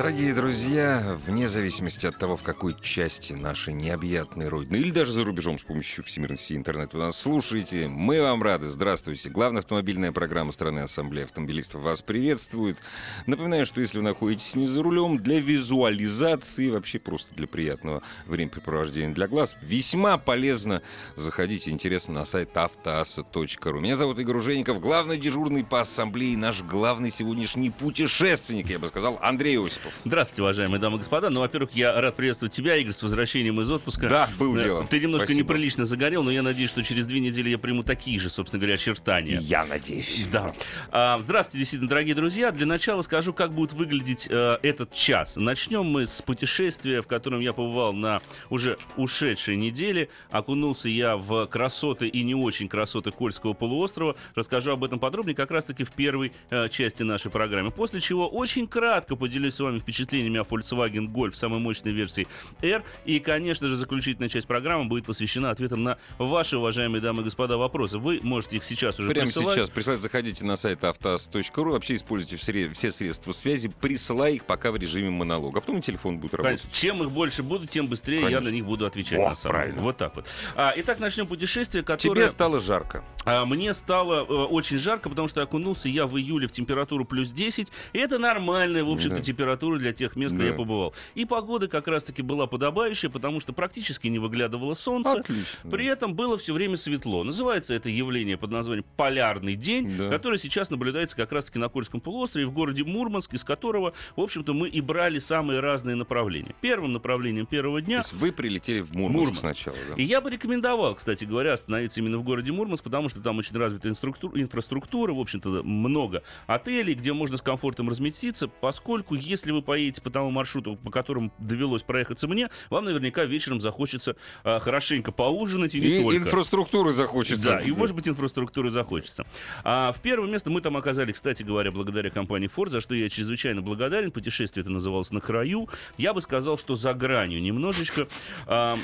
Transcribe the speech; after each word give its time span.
Дорогие 0.00 0.32
друзья, 0.32 1.14
вне 1.26 1.46
зависимости 1.46 2.06
от 2.06 2.16
того, 2.18 2.38
в 2.38 2.42
какой 2.42 2.74
части 2.80 3.34
нашей 3.34 3.74
необъятной 3.74 4.48
Родины, 4.48 4.76
или 4.76 4.92
даже 4.92 5.12
за 5.12 5.24
рубежом 5.24 5.58
с 5.58 5.62
помощью 5.62 6.02
всемирной 6.04 6.38
сети 6.38 6.56
интернет 6.56 6.94
вы 6.94 7.00
нас 7.00 7.20
слушаете, 7.20 7.86
мы 7.86 8.22
вам 8.22 8.42
рады. 8.42 8.66
Здравствуйте. 8.66 9.28
Главная 9.28 9.60
автомобильная 9.60 10.10
программа 10.10 10.52
страны 10.52 10.78
Ассамблеи 10.78 11.24
автомобилистов 11.24 11.82
вас 11.82 12.00
приветствует. 12.00 12.78
Напоминаю, 13.26 13.66
что 13.66 13.82
если 13.82 13.98
вы 13.98 14.04
находитесь 14.04 14.54
не 14.54 14.66
за 14.66 14.82
рулем, 14.82 15.18
для 15.18 15.38
визуализации, 15.38 16.70
вообще 16.70 16.98
просто 16.98 17.34
для 17.34 17.46
приятного 17.46 18.02
времяпрепровождения 18.24 19.14
для 19.14 19.28
глаз, 19.28 19.54
весьма 19.60 20.16
полезно 20.16 20.80
заходите, 21.16 21.72
интересно, 21.72 22.14
на 22.14 22.24
сайт 22.24 22.56
автоаса.ру. 22.56 23.80
Меня 23.80 23.96
зовут 23.96 24.18
Игорь 24.18 24.38
Ужеников, 24.38 24.80
главный 24.80 25.18
дежурный 25.18 25.62
по 25.62 25.82
Ассамблее, 25.82 26.38
наш 26.38 26.62
главный 26.62 27.10
сегодняшний 27.10 27.68
путешественник, 27.68 28.70
я 28.70 28.78
бы 28.78 28.88
сказал, 28.88 29.18
Андрей 29.20 29.62
Осипов. 29.62 29.89
Здравствуйте, 30.04 30.42
уважаемые 30.42 30.80
дамы 30.80 30.96
и 30.96 30.98
господа. 30.98 31.30
Ну, 31.30 31.40
во-первых, 31.40 31.72
я 31.72 32.00
рад 32.00 32.16
приветствовать 32.16 32.54
тебя, 32.54 32.76
Игорь, 32.76 32.92
с 32.92 33.02
возвращением 33.02 33.60
из 33.60 33.70
отпуска. 33.70 34.08
Да, 34.08 34.30
был 34.38 34.56
Э, 34.56 34.62
дело. 34.64 34.86
Ты 34.86 35.00
немножко 35.00 35.26
Спасибо. 35.26 35.48
неприлично 35.52 35.84
загорел, 35.84 36.22
но 36.22 36.30
я 36.30 36.42
надеюсь, 36.42 36.70
что 36.70 36.82
через 36.82 37.06
две 37.06 37.20
недели 37.20 37.48
я 37.50 37.58
приму 37.58 37.82
такие 37.82 38.18
же, 38.18 38.28
собственно 38.30 38.60
говоря, 38.60 38.74
очертания. 38.74 39.40
Я 39.40 39.64
надеюсь. 39.64 40.26
Да. 40.30 40.52
А, 40.90 41.18
здравствуйте, 41.20 41.58
действительно, 41.58 41.88
дорогие 41.88 42.14
друзья. 42.14 42.50
Для 42.50 42.66
начала 42.66 43.02
скажу, 43.02 43.32
как 43.32 43.52
будет 43.52 43.72
выглядеть 43.72 44.26
э, 44.28 44.58
этот 44.62 44.92
час. 44.92 45.36
Начнем 45.36 45.84
мы 45.84 46.06
с 46.06 46.22
путешествия, 46.22 47.02
в 47.02 47.06
котором 47.06 47.40
я 47.40 47.52
побывал 47.52 47.92
на 47.92 48.20
уже 48.48 48.76
ушедшей 48.96 49.56
неделе. 49.56 50.08
Окунулся 50.30 50.88
я 50.88 51.16
в 51.16 51.46
красоты 51.46 52.08
и 52.08 52.22
не 52.22 52.34
очень 52.34 52.68
красоты 52.68 53.10
Кольского 53.10 53.52
полуострова. 53.52 54.16
Расскажу 54.34 54.72
об 54.72 54.84
этом 54.84 54.98
подробнее 54.98 55.34
как 55.34 55.50
раз-таки 55.50 55.84
в 55.84 55.90
первой 55.92 56.32
э, 56.50 56.68
части 56.68 57.02
нашей 57.02 57.30
программы. 57.30 57.70
После 57.70 58.00
чего 58.00 58.28
очень 58.28 58.66
кратко 58.66 59.16
поделюсь 59.16 59.54
с 59.54 59.60
вами 59.60 59.69
впечатлениями 59.78 60.40
о 60.40 60.42
Volkswagen 60.42 61.06
Golf 61.06 61.34
самой 61.34 61.60
мощной 61.60 61.92
версии 61.92 62.26
R. 62.62 62.82
И, 63.04 63.20
конечно 63.20 63.68
же, 63.68 63.76
заключительная 63.76 64.28
часть 64.28 64.46
программы 64.46 64.86
будет 64.86 65.04
посвящена 65.04 65.50
ответам 65.50 65.82
на 65.84 65.98
ваши, 66.18 66.56
уважаемые 66.56 67.00
дамы 67.00 67.20
и 67.20 67.24
господа, 67.24 67.56
вопросы. 67.56 67.98
Вы 67.98 68.20
можете 68.22 68.56
их 68.56 68.64
сейчас 68.64 68.98
уже 68.98 69.10
Прямо 69.10 69.26
присылать. 69.26 69.58
сейчас 69.58 69.70
присылать, 69.70 70.00
заходите 70.00 70.44
на 70.44 70.56
сайт 70.56 70.82
автоаз.ру, 70.82 71.72
вообще 71.72 71.94
используйте 71.94 72.36
все, 72.36 72.90
средства 72.92 73.32
связи, 73.32 73.68
присылай 73.80 74.36
их 74.36 74.44
пока 74.44 74.72
в 74.72 74.76
режиме 74.76 75.10
монолога, 75.10 75.58
а 75.58 75.60
потом 75.60 75.82
телефон 75.82 76.18
будет 76.18 76.34
работать. 76.34 76.62
Конечно. 76.62 76.80
Чем 76.80 77.02
их 77.02 77.10
больше 77.10 77.42
будут, 77.42 77.70
тем 77.70 77.86
быстрее 77.86 78.20
Конечно. 78.22 78.34
я 78.36 78.40
на 78.40 78.48
них 78.48 78.64
буду 78.64 78.86
отвечать. 78.86 79.18
Во, 79.18 79.30
на 79.30 79.36
самом 79.36 79.52
правильно. 79.54 79.72
деле. 79.74 79.84
Вот 79.84 79.96
так 79.98 80.16
вот. 80.16 80.26
А, 80.56 80.72
итак, 80.76 80.98
начнем 80.98 81.26
путешествие, 81.26 81.82
Тебе 81.82 81.96
которое... 81.96 82.28
стало 82.28 82.60
жарко. 82.60 83.04
А, 83.24 83.44
Мне 83.44 83.74
стало 83.74 84.20
э, 84.24 84.24
очень 84.24 84.78
жарко, 84.78 85.10
потому 85.10 85.28
что 85.28 85.42
окунулся 85.42 85.88
я 85.88 86.06
в 86.06 86.16
июле 86.16 86.48
в 86.48 86.52
температуру 86.52 87.04
плюс 87.04 87.30
10. 87.30 87.68
И 87.92 87.98
это 87.98 88.18
нормальная, 88.18 88.82
в 88.82 88.88
общем-то, 88.90 89.16
Да. 89.16 89.22
температура 89.22 89.59
для 89.78 89.92
тех 89.92 90.16
мест, 90.16 90.34
где 90.34 90.44
Да. 90.44 90.50
я 90.50 90.54
побывал. 90.56 90.94
И 91.14 91.24
погода 91.24 91.68
как 91.68 91.86
раз-таки 91.88 92.22
была 92.22 92.46
подобающая, 92.46 93.10
потому 93.10 93.40
что 93.40 93.52
практически 93.52 94.08
не 94.08 94.18
выглядывало 94.18 94.74
солнце. 94.74 95.12
Отлично. 95.20 95.70
При 95.70 95.86
этом 95.86 96.14
было 96.14 96.38
все 96.38 96.52
время 96.52 96.76
светло. 96.76 97.24
Называется 97.24 97.74
это 97.74 97.88
явление 97.88 98.36
под 98.36 98.50
названием 98.50 98.84
«Полярный 98.96 99.54
день», 99.56 99.96
Да. 99.98 100.08
который 100.10 100.38
сейчас 100.38 100.70
наблюдается 100.70 101.16
как 101.16 101.32
раз-таки 101.32 101.58
на 101.58 101.68
Кольском 101.68 102.00
полуострове, 102.00 102.46
в 102.46 102.52
городе 102.52 102.84
Мурманск, 102.84 103.34
из 103.34 103.44
которого, 103.44 103.92
в 104.16 104.20
общем-то, 104.20 104.54
мы 104.54 104.68
и 104.68 104.80
брали 104.80 105.18
самые 105.18 105.60
разные 105.60 105.96
направления. 105.96 106.54
Первым 106.60 106.92
направлением 106.92 107.46
первого 107.46 107.80
То 107.80 107.86
дня 107.86 107.98
есть 107.98 108.12
вы 108.12 108.32
прилетели 108.32 108.80
в 108.80 108.92
Мурманск, 108.94 109.18
Мурманск. 109.34 109.40
сначала, 109.40 109.76
да? 109.88 109.94
и 109.96 110.04
я 110.04 110.20
бы 110.20 110.30
рекомендовал, 110.30 110.94
кстати 110.94 111.24
говоря, 111.24 111.52
остановиться 111.52 112.00
именно 112.00 112.18
в 112.18 112.22
городе 112.22 112.52
Мурманск, 112.52 112.84
потому 112.84 113.08
что 113.08 113.20
там 113.20 113.38
очень 113.38 113.56
развита 113.56 113.88
инфраструктура, 114.34 115.12
в 115.12 115.18
общем-то, 115.20 115.62
много 115.62 116.22
отелей, 116.46 116.94
где 116.94 117.12
можно 117.12 117.36
с 117.36 117.42
комфортом 117.42 117.88
разместиться, 117.88 118.48
поскольку 118.48 119.14
если 119.14 119.49
вы 119.52 119.62
поедете 119.62 120.02
по 120.02 120.10
тому 120.10 120.30
маршруту, 120.30 120.76
по 120.76 120.90
которому 120.90 121.32
довелось 121.38 121.82
проехаться 121.82 122.28
мне, 122.28 122.48
вам 122.68 122.84
наверняка 122.84 123.24
вечером 123.24 123.60
захочется 123.60 124.16
а, 124.44 124.60
хорошенько 124.60 125.12
поужинать 125.12 125.74
и 125.74 125.80
не 125.80 125.86
И 125.86 126.02
только. 126.02 126.16
инфраструктуры 126.18 126.92
захочется. 126.92 127.46
Да, 127.50 127.58
и 127.60 127.70
может 127.72 127.94
быть 127.96 128.08
инфраструктуры 128.08 128.70
захочется. 128.70 129.26
А 129.64 129.92
в 129.92 130.00
первое 130.00 130.30
место 130.30 130.50
мы 130.50 130.60
там 130.60 130.76
оказались, 130.76 131.14
кстати 131.14 131.42
говоря, 131.42 131.70
благодаря 131.70 132.10
компании 132.10 132.50
Ford, 132.54 132.68
за 132.68 132.80
что 132.80 132.94
я 132.94 133.08
чрезвычайно 133.08 133.62
благодарен. 133.62 134.10
Путешествие 134.10 134.62
это 134.62 134.70
называлось 134.70 135.10
на 135.10 135.20
краю. 135.20 135.68
Я 135.98 136.14
бы 136.14 136.20
сказал, 136.20 136.58
что 136.58 136.74
за 136.74 136.94
гранью 136.94 137.42
немножечко. 137.42 138.06
А, 138.46 138.78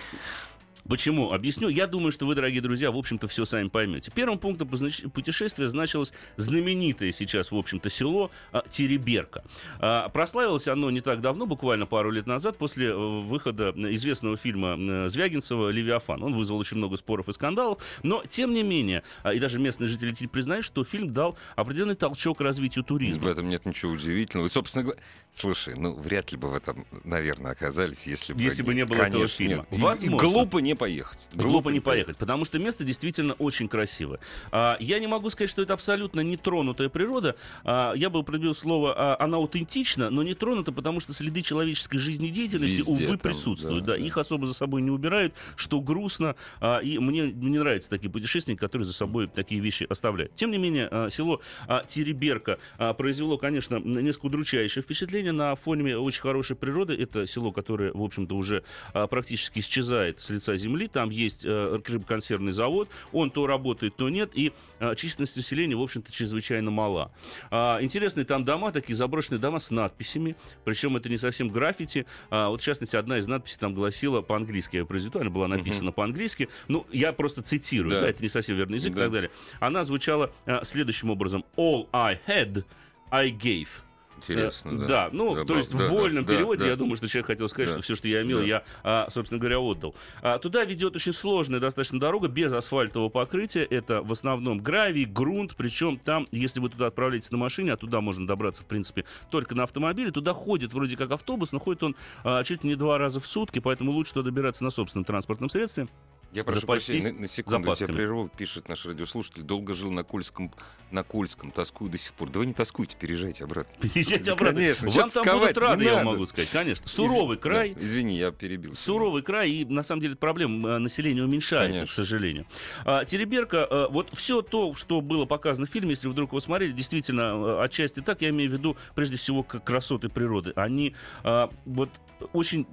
Почему? 0.88 1.32
Объясню. 1.32 1.68
Я 1.68 1.86
думаю, 1.86 2.12
что 2.12 2.26
вы, 2.26 2.34
дорогие 2.34 2.60
друзья, 2.60 2.90
в 2.90 2.96
общем-то, 2.96 3.28
все 3.28 3.44
сами 3.44 3.68
поймете. 3.68 4.10
Первым 4.14 4.38
пунктом 4.38 4.68
путешествия 4.68 5.68
значилось 5.68 6.12
знаменитое 6.36 7.12
сейчас, 7.12 7.50
в 7.50 7.56
общем-то, 7.56 7.90
село 7.90 8.30
а, 8.52 8.62
Тереберка. 8.68 9.44
А, 9.80 10.08
прославилось 10.08 10.68
оно 10.68 10.90
не 10.90 11.00
так 11.00 11.20
давно, 11.20 11.46
буквально 11.46 11.86
пару 11.86 12.10
лет 12.10 12.26
назад, 12.26 12.58
после 12.58 12.88
э, 12.88 12.94
выхода 12.94 13.72
известного 13.94 14.36
фильма 14.36 14.76
э, 14.78 15.08
Звягинцева 15.08 15.70
«Левиафан». 15.70 16.22
Он 16.22 16.34
вызвал 16.34 16.58
очень 16.58 16.76
много 16.76 16.96
споров 16.96 17.28
и 17.28 17.32
скандалов, 17.32 17.78
но, 18.02 18.22
тем 18.28 18.52
не 18.52 18.62
менее, 18.62 19.02
а, 19.22 19.34
и 19.34 19.38
даже 19.38 19.58
местные 19.58 19.88
жители 19.88 20.12
теперь 20.12 20.28
признают, 20.28 20.64
что 20.64 20.84
фильм 20.84 21.12
дал 21.12 21.36
определенный 21.56 21.96
толчок 21.96 22.40
развитию 22.40 22.84
туризма. 22.84 23.22
В 23.22 23.26
этом 23.26 23.48
нет 23.48 23.66
ничего 23.66 23.92
удивительного. 23.92 24.46
И, 24.46 24.50
собственно 24.50 24.84
говоря, 24.84 25.00
слушай, 25.34 25.74
ну, 25.76 25.94
вряд 25.94 26.32
ли 26.32 26.38
бы 26.38 26.50
в 26.50 26.54
этом, 26.54 26.86
наверное, 27.04 27.52
оказались, 27.52 28.06
если 28.06 28.32
бы... 28.32 28.40
Если 28.40 28.62
бы 28.62 28.74
не 28.74 28.84
было 28.84 28.96
этого 28.96 29.12
Конечно, 29.12 29.36
фильма. 29.36 29.66
нет. 29.70 29.80
Возможно. 29.80 30.28
глупо 30.28 30.58
не 30.58 30.74
поехать. 30.76 31.18
Глупо 31.32 31.70
не 31.70 31.80
поехать, 31.80 32.16
потому 32.16 32.44
что 32.44 32.58
место 32.58 32.84
действительно 32.84 33.34
очень 33.34 33.68
красивое. 33.68 34.18
А, 34.52 34.76
я 34.80 34.98
не 34.98 35.06
могу 35.06 35.30
сказать, 35.30 35.50
что 35.50 35.62
это 35.62 35.74
абсолютно 35.74 36.20
нетронутая 36.20 36.88
природа. 36.88 37.36
А, 37.64 37.92
я 37.94 38.10
бы 38.10 38.20
употребил 38.20 38.54
слово, 38.54 38.94
а, 38.96 39.16
она 39.18 39.36
аутентична, 39.38 40.10
но 40.10 40.22
не 40.22 40.34
тронута, 40.34 40.72
потому 40.72 41.00
что 41.00 41.12
следы 41.12 41.42
человеческой 41.42 41.98
жизнедеятельности, 41.98 42.76
Везде 42.76 42.90
увы, 42.92 43.06
там, 43.06 43.18
присутствуют. 43.18 43.84
да, 43.84 43.92
Да, 43.92 43.98
да. 43.98 44.04
Их 44.04 44.16
особо 44.18 44.46
за 44.46 44.54
собой 44.54 44.82
не 44.82 44.90
убирают, 44.90 45.34
что 45.56 45.80
грустно. 45.80 46.36
А, 46.60 46.78
и 46.78 46.98
мне 46.98 47.30
не 47.32 47.58
нравятся 47.58 47.90
такие 47.90 48.10
путешественники, 48.10 48.60
которые 48.60 48.86
за 48.86 48.92
собой 48.92 49.26
такие 49.28 49.60
вещи 49.60 49.86
оставляют. 49.88 50.34
Тем 50.34 50.50
не 50.50 50.58
менее, 50.58 50.88
а, 50.90 51.10
село 51.10 51.40
а, 51.68 51.84
Тереберка 51.84 52.58
а, 52.78 52.92
произвело, 52.94 53.38
конечно, 53.38 53.76
несколько 53.76 54.26
удручающее 54.26 54.82
впечатление 54.82 55.32
на 55.32 55.54
фоне 55.56 55.96
очень 55.98 56.20
хорошей 56.20 56.56
природы. 56.56 56.94
Это 56.94 57.26
село, 57.26 57.52
которое, 57.52 57.92
в 57.92 58.02
общем-то, 58.02 58.34
уже 58.36 58.62
а, 58.92 59.06
практически 59.06 59.60
исчезает 59.60 60.20
с 60.20 60.30
лица 60.30 60.56
земли. 60.56 60.65
Там 60.88 61.10
есть 61.10 61.44
э, 61.44 61.80
рыбоконсервный 61.86 62.52
завод. 62.52 62.88
Он 63.12 63.30
то 63.30 63.46
работает, 63.46 63.96
то 63.96 64.08
нет. 64.08 64.30
И 64.34 64.52
а, 64.78 64.94
численность 64.94 65.36
населения, 65.36 65.76
в 65.76 65.82
общем-то, 65.82 66.12
чрезвычайно 66.12 66.70
мала. 66.70 67.12
А, 67.50 67.78
интересные 67.80 68.24
там 68.24 68.44
дома, 68.44 68.72
такие 68.72 68.94
заброшенные 68.94 69.38
дома 69.38 69.58
с 69.58 69.70
надписями. 69.70 70.36
Причем 70.64 70.96
это 70.96 71.08
не 71.08 71.16
совсем 71.16 71.48
граффити. 71.48 72.06
А, 72.30 72.48
вот, 72.48 72.60
в 72.60 72.64
частности, 72.64 72.96
одна 72.96 73.18
из 73.18 73.26
надписей 73.26 73.58
там 73.58 73.74
гласила 73.74 74.20
по-английски. 74.22 74.76
Я 74.76 74.84
произведу, 74.84 75.20
она 75.20 75.30
была 75.30 75.48
написана 75.48 75.92
по-английски. 75.92 76.48
Ну, 76.68 76.86
я 76.92 77.12
просто 77.12 77.42
цитирую. 77.42 77.90
Да. 77.90 78.00
Да. 78.02 78.08
это 78.08 78.22
не 78.22 78.28
совсем 78.28 78.56
верный 78.56 78.76
язык 78.76 78.94
Да. 78.94 79.00
и 79.00 79.04
так 79.04 79.12
далее. 79.12 79.30
Она 79.60 79.84
звучала 79.84 80.30
а, 80.44 80.64
следующим 80.64 81.10
образом. 81.10 81.44
All 81.56 81.88
I 81.92 82.20
had, 82.26 82.64
I 83.10 83.30
gave. 83.30 83.68
Интересно, 84.16 84.70
Э, 84.70 84.86
да. 84.86 85.08
ну, 85.12 85.34
Да, 85.34 85.44
то 85.44 85.56
есть 85.56 85.70
да, 85.70 85.78
в 85.78 85.90
вольном 85.90 86.24
да, 86.24 86.34
переводе, 86.34 86.64
да. 86.64 86.68
я 86.70 86.76
думаю, 86.76 86.96
что 86.96 87.06
человек 87.08 87.26
хотел 87.26 87.48
сказать, 87.48 87.68
Да. 87.68 87.74
что 87.74 87.82
все, 87.82 87.94
что 87.94 88.08
я 88.08 88.22
имел, 88.22 88.38
Да. 88.38 88.44
я, 88.44 88.62
а, 88.82 89.06
собственно 89.10 89.38
говоря, 89.38 89.58
отдал. 89.60 89.94
А, 90.22 90.38
туда 90.38 90.64
ведет 90.64 90.96
очень 90.96 91.12
сложная 91.12 91.60
достаточно 91.60 92.00
дорога, 92.00 92.28
без 92.28 92.52
асфальтового 92.52 93.08
покрытия. 93.08 93.62
Это 93.64 94.02
в 94.02 94.10
основном 94.12 94.58
гравий, 94.60 95.04
грунт, 95.04 95.54
причем 95.56 95.98
там, 95.98 96.26
если 96.32 96.60
вы 96.60 96.70
туда 96.70 96.86
отправляетесь 96.86 97.30
на 97.30 97.38
машине, 97.38 97.72
а 97.72 97.76
туда 97.76 98.00
можно 98.00 98.26
добраться, 98.26 98.62
в 98.62 98.66
принципе, 98.66 99.04
только 99.30 99.54
на 99.54 99.64
автомобиле, 99.64 100.10
туда 100.10 100.32
ходит 100.34 100.72
вроде 100.72 100.96
как 100.96 101.10
автобус, 101.10 101.52
но 101.52 101.58
ходит 101.58 101.82
он 101.82 101.96
а, 102.24 102.42
чуть 102.44 102.62
ли 102.64 102.70
не 102.70 102.76
два 102.76 102.98
раза 102.98 103.20
в 103.20 103.26
сутки, 103.26 103.58
поэтому 103.58 103.92
лучше 103.92 104.14
туда 104.14 104.24
добираться 104.30 104.64
на 104.64 104.70
собственном 104.70 105.04
транспортном 105.04 105.48
средстве. 105.50 105.88
Я 106.32 106.44
прошу 106.44 106.60
запастись 106.60 106.86
прощения, 106.86 107.12
на, 107.14 107.20
на 107.22 107.28
секунду, 107.28 107.56
я 107.56 107.62
тебя 107.62 107.74
запасками. 107.74 107.96
прерву, 107.96 108.30
пишет 108.36 108.68
наш 108.68 108.84
радиослушатель. 108.84 109.42
Долго 109.42 109.74
жил 109.74 109.90
на 109.90 110.04
Кольском, 110.04 110.52
на 110.90 111.02
Кольском, 111.02 111.50
тоскую 111.50 111.90
до 111.90 111.98
сих 111.98 112.12
пор. 112.12 112.30
Да 112.30 112.40
вы 112.40 112.46
не 112.46 112.52
тоскуйте, 112.52 112.96
переезжайте 112.98 113.44
обратно. 113.44 113.72
Переезжайте 113.80 114.32
обратно. 114.32 114.60
конечно, 114.60 114.90
Вам 114.90 115.10
там 115.10 115.38
будут 115.38 115.58
рады, 115.58 115.84
я 115.84 115.94
вам 115.94 116.06
могу 116.06 116.26
сказать, 116.26 116.50
конечно. 116.50 116.86
Суровый 116.86 117.36
Из- 117.36 117.42
край, 117.42 117.74
да, 117.74 117.82
извини, 117.82 118.18
я 118.18 118.32
перебил. 118.32 118.74
Суровый 118.74 119.22
край, 119.22 119.50
и 119.50 119.64
на 119.64 119.82
самом 119.82 120.02
деле 120.02 120.16
проблем 120.16 120.66
э, 120.66 120.78
населения 120.78 121.22
уменьшается, 121.22 121.78
Конечно. 121.78 121.86
к 121.86 121.90
сожалению. 121.92 122.46
А, 122.84 123.04
Тереберка, 123.04 123.66
э, 123.70 123.86
вот 123.90 124.10
все 124.14 124.42
то, 124.42 124.74
что 124.74 125.00
было 125.00 125.24
показано 125.24 125.66
в 125.66 125.70
фильме, 125.70 125.90
если 125.90 126.08
вдруг 126.08 126.30
его 126.30 126.40
смотрели, 126.40 126.72
действительно, 126.72 127.60
э, 127.60 127.64
отчасти 127.64 128.00
так, 128.00 128.20
я 128.22 128.30
имею 128.30 128.50
в 128.50 128.52
виду, 128.52 128.76
прежде 128.94 129.16
всего, 129.16 129.42
как 129.42 129.64
красоты 129.64 130.08
природы. 130.08 130.52
Они 130.56 130.94
а, 131.24 131.50
вот 131.64 131.90
очень 132.32 132.66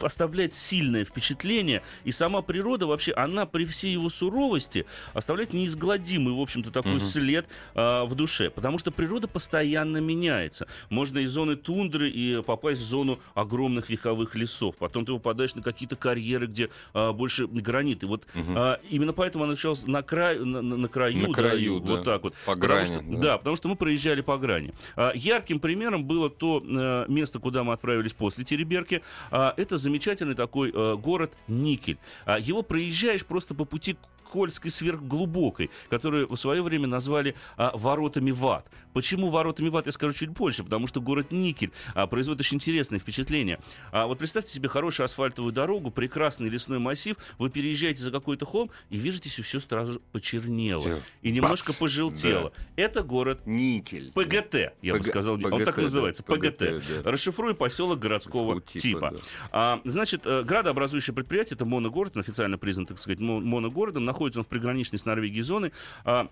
оставляет 0.00 0.54
сильное 0.54 1.04
впечатление, 1.04 1.82
и 2.04 2.12
сама 2.12 2.42
природа 2.42 2.86
вообще, 2.86 3.12
она 3.12 3.46
при 3.46 3.64
всей 3.64 3.92
его 3.92 4.08
суровости 4.08 4.86
оставляет 5.14 5.52
неизгладимый, 5.52 6.34
в 6.34 6.40
общем-то, 6.40 6.70
такой 6.70 6.92
Мгм. 6.92 7.00
след 7.00 7.46
а, 7.74 8.04
в 8.04 8.14
душе, 8.14 8.50
потому 8.50 8.78
что 8.78 8.90
природа 8.90 9.28
постоянно 9.28 9.98
меняется. 9.98 10.66
Можно 10.90 11.18
из 11.20 11.30
зоны 11.30 11.56
тундры 11.56 12.08
и 12.10 12.42
попасть 12.42 12.80
в 12.80 12.84
зону 12.84 13.18
огромных 13.34 13.90
вековых 13.90 14.34
лесов, 14.34 14.76
потом 14.76 15.04
ты 15.06 15.12
попадаешь 15.12 15.54
на 15.54 15.62
какие-то 15.62 15.96
карьеры, 15.96 16.46
где 16.46 16.68
а, 16.94 17.12
больше 17.12 17.46
гранит, 17.46 18.02
и 18.02 18.06
вот 18.06 18.26
Мгм. 18.34 18.54
а, 18.56 18.80
именно 18.90 19.12
поэтому 19.12 19.44
она 19.44 19.52
началась 19.52 19.86
на, 19.86 20.02
краю, 20.02 20.44
на, 20.46 20.62
на- 20.62 20.76
на 20.76 20.88
краю, 20.88 21.18
На 21.18 21.26
да, 21.28 21.32
краю, 21.34 21.76
и 21.76 21.80
да. 21.80 21.86
вот 21.86 22.04
так 22.04 22.22
вот. 22.22 22.34
По 22.46 22.52
Потому 22.54 22.60
грани, 22.60 22.86
что- 22.86 23.00
да. 23.02 23.18
да, 23.18 23.38
потому 23.38 23.56
что 23.56 23.68
мы 23.68 23.76
проезжали 23.76 24.20
по 24.20 24.36
грани. 24.38 24.72
А, 24.96 25.12
Ярким 25.14 25.60
примером 25.60 26.04
было 26.04 26.28
то 26.30 26.62
э, 26.64 27.04
место, 27.08 27.38
куда 27.38 27.64
мы 27.64 27.72
отправились 27.74 28.12
после 28.12 28.44
Тереберки. 28.44 29.02
А, 29.30 29.51
Это 29.56 29.76
замечательный 29.76 30.34
такой 30.34 30.70
э, 30.70 30.96
город 30.96 31.32
Никель. 31.48 31.98
А, 32.24 32.38
Его 32.38 32.62
проезжаешь 32.62 33.24
просто 33.24 33.54
по 33.54 33.64
пути 33.64 33.96
Кольской 34.32 34.70
сверхглубокой, 34.70 35.70
которую 35.90 36.26
в 36.26 36.36
свое 36.36 36.62
время 36.62 36.86
назвали 36.86 37.34
а, 37.58 37.70
воротами 37.76 38.30
в 38.30 38.46
ад. 38.46 38.66
Почему 38.94 39.28
воротами 39.28 39.68
в 39.68 39.76
ад, 39.76 39.84
я 39.86 39.92
скажу 39.92 40.14
чуть 40.16 40.34
позже, 40.34 40.64
потому 40.64 40.86
что 40.86 41.02
город 41.02 41.32
Никель 41.32 41.70
а, 41.94 42.06
производит 42.06 42.40
очень 42.40 42.56
интересное 42.56 42.98
впечатление. 42.98 43.60
А, 43.90 44.06
вот 44.06 44.18
представьте 44.18 44.50
себе 44.50 44.70
хорошую 44.70 45.04
асфальтовую 45.04 45.52
дорогу, 45.52 45.90
прекрасный 45.90 46.48
лесной 46.48 46.78
массив, 46.78 47.16
вы 47.38 47.50
переезжаете 47.50 48.02
за 48.02 48.10
какой-то 48.10 48.46
холм 48.46 48.70
и 48.88 48.96
видите, 48.96 49.28
все 49.28 49.60
сразу 49.60 50.00
почернело 50.12 50.80
Всё. 50.82 51.00
и 51.20 51.30
немножко 51.30 51.72
Бац! 51.72 51.78
пожелтело. 51.78 52.52
Это 52.76 53.02
город 53.02 53.42
Никель. 53.46 54.12
ПГТ, 54.12 54.72
я 54.80 54.94
бы 54.94 55.00
ПГ 55.00 55.06
сказал. 55.08 55.34
Он 55.34 55.42
ПГТ, 55.42 55.64
так 55.64 55.74
и 55.74 55.76
да, 55.76 55.82
называется, 55.82 56.22
ПГТ. 56.22 56.56
ПГТ, 56.58 57.02
да. 57.04 57.10
Расшифруй 57.10 57.54
поселок 57.54 57.98
городского 57.98 58.62
типа. 58.62 58.80
типа, 58.80 59.10
да. 59.12 59.18
А, 59.52 59.80
значит, 59.84 60.22
э, 60.24 60.42
градообразующее 60.42 61.14
предприятие, 61.14 61.56
это 61.56 61.66
моногород, 61.66 62.16
он 62.16 62.20
официально 62.20 62.56
признан, 62.56 62.86
так 62.86 62.98
сказать, 62.98 63.20
мо- 63.20 63.40
моногородом. 63.40 64.04
Находится 64.04 64.21
он 64.36 64.44
в 64.44 64.48
приграничной 64.48 64.98
с 64.98 65.04
Норвегией 65.04 65.42
зоны. 65.42 65.72
А, 66.04 66.28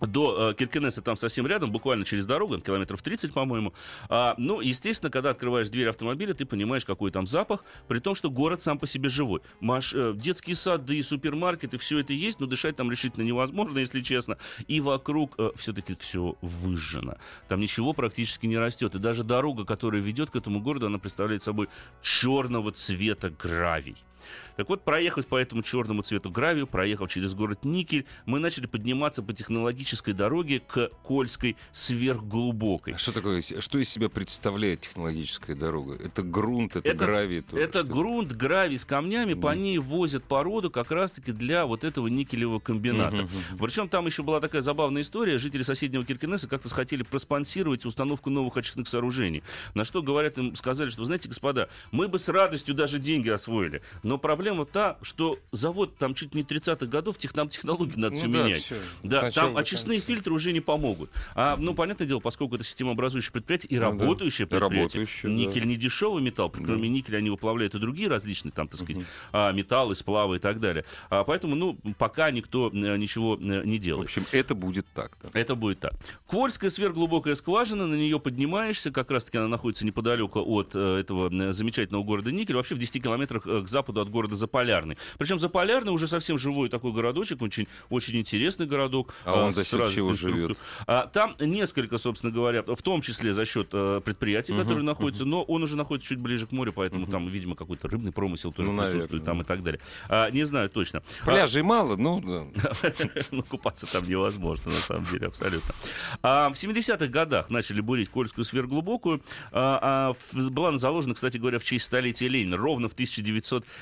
до 0.00 0.50
э, 0.50 0.54
Киркенеса 0.54 1.02
там 1.02 1.16
совсем 1.16 1.46
рядом, 1.46 1.72
буквально 1.72 2.04
через 2.04 2.24
дорогу, 2.24 2.58
километров 2.60 3.02
30, 3.02 3.32
по-моему. 3.32 3.74
А, 4.08 4.34
ну, 4.38 4.60
естественно, 4.60 5.10
когда 5.10 5.30
открываешь 5.30 5.68
дверь 5.68 5.88
автомобиля, 5.88 6.34
ты 6.34 6.44
понимаешь, 6.44 6.84
какой 6.84 7.10
там 7.10 7.26
запах, 7.26 7.64
при 7.88 7.98
том, 7.98 8.14
что 8.14 8.30
город 8.30 8.62
сам 8.62 8.78
по 8.78 8.86
себе 8.86 9.08
живой. 9.08 9.40
Маш, 9.60 9.92
э, 9.94 10.12
детские 10.14 10.54
сады, 10.54 11.02
супермаркеты, 11.02 11.78
все 11.78 11.98
это 11.98 12.12
есть, 12.12 12.38
но 12.38 12.46
дышать 12.46 12.76
там 12.76 12.90
решительно 12.90 13.24
невозможно, 13.24 13.78
если 13.78 14.00
честно. 14.00 14.38
И 14.68 14.80
вокруг 14.80 15.36
все-таки 15.56 15.96
все 15.98 16.36
выжжено. 16.42 17.16
Там 17.48 17.60
ничего 17.60 17.92
практически 17.92 18.46
не 18.46 18.58
растет. 18.58 18.94
И 18.94 18.98
даже 18.98 19.24
дорога, 19.24 19.64
которая 19.64 20.00
ведет 20.00 20.30
к 20.30 20.36
этому 20.36 20.60
городу, 20.60 20.86
она 20.86 20.98
представляет 20.98 21.42
собой 21.42 21.68
черного 22.02 22.70
цвета 22.72 23.30
гравий. 23.30 23.96
Так 24.56 24.68
вот, 24.68 24.82
проехав 24.84 25.26
по 25.26 25.36
этому 25.36 25.62
черному 25.62 26.02
цвету 26.02 26.30
гравию, 26.30 26.66
проехав 26.66 27.10
через 27.10 27.34
город 27.34 27.64
Никель, 27.64 28.06
мы 28.26 28.38
начали 28.40 28.66
подниматься 28.66 29.22
по 29.22 29.32
технологической 29.32 30.14
дороге 30.14 30.60
к 30.60 30.88
Кольской 31.02 31.56
сверхглубокой. 31.72 32.94
А 32.94 32.98
что 32.98 33.12
такое, 33.12 33.42
что 33.42 33.78
из 33.78 33.88
себя 33.88 34.08
представляет 34.08 34.80
технологическая 34.82 35.54
дорога? 35.54 35.94
Это 35.94 36.22
грунт, 36.22 36.76
это, 36.76 36.88
Это- 36.88 37.04
гравий? 37.04 37.38
Это 37.38 37.58
что-то? 37.78 37.84
грунт, 37.84 38.32
гравий 38.32 38.78
с 38.78 38.84
камнями, 38.84 39.34
по 39.34 39.52
Мгм. 39.52 39.62
ней 39.62 39.78
возят 39.78 40.24
породу 40.24 40.70
как 40.70 40.90
раз-таки 40.90 41.32
для 41.32 41.66
вот 41.66 41.84
этого 41.84 42.08
никелевого 42.08 42.58
комбината. 42.60 43.16
Мгм. 43.16 43.58
Причем 43.58 43.88
там 43.88 44.06
еще 44.06 44.22
была 44.22 44.40
такая 44.40 44.62
забавная 44.62 45.02
история. 45.02 45.38
Жители 45.38 45.62
соседнего 45.62 46.04
Киркенеса 46.04 46.48
как-то 46.48 46.68
хотели 46.68 47.02
проспонсировать 47.02 47.84
установку 47.84 48.30
новых 48.30 48.56
очистных 48.56 48.88
сооружений. 48.88 49.42
На 49.74 49.84
что, 49.84 50.02
говорят, 50.02 50.38
им 50.38 50.54
сказали, 50.54 50.88
что, 50.90 51.04
знаете, 51.04 51.28
господа, 51.28 51.68
мы 51.90 52.08
бы 52.08 52.18
с 52.18 52.28
радостью 52.28 52.74
даже 52.74 52.98
деньги 52.98 53.28
освоили. 53.28 53.82
Но 54.02 54.17
проблема 54.18 54.64
та, 54.64 54.98
что 55.02 55.38
завод 55.52 55.96
там 55.96 56.14
чуть 56.14 56.34
не 56.34 56.42
30-х 56.42 56.86
годов, 56.86 57.18
тех, 57.18 57.34
нам 57.34 57.48
технологии 57.48 57.94
надо 57.96 58.14
Ну 58.14 58.18
все 58.20 58.28
да, 58.28 58.44
менять. 58.44 58.62
всё. 58.64 58.76
Да, 59.02 59.30
там 59.30 59.56
очистные 59.56 59.98
конца. 59.98 60.12
фильтры 60.12 60.34
уже 60.34 60.52
не 60.52 60.60
помогут. 60.60 61.10
А, 61.34 61.56
ну, 61.58 61.74
понятное 61.74 62.06
дело, 62.06 62.20
поскольку 62.20 62.54
это 62.56 62.64
системообразующее 62.64 63.32
предприятие 63.32 63.70
и 63.70 63.74
Ну 63.76 63.80
да, 63.80 63.86
работающее 63.86 64.46
и 64.46 64.48
предприятие, 64.48 64.80
работающее, 65.00 65.22
да. 65.22 65.28
никель 65.30 65.66
не 65.66 65.76
дешевый 65.76 66.22
металл, 66.22 66.52
Да. 66.56 66.64
кроме 66.64 66.88
никеля 66.88 67.18
они 67.18 67.30
выплавляют 67.30 67.74
и 67.74 67.78
другие 67.78 68.08
различные, 68.08 68.52
там, 68.52 68.68
так 68.68 68.80
сказать, 68.80 69.02
а, 69.32 69.52
металлы, 69.52 69.94
сплавы 69.94 70.36
и 70.36 70.38
так 70.38 70.60
далее. 70.60 70.84
А, 71.10 71.24
поэтому, 71.24 71.54
ну, 71.54 71.76
пока 71.98 72.30
никто 72.30 72.68
э, 72.72 72.96
ничего 72.96 73.36
э, 73.40 73.62
не 73.64 73.78
В 73.78 73.80
делает. 73.80 74.06
общем, 74.08 74.24
это 74.32 74.54
будет 74.54 74.86
так. 74.94 75.16
да. 75.22 75.30
Это 75.38 75.54
будет 75.54 75.80
так. 75.80 75.94
Квольская 76.26 76.70
сверхглубокая 76.70 77.34
скважина, 77.34 77.86
на 77.86 77.94
нее 77.94 78.18
поднимаешься, 78.20 78.90
как 78.90 79.10
раз-таки 79.10 79.38
она 79.38 79.48
находится 79.48 79.86
неподалеку 79.86 80.40
от 80.40 80.70
э, 80.74 80.98
этого 81.00 81.30
э, 81.32 81.52
замечательного 81.52 82.02
города 82.02 82.30
Никель, 82.32 82.56
вообще 82.56 82.74
в 82.74 82.78
10 82.78 83.02
километрах 83.02 83.44
к 83.44 83.66
западу 83.68 83.97
от 84.00 84.10
города 84.10 84.36
Заполярный. 84.36 84.96
Причем 85.18 85.38
Заполярный 85.38 85.92
уже 85.92 86.06
совсем 86.06 86.38
живой 86.38 86.68
такой 86.68 86.92
городочек, 86.92 87.42
очень, 87.42 87.68
очень 87.90 88.16
интересный 88.18 88.66
городок. 88.66 89.14
А 89.24 89.44
он 89.44 89.52
за 89.52 89.64
счет 89.64 89.92
чего 89.92 90.12
живет? 90.12 90.58
А, 90.86 91.06
там 91.06 91.36
несколько, 91.40 91.98
собственно 91.98 92.32
говоря, 92.32 92.62
в 92.62 92.82
том 92.82 93.02
числе 93.02 93.32
за 93.32 93.44
счет 93.44 93.68
э, 93.72 94.00
предприятий, 94.04 94.52
Мгм, 94.52 94.62
которые 94.62 94.84
находятся, 94.84 95.24
но 95.24 95.42
он 95.42 95.62
уже 95.62 95.76
находится 95.76 96.08
чуть 96.08 96.18
ближе 96.18 96.46
к 96.46 96.52
морю, 96.52 96.72
поэтому 96.72 97.06
там, 97.06 97.28
видимо, 97.28 97.54
какой-то 97.54 97.88
рыбный 97.88 98.12
промысел 98.12 98.52
тоже 98.52 98.70
Ну, 98.70 98.78
присутствует 98.78 99.24
наверное, 99.24 99.26
там 99.26 99.38
да. 99.38 99.44
и 99.44 99.46
так 99.46 99.62
далее. 99.62 99.80
А, 100.08 100.30
не 100.30 100.44
знаю 100.44 100.70
точно. 100.70 101.02
А, 101.22 101.24
Пляжей 101.24 101.62
мало, 101.62 101.96
ну, 101.96 102.20
да. 102.20 102.72
ну, 103.30 103.42
купаться 103.42 103.86
там 103.90 104.04
невозможно, 104.08 104.70
на 104.70 104.78
самом 104.78 105.04
деле, 105.06 105.26
абсолютно. 105.28 105.74
А, 106.22 106.50
в 106.50 106.54
70-х 106.54 107.06
годах 107.06 107.50
начали 107.50 107.80
бурить 107.80 108.08
Кольскую 108.08 108.44
сверхглубокую. 108.44 109.22
А, 109.52 110.14
а, 110.32 110.48
была 110.50 110.76
заложена, 110.78 111.14
кстати 111.14 111.36
говоря, 111.36 111.58
в 111.58 111.64
честь 111.64 111.84
столетия 111.84 112.28
Ленина, 112.28 112.56
ровно 112.56 112.88
в 112.88 112.94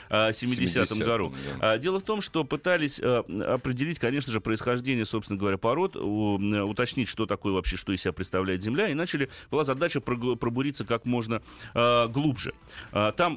1970 0.09 0.99
году. 0.99 1.29
70-м, 1.35 1.59
А, 1.61 1.79
Дело 1.79 2.01
в 2.01 2.03
том, 2.03 2.21
что 2.21 2.45
пытались 2.45 3.01
а, 3.03 3.21
определить, 3.55 3.99
конечно 3.99 4.33
же, 4.33 4.41
происхождение, 4.41 5.05
собственно 5.05 5.39
говоря, 5.39 5.59
пород, 5.59 5.97
м, 5.97 6.69
уточнить, 6.69 7.09
что 7.09 7.27
такое 7.27 7.53
вообще, 7.53 7.77
что 7.77 7.93
из 7.93 8.01
себя 8.03 8.13
представляет 8.13 8.63
Земля, 8.63 8.89
и 8.89 8.95
начали, 8.95 9.29
была 9.51 9.65
задача 9.65 10.01
пробуриться 10.01 10.85
как 10.85 11.05
можно 11.05 11.43
глубже. 12.09 12.53
А, 12.93 13.13
Там, 13.13 13.37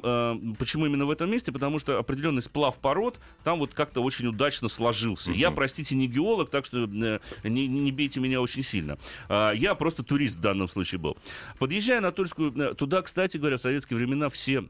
почему 0.58 0.86
именно 0.86 1.06
в 1.06 1.10
этом 1.10 1.30
месте? 1.30 1.52
Потому 1.52 1.78
что 1.78 1.98
определенный 1.98 2.42
сплав 2.42 2.78
пород 2.78 3.18
там 3.44 3.58
вот 3.58 3.74
как-то 3.74 4.00
очень 4.02 4.26
удачно 4.26 4.68
сложился. 4.68 5.32
Я, 5.32 5.48
Мгм. 5.50 5.56
простите, 5.56 5.94
не 5.94 6.06
геолог, 6.06 6.50
так 6.50 6.64
что 6.64 6.84
э, 6.84 7.18
не, 7.44 7.66
не 7.66 7.92
бейте 7.92 8.20
меня 8.20 8.40
очень 8.40 8.62
сильно. 8.62 8.98
А, 9.28 9.52
Я 9.52 9.74
просто 9.74 10.02
турист 10.02 10.36
в 10.36 10.40
данном 10.40 10.68
случае 10.68 10.98
был. 10.98 11.16
Подъезжая 11.58 12.00
на 12.00 12.12
Тульскую, 12.12 12.52
э, 12.56 12.74
туда, 12.74 13.02
кстати 13.02 13.36
говоря, 13.36 13.56
в 13.56 13.60
советские 13.60 13.96
времена 13.98 14.28
все 14.28 14.64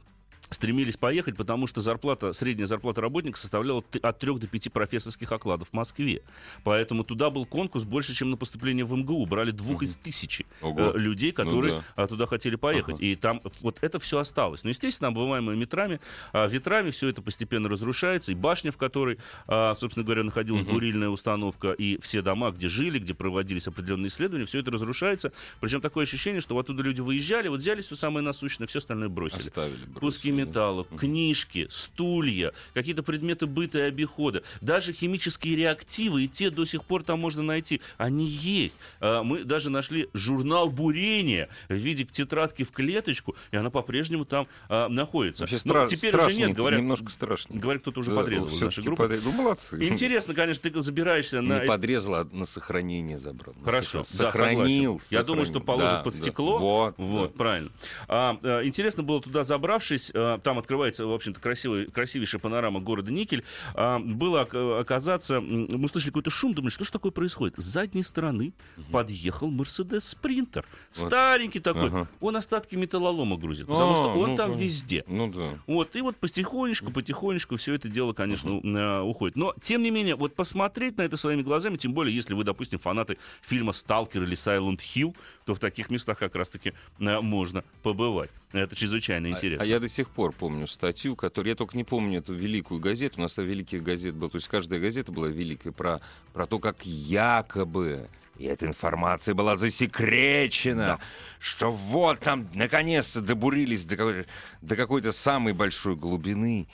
стремились 0.50 0.96
поехать, 0.96 1.36
потому 1.36 1.66
что 1.66 1.80
зарплата, 1.80 2.32
средняя 2.32 2.66
зарплата 2.66 3.00
работника 3.00 3.38
составляла 3.38 3.84
от 4.02 4.18
3 4.18 4.38
до 4.38 4.46
5 4.46 4.72
профессорских 4.72 5.30
окладов 5.32 5.68
в 5.68 5.72
Москве. 5.72 6.22
Поэтому 6.64 7.04
туда 7.04 7.30
был 7.30 7.46
конкурс 7.46 7.84
больше, 7.84 8.14
чем 8.14 8.30
на 8.30 8.36
поступление 8.36 8.84
в 8.84 8.92
МГУ. 8.96 9.26
Брали 9.26 9.52
двух 9.52 9.82
из 9.82 9.96
тысячи 9.96 10.44
Ого. 10.60 10.92
э, 10.94 10.98
людей, 10.98 11.32
которые 11.32 11.74
Ну 11.74 11.82
а, 11.96 12.06
туда 12.08 12.26
хотели 12.26 12.56
поехать. 12.56 12.96
Ага. 12.96 13.04
И 13.04 13.14
там 13.16 13.40
вот 13.60 13.78
это 13.80 13.98
все 14.00 14.18
осталось. 14.18 14.64
Но, 14.64 14.70
естественно, 14.70 15.08
обываемые 15.08 15.56
метрами, 15.56 16.00
а, 16.32 16.46
ветрами 16.46 16.90
все 16.90 17.08
это 17.08 17.22
постепенно 17.22 17.68
разрушается. 17.68 18.32
И 18.32 18.34
башня, 18.34 18.72
в 18.72 18.76
которой, 18.76 19.18
а, 19.46 19.74
собственно 19.74 20.04
говоря, 20.04 20.24
находилась 20.24 20.64
Мгм. 20.64 20.72
бурильная 20.72 21.08
установка, 21.08 21.72
и 21.72 22.00
все 22.00 22.22
дома, 22.22 22.50
где 22.50 22.68
жили, 22.68 22.98
где 22.98 23.14
проводились 23.14 23.68
определенные 23.68 24.08
исследования, 24.08 24.46
все 24.46 24.58
это 24.58 24.70
разрушается. 24.70 25.32
Причем 25.60 25.80
такое 25.80 26.04
ощущение, 26.04 26.40
что 26.40 26.58
оттуда 26.58 26.82
люди 26.82 27.00
выезжали, 27.00 27.48
вот 27.48 27.60
взяли 27.60 27.82
все 27.82 27.94
самое 27.94 28.24
насущное, 28.24 28.66
все 28.66 28.78
остальное 28.80 29.08
бросили 29.08 29.40
Оставили. 29.40 29.84
бросили, 29.86 29.90
да. 29.92 30.39
Металла, 30.46 30.84
книжки, 30.84 31.66
стулья, 31.70 32.52
какие-то 32.74 33.02
предметы 33.02 33.46
быта 33.46 33.78
и 33.78 33.82
обихода, 33.82 34.42
даже 34.60 34.92
химические 34.92 35.56
реактивы, 35.56 36.24
и 36.24 36.28
те 36.28 36.50
до 36.50 36.64
сих 36.64 36.84
пор 36.84 37.02
там 37.02 37.18
можно 37.20 37.42
найти. 37.42 37.80
Они 37.98 38.26
есть. 38.26 38.78
А, 39.00 39.22
Мы 39.22 39.44
даже 39.44 39.70
нашли 39.70 40.08
журнал 40.14 40.70
бурения 40.70 41.48
в 41.68 41.74
виде 41.74 42.04
тетрадки 42.04 42.62
в 42.64 42.70
клеточку, 42.72 43.34
и 43.50 43.56
она 43.56 43.70
по-прежнему 43.70 44.24
там 44.24 44.46
а, 44.68 44.88
находится. 44.88 45.44
Вообще 45.44 45.58
Ну, 45.64 45.74
стра- 45.74 45.88
теперь 45.88 46.16
уже 46.16 46.34
нет, 46.34 46.54
говорят, 46.54 46.80
немножко 46.80 47.10
страшно. 47.10 47.58
говорят, 47.58 47.82
кто-то 47.82 48.00
уже 48.00 48.10
Да, 48.10 48.16
подрезал 48.16 48.46
нашей 48.48 48.56
всё-таки 48.58 48.82
группы. 48.82 49.02
подрез- 49.04 49.22
Ну, 49.24 49.32
молодцы. 49.32 49.88
Интересно, 49.88 50.34
конечно, 50.34 50.70
ты 50.70 50.80
забираешься 50.80 51.40
на... 51.40 51.60
Не 51.60 51.66
подрезал, 51.66 52.14
а 52.14 52.24
на 52.32 52.46
сохранение 52.46 53.18
забрал. 53.18 53.54
На 53.58 53.64
Хорошо, 53.64 54.00
сохра- 54.00 54.18
да, 54.18 54.24
Сохранил. 54.32 54.60
согласен. 55.00 55.06
Я 55.10 55.22
думаю, 55.22 55.46
что 55.46 55.60
положит 55.60 55.90
Да, 55.98 56.02
под 56.02 56.14
да. 56.14 56.20
стекло. 56.20 56.58
Вот. 56.58 56.94
Вот, 56.98 57.32
да. 57.32 57.38
правильно. 57.38 57.70
А, 58.08 58.38
э, 58.42 58.62
интересно 58.64 59.02
было 59.02 59.20
туда 59.20 59.44
забравшись, 59.44 60.10
э, 60.14 60.29
там 60.38 60.58
открывается, 60.58 61.06
в 61.06 61.12
общем-то, 61.12 61.40
красивый, 61.40 61.86
красивейшая 61.86 62.40
панорама 62.40 62.80
города 62.80 63.10
Никель, 63.10 63.44
э, 63.74 63.98
было 63.98 64.42
ока- 64.42 64.80
оказаться, 64.80 65.40
мы 65.40 65.88
слышали 65.88 66.10
какой-то 66.10 66.30
шум, 66.30 66.54
думали, 66.54 66.70
что 66.70 66.84
же 66.84 66.92
такое 66.92 67.12
происходит? 67.12 67.54
С 67.58 67.64
задней 67.64 68.02
стороны 68.02 68.52
подъехал 68.92 69.50
Мерседес 69.50 70.04
Спринтер. 70.08 70.64
Старенький 70.90 71.60
такой. 71.60 71.88
Ага. 71.88 72.08
Он 72.20 72.36
остатки 72.36 72.76
металлолома 72.76 73.36
грузит, 73.36 73.66
потому 73.66 73.94
что 73.94 74.12
А, 74.12 74.14
он 74.16 74.30
ну, 74.30 74.36
там 74.36 74.56
везде. 74.56 75.04
Ну 75.06 75.32
да. 75.32 75.58
Вот, 75.66 75.96
и 75.96 76.00
вот 76.02 76.16
потихонечку, 76.16 76.92
потихонечку 76.92 77.56
все 77.56 77.74
это 77.74 77.88
дело, 77.88 78.12
конечно, 78.12 78.60
э, 78.62 79.00
уходит. 79.02 79.36
Но, 79.36 79.54
тем 79.60 79.82
не 79.82 79.90
менее, 79.90 80.14
вот 80.16 80.34
посмотреть 80.34 80.98
на 80.98 81.02
это 81.02 81.16
своими 81.16 81.42
глазами, 81.42 81.76
тем 81.76 81.92
более, 81.92 82.14
если 82.14 82.34
вы, 82.34 82.44
допустим, 82.44 82.78
фанаты 82.78 83.18
фильма 83.42 83.72
«Сталкер» 83.72 84.22
или 84.22 84.36
«Silent 84.36 84.78
Hill», 84.78 85.16
то 85.44 85.54
в 85.54 85.58
таких 85.58 85.90
местах 85.90 86.18
как 86.18 86.34
раз-таки 86.34 86.72
э, 86.98 87.20
можно 87.20 87.64
побывать. 87.82 88.30
Это 88.52 88.74
чрезвычайно 88.76 89.28
А- 89.28 89.30
интересно. 89.30 89.64
А, 89.64 89.66
я 89.66 89.80
до 89.80 89.88
сих 89.88 90.08
пор 90.10 90.19
помню 90.28 90.66
статью, 90.66 91.16
которую 91.16 91.50
я 91.50 91.56
только 91.56 91.76
не 91.76 91.84
помню 91.84 92.18
эту 92.18 92.34
великую 92.34 92.80
газету. 92.80 93.16
У 93.18 93.22
нас 93.22 93.34
там 93.34 93.46
великих 93.46 93.82
газет 93.82 94.14
было. 94.14 94.30
То 94.30 94.36
есть 94.36 94.48
каждая 94.48 94.78
газета 94.78 95.10
была 95.10 95.28
великая 95.28 95.72
про, 95.72 96.00
про 96.32 96.46
то, 96.46 96.58
как 96.58 96.84
якобы 96.84 98.08
и 98.38 98.44
эта 98.46 98.66
информация 98.66 99.34
была 99.34 99.58
засекречена, 99.58 100.98
что 101.40 101.70
вот 101.72 102.20
там 102.20 102.48
наконец-то 102.54 103.20
добурились 103.20 103.84
до 103.84 103.96
какой- 103.98 104.26
до 104.62 104.76
какой-то 104.76 105.12
самой 105.12 105.52
большой 105.52 105.94
глубины 105.94 106.66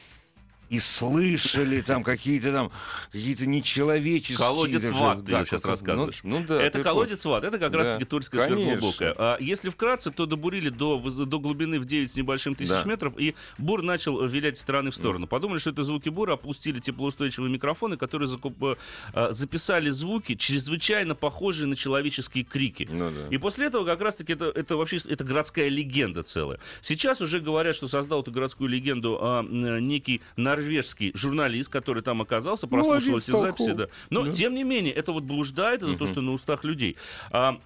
и 0.70 0.78
слышали 0.78 1.80
там 1.80 2.02
какие-то 2.02 2.52
там 2.52 2.70
какие-то 3.12 3.46
нечеловеческие... 3.46 4.36
Колодец 4.38 4.82
даже- 4.82 4.94
ват, 4.94 5.24
ты 5.24 5.32
да, 5.32 5.44
сейчас 5.44 5.60
как- 5.62 5.70
рассказываешь. 5.72 6.20
Ну, 6.22 6.40
ну 6.40 6.46
да. 6.46 6.62
это 6.62 6.82
колодец 6.82 7.24
ват, 7.24 7.44
это 7.44 7.58
как 7.58 7.72
Да, 7.72 7.78
раз-таки 7.78 8.04
Тульская 8.04 8.40
конечно. 8.40 8.64
сверхглубокая. 8.64 9.14
А 9.16 9.36
если 9.40 9.68
вкратце, 9.70 10.10
то 10.10 10.26
добурили 10.26 10.68
до, 10.68 10.98
до 10.98 11.38
глубины 11.38 11.78
в 11.80 11.84
9 11.84 12.10
с 12.10 12.16
небольшим 12.16 12.54
тысяч 12.54 12.70
Да. 12.70 12.84
метров, 12.84 13.14
и 13.18 13.34
бур 13.58 13.82
начал 13.82 14.24
вилять 14.26 14.56
из 14.56 14.60
стороны 14.60 14.90
в 14.90 14.94
сторону. 14.94 15.26
Подумали, 15.26 15.58
что 15.58 15.70
это 15.70 15.84
звуки 15.84 16.08
бура, 16.08 16.34
опустили 16.34 16.80
теплоустойчивые 16.80 17.50
микрофоны, 17.52 17.96
которые 17.96 18.28
закуп- 18.28 18.76
э, 19.14 19.28
записали 19.32 19.90
звуки, 19.90 20.34
чрезвычайно 20.34 21.14
похожие 21.14 21.66
на 21.66 21.76
человеческие 21.76 22.44
крики. 22.44 22.88
Ну 22.90 23.10
да. 23.10 23.28
И 23.30 23.38
после 23.38 23.66
этого 23.66 23.84
как 23.84 24.00
раз-таки 24.00 24.32
это, 24.32 24.46
это 24.46 24.76
вообще 24.76 24.98
это 25.08 25.24
городская 25.24 25.68
легенда 25.68 26.22
целая. 26.22 26.58
Сейчас 26.80 27.20
уже 27.20 27.40
говорят, 27.40 27.76
что 27.76 27.86
создал 27.88 28.22
эту 28.22 28.32
городскую 28.32 28.68
легенду 28.68 29.18
а, 29.20 29.42
некий 29.42 30.20
норвежский 30.56 31.12
журналист, 31.14 31.70
который 31.70 32.02
там 32.02 32.22
оказался, 32.22 32.66
прослушал 32.66 33.10
Молодец, 33.12 33.28
эти 33.28 33.38
записи. 33.38 33.72
Да. 33.72 33.88
Но, 34.10 34.24
Да. 34.24 34.32
тем 34.32 34.54
не 34.54 34.64
менее, 34.64 34.92
это 34.94 35.12
вот 35.12 35.24
блуждает, 35.24 35.82
это 35.82 35.96
то, 35.96 36.06
что 36.06 36.20
на 36.20 36.32
устах 36.32 36.64
людей. 36.64 36.96
А, 37.30 37.58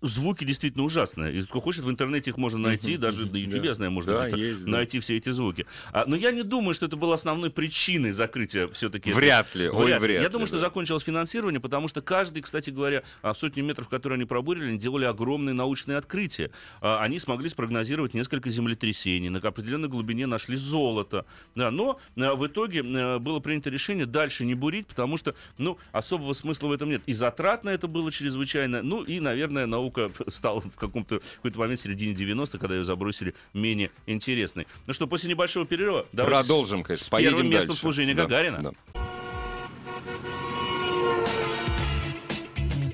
звуки 0.00 0.44
действительно 0.44 0.84
ужасные. 0.84 1.34
Если 1.34 1.48
кто 1.48 1.60
хочет, 1.60 1.84
в 1.84 1.90
интернете 1.90 2.30
их 2.30 2.36
можно 2.36 2.58
найти, 2.58 2.96
даже 2.96 3.26
на 3.26 3.36
YouTube, 3.36 3.60
Да. 3.62 3.66
я 3.68 3.74
знаю, 3.74 3.90
можно 3.92 4.12
Да, 4.12 4.26
есть, 4.28 4.64
да. 4.64 4.70
найти 4.70 5.00
все 5.00 5.16
эти 5.16 5.30
звуки. 5.30 5.66
А, 5.92 6.04
но 6.06 6.16
я 6.16 6.32
не 6.32 6.42
думаю, 6.42 6.74
что 6.74 6.86
это 6.86 6.96
было 6.96 7.14
основной 7.14 7.50
причиной 7.50 8.10
закрытия 8.12 8.68
все-таки. 8.68 9.12
Вряд 9.12 9.54
ли, 9.54 9.68
ой, 9.68 9.98
вряд 9.98 10.16
Я 10.22 10.22
ли, 10.24 10.28
думаю, 10.28 10.46
что 10.46 10.56
да. 10.56 10.60
закончилось 10.60 11.02
финансирование, 11.02 11.60
потому 11.60 11.88
что 11.88 12.02
каждый, 12.02 12.42
кстати 12.42 12.70
говоря, 12.70 13.02
а, 13.22 13.34
сотни 13.34 13.60
метров, 13.62 13.88
которые 13.88 14.16
они 14.16 14.24
пробурили, 14.26 14.68
они 14.68 14.78
делали 14.78 15.04
огромные 15.04 15.54
научные 15.54 15.96
открытия. 15.98 16.50
А, 16.80 17.02
Они 17.02 17.18
смогли 17.18 17.48
спрогнозировать 17.48 18.14
несколько 18.14 18.50
землетрясений, 18.50 19.28
на 19.28 19.38
определенной 19.38 19.88
глубине 19.88 20.26
нашли 20.26 20.56
золото. 20.56 21.24
Да, 21.54 21.70
но 21.70 21.98
а, 22.16 22.34
в 22.34 22.46
итоге 22.46 22.82
а, 22.84 23.18
было 23.18 23.40
принято 23.40 23.70
решение 23.70 24.06
дальше 24.06 24.44
не 24.44 24.54
бурить, 24.54 24.86
потому 24.86 25.16
что 25.16 25.34
ну, 25.58 25.78
особого 25.92 26.32
смысла 26.32 26.68
в 26.68 26.72
этом 26.72 26.88
нет. 26.90 27.02
И 27.06 27.12
затрат 27.12 27.64
на 27.64 27.70
это 27.70 27.86
было 27.88 28.10
чрезвычайно. 28.12 28.82
Ну 28.82 29.02
и, 29.02 29.20
наверное, 29.20 29.66
наука 29.86 30.10
стала 30.28 30.60
в 30.60 30.74
каком-то 30.76 31.20
какой-то 31.36 31.58
момент 31.58 31.80
в 31.80 31.82
середине 31.82 32.14
90-х, 32.14 32.58
когда 32.58 32.74
ее 32.76 32.84
забросили 32.84 33.34
менее 33.54 33.90
интересной. 34.06 34.66
Ну 34.86 34.92
что, 34.94 35.06
после 35.06 35.30
небольшого 35.30 35.66
перерыва 35.66 36.06
Продолжим, 36.12 36.82
конечно. 36.82 37.04
с 37.04 37.08
Поедем 37.08 37.32
первым 37.32 37.50
местом 37.50 37.68
дальше. 37.68 37.80
служения 37.80 38.14
Да, 38.14 38.22
Гагарина. 38.22 38.58
да. 38.62 38.70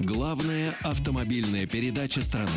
Главная 0.01 0.75
автомобильная 0.83 1.67
передача 1.67 2.23
страны. 2.23 2.51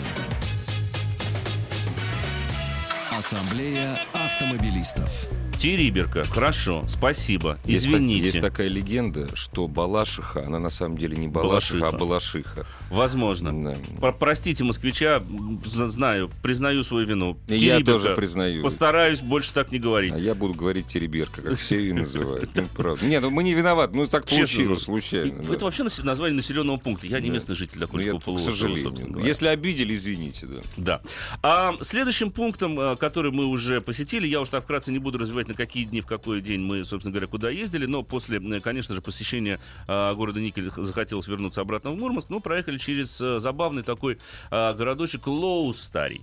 Ассамблея 3.11 3.99
автомобилистов. 4.13 5.29
Териберка, 5.59 6.23
хорошо, 6.25 6.85
спасибо, 6.87 7.57
Есть 7.65 7.83
так- 7.85 7.93
извините. 7.93 8.25
Есть, 8.27 8.41
такая 8.41 8.67
легенда, 8.67 9.29
что 9.35 9.67
Балашиха, 9.67 10.45
она 10.45 10.59
на 10.59 10.69
самом 10.69 10.97
деле 10.97 11.17
не 11.17 11.27
Балашиха, 11.27 11.89
а 11.89 11.91
Балашиха. 11.91 12.67
Возможно. 12.89 13.51
Да. 13.63 13.77
Про- 13.99 14.11
Простите, 14.13 14.63
москвича, 14.63 15.23
знаю, 15.65 16.29
признаю 16.41 16.83
свою 16.83 17.07
вину. 17.07 17.37
И 17.47 17.55
я 17.55 17.77
Териберка, 17.77 17.91
тоже 18.03 18.15
признаю. 18.15 18.63
Постараюсь 18.63 19.21
больше 19.21 19.53
так 19.53 19.71
не 19.71 19.79
говорить. 19.79 20.13
А 20.13 20.17
я 20.17 20.35
буду 20.35 20.53
говорить 20.53 20.87
тереберка, 20.87 21.41
как 21.41 21.59
все 21.59 21.79
ее 21.79 21.93
называют. 21.93 22.49
Ну. 22.77 22.97
Не, 23.01 23.19
ну 23.19 23.29
мы 23.31 23.43
не 23.43 23.53
виноваты, 23.53 23.95
ну 23.95 24.05
так 24.07 24.25
получилось, 24.27 24.79
ну, 24.79 25.01
случайно. 25.01 25.41
Это 25.51 25.65
вообще 25.65 25.83
название 25.83 26.35
населенного 26.35 26.77
пункта. 26.77 27.07
Я 27.07 27.19
не 27.19 27.29
местный 27.29 27.55
житель 27.55 27.75
Ну, 27.75 27.81
Докольского 27.81 28.19
к 28.19 28.23
полуострова, 28.23 28.77
собственно 28.77 29.11
говоря. 29.11 29.27
Если 29.27 29.47
обидели, 29.47 29.95
извините, 29.95 30.45
да. 30.45 30.61
Да. 30.77 31.01
А, 31.41 31.73
следующим 31.81 32.31
пунктом, 32.31 32.79
а, 32.79 32.95
который 32.95 33.31
мы 33.31 33.45
уже 33.45 33.81
посетили, 33.81 34.27
я 34.27 34.41
уж 34.41 34.49
так 34.49 34.63
вкратце 34.63 34.91
не 34.91 34.99
буду 34.99 35.17
развивать, 35.17 35.44
на 35.47 35.53
какие 35.53 35.85
дни, 35.85 36.01
в 36.01 36.05
какой 36.05 36.41
день 36.41 36.61
мы, 36.61 36.83
собственно 36.85 37.11
говоря, 37.11 37.27
куда 37.27 37.49
ездили, 37.49 37.85
но 37.85 38.03
после, 38.03 38.39
э, 38.39 38.59
конечно 38.59 38.95
же, 38.95 39.01
посещения 39.01 39.59
а, 39.87 40.13
города 40.13 40.39
Никель 40.39 40.71
захотелось 40.75 41.27
вернуться 41.27 41.61
обратно 41.61 41.91
в 41.91 41.95
Мурманск, 41.95 42.29
ну, 42.29 42.39
проехали 42.39 42.77
через 42.77 43.21
а, 43.21 43.39
забавный 43.39 43.83
такой 43.83 44.17
а, 44.51 44.73
городочек 44.73 45.27
Лоустарий. 45.27 46.21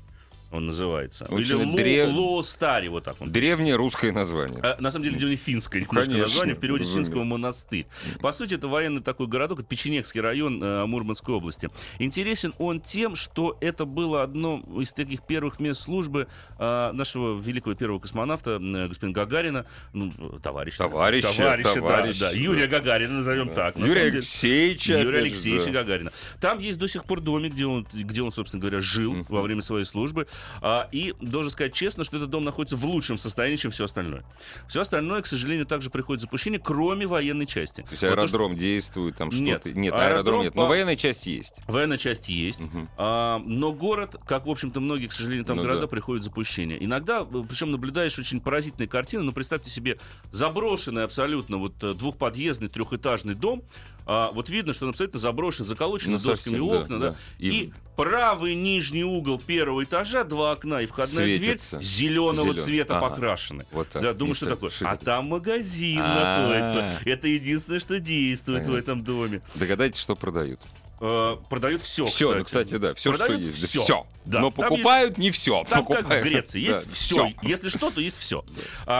Он 0.53 0.67
называется. 0.67 1.27
Очень 1.31 1.61
Или 1.63 1.77
древ- 1.77 2.13
Лоустари, 2.13 2.89
вот 2.89 3.05
так 3.05 3.17
он. 3.21 3.33
Древнее 3.33 3.77
русское 3.77 4.13
название. 4.13 4.61
А, 4.63 4.77
На 4.81 4.91
самом 4.91 5.05
деле, 5.05 5.17
это 5.17 5.43
финское 5.43 5.81
немножко 5.81 6.05
Конечно, 6.05 6.23
название, 6.23 6.55
в 6.55 6.61
переводе 6.61 6.85
с 6.85 6.93
финского 6.93 7.25
монастырь. 7.25 7.87
По 8.21 8.33
сути, 8.33 8.55
это 8.55 8.69
военный 8.69 9.03
такой 9.03 9.27
городок, 9.27 9.61
это 9.61 9.69
Печенегский 9.69 10.21
район 10.21 10.63
э, 10.63 10.85
Мурманской 10.85 11.35
области. 11.35 11.71
Интересен 11.99 12.53
он 12.59 12.81
тем, 12.81 13.17
что 13.17 13.57
это 13.61 13.87
было 13.87 14.23
одно 14.23 14.63
из 14.79 14.93
таких 14.93 15.23
первых 15.23 15.59
мест 15.59 15.83
службы 15.83 16.29
э, 16.59 16.91
нашего 16.93 17.41
великого 17.41 17.75
первого 17.75 17.99
космонавта, 17.99 18.61
э, 18.61 18.89
господина 18.89 19.15
Гагарина, 19.15 19.67
ну, 19.95 20.13
товарища. 20.43 20.79
Товарища, 20.79 21.35
товарища, 21.35 21.75
да, 21.75 21.81
товарища, 21.81 22.21
да, 22.21 22.31
да. 22.31 22.37
Юрия 22.37 22.67
Гагарина, 22.67 23.15
назовем 23.15 23.49
так. 23.49 23.77
на 23.77 23.87
Юрия. 23.87 24.03
Алексеевича. 24.03 24.99
Юрия 25.01 25.21
Алексеевича 25.21 25.67
да. 25.67 25.73
Гагарина. 25.73 26.13
Там 26.41 26.59
есть 26.59 26.79
до 26.79 26.89
сих 26.89 27.05
пор 27.05 27.21
домик, 27.21 27.55
где 27.55 27.65
он, 27.65 27.87
где 27.93 28.23
он 28.23 28.33
собственно 28.33 28.61
говоря, 28.61 28.81
жил 28.81 29.25
во 29.29 29.43
время 29.43 29.63
своей 29.63 29.85
службы. 29.85 30.27
А, 30.61 30.89
и 30.93 31.15
должен 31.21 31.51
сказать 31.51 31.73
честно, 31.75 32.05
что 32.05 32.17
этот 32.17 32.31
дом 32.31 32.45
находится 32.45 32.77
в 32.77 32.85
лучшем 32.85 33.19
состоянии, 33.19 33.57
чем 33.57 33.71
все 33.71 33.85
остальное. 33.85 34.25
Все 34.69 34.81
остальное, 34.83 35.23
к 35.23 35.27
сожалению, 35.27 35.67
также 35.67 35.91
приходит 35.91 36.23
запущение, 36.23 36.61
кроме 36.61 37.07
военной 37.07 37.47
части. 37.47 37.83
То 37.83 37.89
есть 37.91 38.03
Вот 38.03 38.09
то, 38.11 38.15
аэродром 38.21 38.57
действует, 38.57 39.17
там 39.17 39.29
Нет, 39.31 39.61
что-то. 39.63 39.79
Нет, 39.79 39.93
аэродром 39.93 40.13
аэродром 40.13 40.43
нет. 40.43 40.53
по- 40.55 40.63
Но 40.63 40.67
военная 40.69 40.97
часть 40.97 41.27
есть. 41.27 41.53
что 41.63 41.73
Военная 41.73 41.99
часть 41.99 42.29
есть, 42.29 42.61
Мгм. 42.61 42.89
а, 42.97 43.39
но 43.45 43.73
город, 43.73 44.17
как, 44.27 44.47
в 44.47 44.51
общем-то, 44.51 44.81
многие, 44.81 45.07
к 45.09 45.13
сожалению, 45.13 45.45
там 45.45 45.57
Ну 45.57 45.63
города 45.63 45.83
да. 45.83 45.87
приходят 45.89 46.23
в 46.23 46.25
запущение. 46.25 46.83
Иногда, 46.85 47.25
причем 47.25 47.71
наблюдаешь 47.71 48.19
очень 48.19 48.41
поразительные 48.41 48.89
картины, 48.89 49.23
но 49.23 49.33
представьте 49.33 49.71
себе 49.71 49.99
заброшенный 50.31 51.05
абсолютно 51.05 51.57
вот 51.59 51.75
э, 51.83 51.95
двухподъездный 51.95 52.69
трехэтажный 52.69 53.35
дом, 53.35 53.63
а, 54.07 54.31
вот 54.33 54.49
видно, 54.51 54.73
что 54.75 54.85
он 54.87 54.91
абсолютно 54.91 55.19
заброшен, 55.21 55.67
заколочены 55.67 56.13
Ну, 56.13 56.19
досками 56.19 56.57
совсем, 56.59 56.63
окна, 56.69 56.99
да, 56.99 57.11
да. 57.11 57.17
И... 57.39 57.49
И- 57.49 57.73
правый 57.95 58.55
нижний 58.55 59.05
угол 59.05 59.39
первого 59.39 59.85
этажа, 59.85 60.25
два 60.25 60.53
окна 60.53 60.81
и 60.81 60.87
входная 60.87 61.27
Светится. 61.39 61.77
дверь 61.77 61.87
зеленого 61.87 62.35
Зелёный. 62.55 62.63
цвета 62.63 62.97
Ага. 62.99 63.11
покрашены. 63.11 63.67
Вот 63.71 63.89
так. 63.91 64.03
Да, 64.03 64.15
думаю, 64.15 64.35
что 64.35 64.47
такое? 64.47 64.71
что 64.71 64.89
А 64.89 64.97
там 64.97 65.27
магазин 65.27 66.01
А. 66.03 66.49
находится. 66.49 66.99
Это 67.09 67.29
единственное, 67.29 67.81
что 67.81 68.01
действует 68.01 68.63
в 68.63 68.65
Понятно. 68.65 68.81
этом 68.83 69.05
доме. 69.05 69.43
Догадайтесь, 69.57 70.01
что 70.01 70.17
продают. 70.17 70.59
Э, 71.05 71.37
продают 71.51 71.83
все, 71.83 72.07
Все, 72.07 72.27
кстати. 72.29 72.39
ну, 72.39 72.45
кстати, 72.45 72.77
да, 72.77 72.95
все, 72.95 73.13
что 73.13 73.19
Продают 73.25 73.45
есть. 73.45 73.67
всё. 73.69 73.83
Все. 73.83 74.07
Да, 74.25 74.39
Но 74.39 74.53
там 74.53 74.69
покупают 74.69 75.19
не 75.19 75.33
все. 75.33 75.65
Там 75.69 75.85
как 75.85 76.05
в 76.05 76.23
Греции, 76.23 76.61
есть 76.61 76.89
все. 76.93 77.27
всё. 77.27 77.33
Если 77.43 77.71
что, 77.71 77.91
то 77.91 78.01
есть 78.01 78.17
все. 78.19 78.45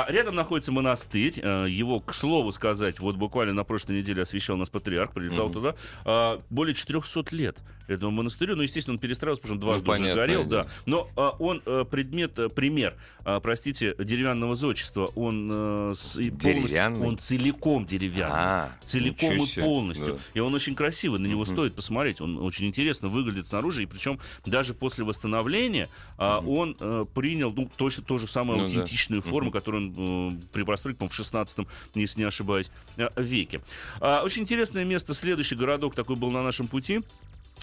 рядом 0.09 0.35
находится 0.35 0.73
монастырь. 0.73 1.39
А, 1.45 1.65
его, 1.67 2.01
к 2.01 2.13
слову 2.13 2.51
сказать, 2.51 2.99
вот 2.99 3.15
буквально 3.15 3.55
на 3.55 3.63
прошлой 3.63 3.99
неделе 3.99 4.23
освещал 4.23 4.57
нас 4.57 4.69
патриарх, 4.69 5.13
прилетал 5.13 5.45
Мгм. 5.45 5.53
туда. 5.55 5.75
А, 6.05 6.43
более 6.51 6.75
400 6.75 7.31
лет 7.31 7.57
этому 7.87 8.11
монастырю. 8.11 8.57
Ну, 8.57 8.63
естественно, 8.63 8.95
он 8.95 8.99
перестраивался, 8.99 9.43
потому 9.43 9.61
что 9.61 9.67
он 9.69 9.75
дважды 9.81 9.91
уже 9.91 10.01
понятное 10.01 10.27
горел. 10.27 10.45
дело. 10.45 10.65
Да. 10.65 10.71
Но 10.87 11.09
а, 11.15 11.31
он 11.39 11.63
э, 11.67 11.85
предмет, 11.89 12.37
э, 12.41 12.49
пример, 12.49 12.97
а, 13.25 13.39
простите, 13.39 13.95
деревянного 14.01 14.57
зодчества. 14.57 15.07
Он, 15.15 15.51
э, 15.53 15.95
с- 15.95 16.17
он 16.19 17.19
целиком 17.19 17.85
деревянный. 17.85 18.35
А, 18.37 18.73
Целиком 18.85 19.35
и 19.45 19.61
полностью. 19.61 20.15
Да. 20.15 20.21
И 20.35 20.41
он 20.41 20.53
очень 20.53 20.75
красивый, 20.75 21.21
на 21.21 21.27
него 21.27 21.43
Мгм. 21.43 21.47
стоит 21.53 21.75
посмотреть. 21.77 21.92
Он 22.21 22.39
очень 22.39 22.67
интересно 22.67 23.09
выглядит 23.09 23.47
снаружи, 23.47 23.83
и 23.83 23.87
причем 23.87 24.19
даже 24.47 24.75
после 24.75 25.05
восстановления 25.05 25.89
а, 26.19 26.41
Мгм. 26.41 26.49
он 26.51 26.77
э, 26.81 27.07
принял 27.15 27.53
ну, 27.53 27.71
точно 27.77 28.03
ту 28.03 28.19
же 28.19 28.27
самую 28.27 28.59
Ну 28.59 28.65
да. 28.69 28.71
аутентичную 28.73 29.23
форму, 29.23 29.51
Мгм. 29.51 29.53
которую 29.53 29.83
он 29.99 30.35
э, 30.35 30.47
при 30.53 30.63
постройке, 30.63 30.99
по-моему, 30.99 31.13
в 31.13 31.17
16 31.17 31.67
если 31.95 32.21
не 32.21 32.27
ошибаюсь, 32.27 32.71
э, 32.97 33.09
веке. 33.17 33.61
А, 34.01 34.23
очень 34.23 34.43
интересное 34.43 34.85
место, 34.85 35.15
следующий 35.15 35.55
городок 35.55 35.95
такой 35.95 36.17
был 36.17 36.31
на 36.31 36.43
нашем 36.43 36.67
пути. 36.69 37.03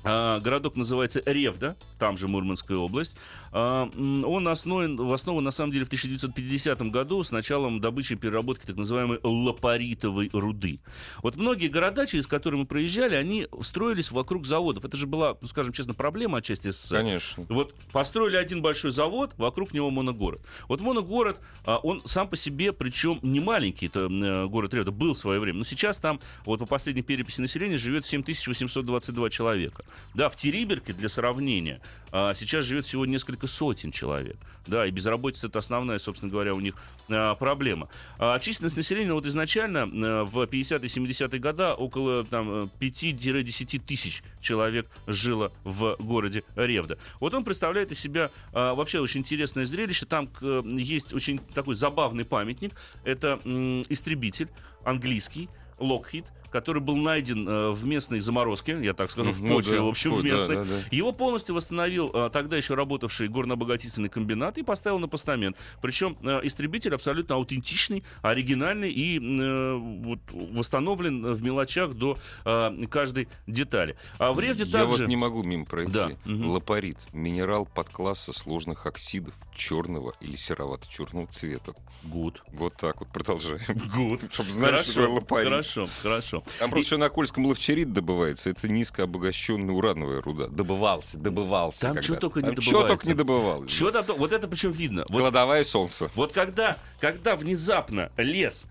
А, 0.04 0.40
Городок 0.40 0.76
называется 0.76 1.22
Ревда, 1.26 1.76
там 1.98 2.18
же 2.18 2.28
Мурманская 2.28 2.78
область. 2.78 3.16
А, 3.52 3.90
Он 3.96 4.48
основан, 4.48 5.12
основан 5.12 5.44
на 5.44 5.52
самом 5.52 5.72
деле 5.72 5.86
в 5.86 5.88
1950 5.88 6.82
году 6.90 7.24
с 7.24 7.32
началом 7.32 7.82
добычи 7.82 8.14
и 8.14 8.16
переработки 8.16 8.66
так 8.66 8.78
называемой 8.78 9.20
лапаритовой 9.24 10.30
руды. 10.32 10.80
Вот 11.22 11.36
многие 11.36 11.68
города, 11.68 12.08
через 12.08 12.28
которые 12.28 12.62
мы 12.62 12.66
проезжали, 12.66 13.16
они 13.16 13.48
строились 13.62 14.12
вокруг 14.12 14.46
заводов. 14.46 14.86
Это 14.86 14.96
же 14.96 15.06
была, 15.06 15.38
ну, 15.42 15.48
скажем 15.48 15.74
честно, 15.74 15.94
проблема 15.94 16.38
отчасти 16.38 16.72
с 16.72 16.90
Конечно. 16.90 17.46
вот 17.50 17.74
построили 17.92 18.38
один 18.38 18.62
большой 18.62 18.92
завод, 18.92 19.34
вокруг 19.38 19.74
него 19.74 19.90
моногород. 19.90 20.42
Вот 20.68 20.80
моногород, 20.80 21.40
а, 21.66 21.78
он 21.78 22.04
сам 22.06 22.30
по 22.30 22.38
себе, 22.38 22.72
причем 22.72 23.20
не 23.22 23.40
маленький, 23.40 23.88
это 23.88 24.08
э, 24.10 24.46
город 24.48 24.74
Ревда, 24.74 24.92
был 24.92 25.14
в 25.14 25.18
свое 25.18 25.40
время. 25.40 25.60
Но 25.60 25.64
сейчас 25.66 25.98
там, 25.98 26.22
вот 26.46 26.60
по 26.60 26.66
последней 26.66 27.02
переписи 27.02 27.42
населения, 27.42 27.78
живет 27.78 28.06
7822 28.06 29.30
человека. 29.30 29.84
Да, 30.14 30.30
в 30.30 30.36
Териберке, 30.36 30.94
для 30.94 31.10
сравнения, 31.10 31.82
а, 32.12 32.34
сейчас 32.34 32.66
живет 32.66 32.86
всего 32.86 33.06
несколько 33.06 33.48
сотен 33.48 33.92
человек. 33.92 34.38
Да, 34.68 34.86
и 34.86 34.92
безработица 34.92 35.48
это 35.48 35.60
основная, 35.60 36.00
собственно 36.00 36.32
говоря, 36.32 36.54
у 36.54 36.60
них 36.60 36.76
а, 37.10 37.36
проблема. 37.36 37.90
А 38.18 38.40
численность 38.40 38.78
населения 38.78 39.14
вот 39.14 39.26
изначально 39.26 39.80
э, 39.80 40.24
в 40.24 40.44
50-70-е 40.44 41.40
годы 41.40 41.64
около 41.70 42.24
там, 42.24 42.66
э, 42.66 42.68
5-10 42.80 43.80
тысяч 43.86 44.24
человек 44.42 44.88
жило 45.08 45.52
в 45.64 45.96
городе 46.00 46.44
Ревда. 46.56 46.98
Вот 47.20 47.34
он 47.34 47.44
представляет 47.44 47.92
из 47.92 48.00
себя 48.00 48.32
а, 48.54 48.74
вообще 48.76 49.00
очень 49.00 49.22
интересное 49.22 49.66
зрелище. 49.66 50.06
Там 50.06 50.30
есть 50.78 51.14
очень 51.14 51.40
такой 51.40 51.76
забавный 51.76 52.26
памятник. 52.26 52.74
Это 53.04 53.40
истребитель 53.90 54.50
английский, 54.84 55.50
Lockheed, 55.78 56.26
который 56.52 56.82
был 56.82 56.96
найден 56.96 57.48
э, 57.48 57.72
в 57.72 57.86
местной 57.86 58.20
заморозке, 58.20 58.78
я 58.82 58.94
так 58.94 59.12
скажу, 59.12 59.32
в 59.32 59.42
Ну 59.42 59.56
почве, 59.56 59.78
да, 59.78 59.84
в 59.84 59.88
общем, 59.88 60.14
в 60.14 60.24
да, 60.24 60.30
местной. 60.30 60.56
да, 60.56 60.64
да. 60.64 60.70
Его 60.92 61.12
полностью 61.12 61.56
восстановил 61.56 62.12
э, 62.14 62.30
тогда 62.32 62.58
еще 62.58 62.76
работавший 62.76 63.28
горнообогатительный 63.28 64.10
комбинат 64.10 64.58
и 64.58 64.64
поставил 64.64 65.00
на 65.00 65.08
постамент. 65.08 65.56
Причем 65.82 66.18
э, 66.22 66.42
истребитель 66.44 66.94
абсолютно 66.96 67.36
аутентичный, 67.36 68.04
оригинальный 68.22 68.92
и 68.92 69.20
э, 69.20 69.74
вот, 69.76 70.20
восстановлен 70.32 71.34
в 71.34 71.42
мелочах 71.44 71.94
до 71.94 72.18
э, 72.46 72.86
каждой 72.90 73.28
детали. 73.48 73.96
А 74.18 74.34
в 74.34 74.40
Ревде 74.40 74.66
Я 74.66 74.72
также... 74.72 75.04
вот 75.04 75.08
не 75.08 75.16
могу 75.16 75.44
мимо 75.44 75.66
пройти. 75.66 75.92
Да. 75.92 76.12
Лапарит. 76.26 76.98
Минерал 77.14 77.66
подкласса 77.66 78.34
сложных 78.34 78.86
оксидов 78.86 79.34
черного 79.56 80.14
или 80.22 80.36
серовато-черного 80.36 81.28
цвета. 81.28 81.74
Гуд. 82.04 82.42
Вот 82.54 82.76
так 82.78 83.02
вот 83.02 83.10
продолжаем. 83.10 83.62
Гуд. 83.94 84.22
Чтобы 84.32 84.52
знали, 84.54 84.82
что 84.82 84.94
такое 84.94 85.10
лапарит. 85.10 85.50
хорошо, 85.50 85.88
хорошо. 86.02 86.39
Там 86.60 86.70
просто 86.70 86.86
еще 86.86 86.98
на 86.98 87.10
Кольском 87.10 87.46
лавчерит 87.46 87.94
добывается. 87.94 88.50
Это 88.50 88.68
низкообогащенная 88.68 89.74
урановая 89.74 90.22
руда. 90.22 90.48
Добывался, 90.48 91.18
добывался. 91.18 91.82
Там 91.82 92.02
чё 92.02 92.16
только 92.16 92.42
не 92.42 92.56
чё 92.56 92.62
добывается. 92.62 92.88
только 92.88 93.08
не 93.08 93.14
добывалось. 93.14 93.72
Чего 93.72 93.92
там, 93.92 94.06
вот 94.18 94.34
это 94.34 94.48
причем 94.48 94.72
видно. 94.72 95.06
Вот 95.10 95.20
Кладовая 95.22 95.64
солнца. 95.64 96.10
Вот 96.16 96.34
когда, 96.34 96.78
когда 97.00 97.36
внезапно 97.36 98.12
лес 98.18 98.66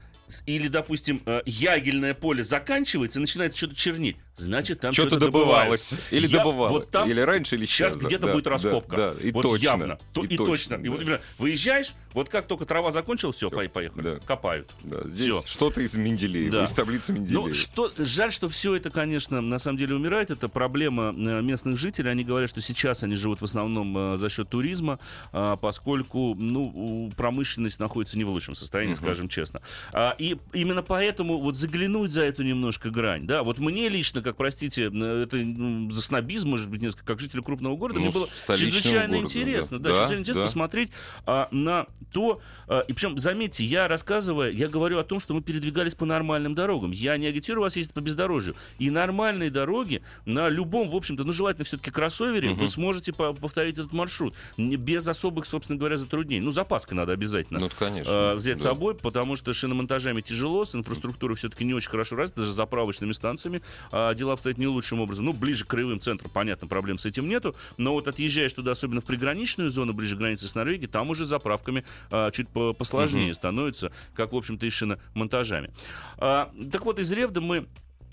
или, 0.44 0.68
допустим, 0.68 1.22
э, 1.25 1.40
ягельное 1.46 2.12
поле 2.12 2.44
заканчивается 2.44 3.18
и 3.18 3.22
начинает 3.22 3.56
что-то 3.56 3.75
чернеть, 3.75 4.16
значит, 4.37 4.80
там 4.80 4.92
Что-то 4.92 5.12
что-то 5.12 5.25
добывалось. 5.26 5.94
Или 6.10 6.26
Я- 6.26 6.38
добывалось. 6.38 6.72
вот 6.72 6.90
там 6.90 7.08
Или 7.08 7.20
раньше, 7.20 7.54
или 7.54 7.64
сейчас. 7.64 7.94
Сейчас 7.94 7.96
да, 8.02 8.06
где-то 8.08 8.26
да, 8.26 8.32
будет 8.34 8.44
да, 8.44 8.50
раскопка. 8.50 8.96
Да, 8.96 9.14
и 9.22 9.32
вот 9.32 9.40
точно. 9.40 9.64
явно. 9.64 9.98
То- 10.12 10.25
и, 10.25 10.37
точно. 10.37 10.75
И 10.75 10.88
вот 10.88 10.98
да. 10.98 11.02
именно 11.04 11.20
выезжаешь, 11.38 11.94
вот 12.14 12.28
как 12.28 12.46
только 12.46 12.64
трава 12.66 12.90
закончилась, 12.90 13.36
все, 13.36 13.50
поехали. 13.50 13.90
да. 14.02 14.18
Копают. 14.24 14.72
Да, 14.82 15.00
здесь 15.06 15.26
Всё. 15.26 15.42
что-то 15.46 15.80
из 15.80 15.94
Менделеева, 15.96 16.50
Да. 16.52 16.64
из 16.64 16.72
таблицы 16.72 17.12
Менделеева. 17.12 17.48
Ну, 17.48 17.54
что, 17.54 17.90
жаль, 17.98 18.32
что 18.32 18.48
все 18.48 18.74
это, 18.74 18.90
конечно, 18.90 19.40
на 19.40 19.58
самом 19.58 19.78
деле 19.78 19.94
умирает. 19.94 20.30
Это 20.30 20.48
проблема 20.48 21.14
э, 21.16 21.42
местных 21.42 21.76
жителей. 21.78 22.10
Они 22.10 22.24
говорят, 22.24 22.50
что 22.50 22.60
сейчас 22.60 23.02
они 23.02 23.14
живут 23.14 23.40
в 23.40 23.44
основном 23.44 24.14
э, 24.14 24.16
за 24.16 24.28
счет 24.30 24.48
туризма, 24.48 24.98
а, 25.32 25.56
поскольку 25.56 26.34
ну, 26.34 27.12
промышленность 27.16 27.78
находится 27.78 28.16
не 28.18 28.24
в 28.24 28.30
лучшем 28.30 28.54
состоянии, 28.54 28.94
Мгм. 28.94 29.02
скажем 29.02 29.28
честно. 29.28 29.60
А, 29.92 30.14
И 30.18 30.36
именно 30.52 30.82
поэтому 30.82 31.38
вот 31.38 31.56
заглянуть 31.56 32.12
за 32.12 32.22
эту 32.22 32.42
немножко 32.42 32.90
грань, 32.90 33.26
да, 33.26 33.42
вот 33.42 33.58
мне 33.58 33.88
лично, 33.88 34.22
как, 34.22 34.36
простите, 34.36 34.86
это 34.86 35.92
за 35.94 36.02
снобизм, 36.02 36.48
может 36.48 36.68
быть, 36.70 36.82
несколько, 36.82 37.04
как 37.04 37.20
жителю 37.20 37.42
крупного 37.42 37.76
города, 37.76 37.98
Ну, 38.00 38.06
мне 38.06 38.12
было 38.14 38.28
чрезвычайно 38.56 39.08
города, 39.08 39.24
интересно, 39.24 39.78
да. 39.78 39.88
да, 39.88 39.88
Да, 39.88 39.94
чрезвычайно 40.00 40.20
интересно 40.20 40.40
да. 40.42 40.46
посмотреть 40.46 40.90
а, 41.26 41.48
на 41.50 41.86
то, 42.12 42.40
а, 42.66 42.80
и 42.80 42.92
причем, 42.92 43.18
заметьте, 43.18 43.64
я 43.64 43.88
рассказывая, 43.88 44.50
я 44.50 44.68
говорю 44.68 44.98
о 44.98 45.04
том, 45.04 45.20
что 45.20 45.34
мы 45.34 45.42
передвигались 45.42 45.94
по 45.94 46.04
нормальным 46.04 46.54
дорогам. 46.54 46.90
Я 46.90 47.16
не 47.16 47.26
агитирую 47.26 47.62
вас 47.62 47.76
ездить 47.76 47.94
по 47.94 48.00
бездорожью. 48.00 48.54
И 48.78 48.90
нормальные 48.90 49.50
дороги 49.50 50.02
на 50.24 50.48
любом, 50.48 50.90
в 50.90 50.96
общем-то, 50.96 51.24
ну, 51.24 51.32
желательно 51.32 51.64
все-таки 51.64 51.90
кроссовере, 51.90 52.50
Мгм. 52.50 52.58
вы 52.60 52.68
сможете 52.68 53.12
по- 53.12 53.32
повторить 53.32 53.78
этот 53.78 53.92
маршрут 53.92 54.34
без 54.56 55.06
особых, 55.06 55.46
собственно 55.46 55.78
говоря, 55.78 55.96
затруднений. 55.96 56.44
Ну, 56.44 56.50
запаской 56.50 56.96
надо 56.96 57.12
обязательно. 57.12 57.58
Ну, 57.61 57.70
конечно. 57.78 58.11
э, 58.11 58.34
взять 58.34 58.58
с 58.58 58.62
да. 58.62 58.70
собой, 58.70 58.94
потому 58.94 59.37
что 59.37 59.52
шиномонтажами 59.52 60.20
тяжело, 60.20 60.64
с 60.64 60.74
инфраструктурой 60.74 61.37
все-таки 61.37 61.64
не 61.64 61.74
очень 61.74 61.90
хорошо 61.90 62.16
развита, 62.16 62.40
даже 62.40 62.52
заправочными 62.52 63.12
станциями 63.12 63.62
а, 63.90 64.14
дела 64.14 64.34
обстоят 64.34 64.58
не 64.58 64.66
лучшим 64.66 65.00
образом. 65.00 65.24
Ну, 65.26 65.32
ближе 65.32 65.64
к 65.64 65.68
краевым 65.68 66.00
центрам, 66.00 66.30
понятно, 66.32 66.66
проблем 66.66 66.98
с 66.98 67.06
этим 67.06 67.28
нету, 67.28 67.54
но 67.76 67.92
вот 67.92 68.08
отъезжаешь 68.08 68.52
туда, 68.52 68.72
особенно 68.72 69.00
в 69.00 69.04
приграничную 69.04 69.70
зону, 69.70 69.92
ближе 69.92 70.16
к 70.16 70.18
границе 70.18 70.48
с 70.48 70.54
Норвегией, 70.54 70.88
там 70.88 71.11
уже 71.11 71.24
заправками 71.24 71.84
а, 72.11 72.31
чуть 72.31 72.48
по- 72.48 72.72
посложнее 72.72 73.27
Мгм. 73.27 73.35
становится, 73.35 73.92
как, 74.14 74.33
в 74.33 74.37
общем-то, 74.37 74.66
и 74.66 74.70
шиномонтажами. 74.70 75.70
А, 76.18 76.51
так 76.72 76.85
вот, 76.85 76.98
из 76.98 77.11
Ревда 77.12 77.40
мы 77.40 77.66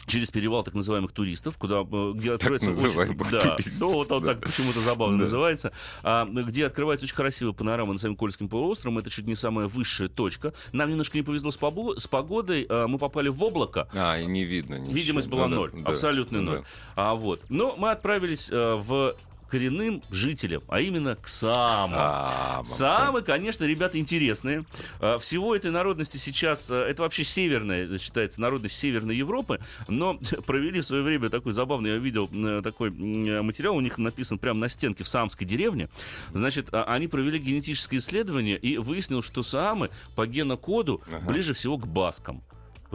через 0.08 0.30
перевал 0.30 0.64
так 0.64 0.76
называемых 0.76 1.14
туристов, 1.14 1.58
куда, 1.58 1.78
э, 1.82 2.12
где 2.14 2.34
открывается 2.34 2.70
очень- 2.72 3.18
да, 3.32 3.40
туристов, 3.56 3.80
ну 3.80 3.90
вот 3.94 4.12
он 4.12 4.22
да. 4.24 4.34
так 4.36 4.44
почему-то 4.44 4.80
забавно 4.82 5.18
Да. 5.18 5.24
называется, 5.24 5.72
а, 6.04 6.26
где 6.26 6.68
открывается 6.68 7.06
очень 7.08 7.16
красивая 7.16 7.54
панорама 7.54 7.94
над 7.94 8.02
самим 8.02 8.16
Кольским 8.16 8.48
полуостровом. 8.48 9.00
Это 9.00 9.10
чуть 9.10 9.26
не 9.26 9.34
самая 9.36 9.68
высшая 9.68 10.08
точка. 10.08 10.54
Нам 10.74 10.92
немножко 10.92 11.18
не 11.18 11.24
повезло 11.24 11.50
с, 11.50 11.58
побо- 11.58 11.98
с 11.98 12.08
погодой. 12.08 12.68
а, 12.70 12.88
мы 12.88 13.00
попали 13.00 13.30
в 13.30 13.42
облако. 13.44 13.88
А, 13.96 14.20
и 14.20 14.28
не 14.28 14.44
видно 14.46 14.76
ничего. 14.76 14.94
Видимость 14.94 15.28
была 15.28 15.46
Да-да, 15.46 15.56
ноль, 15.56 15.72
да, 15.74 15.90
абсолютный 15.90 16.40
да. 16.46 16.52
ноль. 16.52 16.64
А 16.96 17.16
вот, 17.16 17.42
но 17.50 17.76
мы 17.76 17.90
отправились 17.90 18.48
э, 18.52 18.76
в 18.76 19.16
коренным 19.50 20.02
жителям, 20.12 20.64
а 20.68 20.80
именно 20.82 21.16
к 21.16 21.28
Саамам. 21.28 21.94
Саамам. 21.96 22.66
Самы, 22.66 23.22
конечно, 23.22 23.64
ребята 23.64 24.00
интересные. 24.00 24.66
А, 25.00 25.18
Всего 25.20 25.56
этой 25.56 25.72
народности 25.72 26.18
сейчас, 26.18 26.70
а, 26.72 26.88
это 26.88 27.04
вообще 27.04 27.24
северная, 27.24 27.98
считается, 27.98 28.42
народность 28.42 28.76
Северной 28.76 29.16
Европы, 29.16 29.60
но 29.88 30.16
провели 30.46 30.82
в 30.82 30.86
свое 30.86 31.04
время 31.04 31.30
такой 31.30 31.54
забавный, 31.54 31.92
я 31.92 31.98
видел 31.98 32.28
такой 32.62 32.90
материал, 32.92 33.76
у 33.76 33.82
них 33.82 33.98
написан 33.98 34.38
прямо 34.40 34.60
на 34.60 34.70
стенке 34.70 35.04
в 35.04 35.08
Саамской 35.08 35.46
деревне. 35.48 35.90
Значит, 36.34 36.70
а, 36.72 36.84
они 36.86 37.08
провели 37.08 37.40
генетическое 37.40 37.98
исследование 37.98 38.58
и 38.58 38.78
выяснилось, 38.78 39.26
что 39.26 39.44
Саамы 39.44 39.90
по 40.16 40.26
генокоду 40.28 41.02
Ага. 41.08 41.26
ближе 41.28 41.54
всего 41.54 41.78
к 41.78 41.88
баскам. 41.88 42.44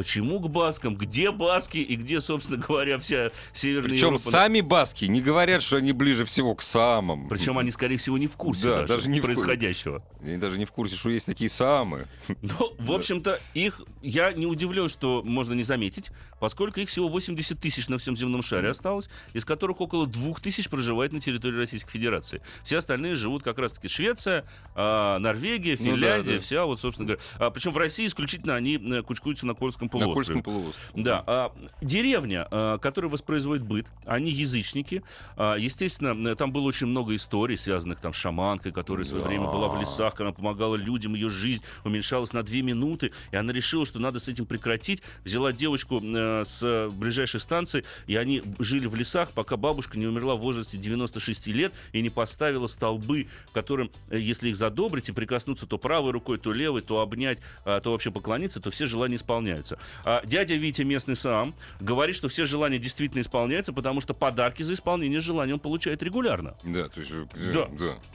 Почему 0.01 0.41
к 0.41 0.49
баскам? 0.49 0.97
Где 0.97 1.31
баски 1.31 1.77
и 1.77 1.95
где, 1.95 2.23
собственно 2.23 2.57
говоря, 2.57 2.99
вся 2.99 3.33
Северная 3.53 3.91
Причем 3.91 4.15
Европа? 4.15 4.31
сами 4.31 4.63
баски 4.63 5.05
не 5.05 5.21
говорят, 5.21 5.63
что 5.63 5.77
они 5.77 5.93
ближе 5.93 6.25
всего 6.25 6.55
к 6.55 6.63
самым. 6.63 7.29
Причем 7.29 7.59
они, 7.59 7.71
скорее 7.71 7.99
всего, 7.99 8.17
не 8.17 8.27
в 8.27 8.33
курсе 8.33 8.63
Да, 8.63 8.77
даже, 8.81 8.95
даже 8.95 9.09
не 9.11 9.21
в 9.21 9.25
происходящего. 9.25 10.03
Они 10.23 10.39
даже 10.39 10.57
не 10.57 10.65
в 10.65 10.73
курсе, 10.73 10.97
что 10.97 11.11
есть 11.11 11.27
такие 11.27 11.51
самые. 11.51 12.07
Ну, 12.41 12.73
в 12.79 12.93
общем-то, 12.93 13.39
их 13.53 13.83
я 14.01 14.33
не 14.33 14.47
удивлен, 14.47 14.89
что 14.89 15.23
можно 15.23 15.53
не 15.53 15.65
заметить, 15.65 16.11
поскольку 16.41 16.81
их 16.81 16.89
всего 16.89 17.09
80 17.09 17.61
тысяч 17.61 17.89
на 17.89 17.99
всем 17.99 18.17
земном 18.17 18.43
шаре 18.43 18.71
осталось, 18.71 19.11
из 19.35 19.45
которых 19.45 19.83
около 19.83 20.07
2 20.07 20.37
тысяч 20.43 20.71
проживает 20.71 21.13
на 21.13 21.21
территории 21.21 21.59
Российской 21.59 21.93
Федерации. 21.93 22.41
Все 22.65 22.79
остальные 22.79 23.17
живут 23.17 23.43
как 23.43 23.59
раз-таки 23.59 23.89
Швеция, 23.89 24.47
а, 24.75 25.19
Норвегия, 25.19 25.77
Ну 25.79 25.85
да, 25.85 25.91
Финляндия, 25.93 26.37
да. 26.37 26.41
вся 26.41 26.65
вот, 26.65 26.81
собственно 26.81 27.09
говоря. 27.09 27.23
А, 27.39 27.51
причем 27.51 27.73
в 27.73 27.77
России 27.77 28.07
исключительно 28.07 28.57
они 28.57 28.77
э, 28.77 29.03
кучкуются 29.03 29.47
на 29.47 29.55
Кольском 29.55 29.90
На 29.99 30.07
полуострове. 30.07 30.15
Кольском 30.15 30.43
полуострове. 30.43 31.05
Да, 31.05 31.25
а, 31.27 31.53
деревня, 31.81 32.47
а, 32.51 32.79
которая 32.79 33.11
воспроизводит 33.11 33.65
быт, 33.65 33.87
они 34.07 34.31
язычники. 34.31 35.03
А, 35.37 35.57
естественно, 35.57 36.31
э, 36.31 36.35
там 36.35 36.53
было 36.53 36.63
очень 36.63 36.87
много 36.87 37.15
историй, 37.15 37.57
связанных 37.57 38.01
там 38.01 38.13
с 38.13 38.17
шаманкой, 38.17 38.73
которая 38.73 39.05
в 39.05 39.09
свое 39.09 39.25
время 39.25 39.47
была 39.47 39.69
в 39.69 39.81
лесах, 39.81 40.21
она 40.21 40.33
помогала 40.33 40.77
людям, 40.77 41.15
ее 41.15 41.29
жизнь 41.29 41.63
уменьшалась 41.85 42.33
на 42.33 42.43
две 42.43 42.63
минуты, 42.63 43.13
и 43.33 43.37
она 43.37 43.53
решила, 43.53 43.87
что 43.87 43.99
надо 43.99 44.19
с 44.19 44.29
этим 44.29 44.47
прекратить. 44.47 45.03
Взяла 45.25 45.53
девочку 45.53 46.01
э, 46.03 46.45
с 46.45 46.89
ближайшей 46.93 47.41
станции, 47.41 47.85
и 48.07 48.17
они 48.17 48.43
жили 48.59 48.87
в 48.87 48.95
лесах, 48.95 49.31
пока 49.33 49.57
бабушка 49.57 49.99
не 49.99 50.07
умерла 50.07 50.37
в 50.37 50.41
возрасте 50.41 50.79
96 50.79 51.47
лет 51.49 51.73
и 51.93 52.03
не 52.03 52.11
поставила 52.11 52.67
столбы, 52.67 53.29
которым, 53.53 53.91
э, 54.11 54.19
если 54.19 54.51
их 54.51 54.57
задобрить 54.57 55.09
и 55.09 55.13
прикоснуться 55.13 55.67
то 55.67 55.79
правой 55.79 56.13
рукой, 56.13 56.39
то 56.39 56.53
левой, 56.53 56.83
то 56.83 57.01
обнять, 57.01 57.39
а, 57.65 57.81
то 57.81 57.93
вообще 57.93 58.11
поклониться, 58.11 58.61
то 58.61 58.71
все 58.71 58.87
желания 58.87 59.17
исполняются. 59.17 59.79
А, 60.05 60.25
дядя 60.25 60.55
Витя, 60.55 60.83
местный 60.83 61.17
сам, 61.17 61.55
говорит, 61.81 62.17
что 62.17 62.29
все 62.29 62.45
желания 62.45 62.79
действительно 62.79 63.21
исполняются, 63.21 63.73
потому 63.73 64.01
что 64.01 64.15
подарки 64.15 64.63
за 64.63 64.75
исполнение 64.75 65.21
желаний 65.21 65.53
он 65.53 65.61
получает 65.61 66.03
регулярно. 66.03 66.57
Да, 66.65 66.89
то 66.89 67.01
есть... 67.01 67.13
э, 67.13 67.53
Да. 67.53 67.69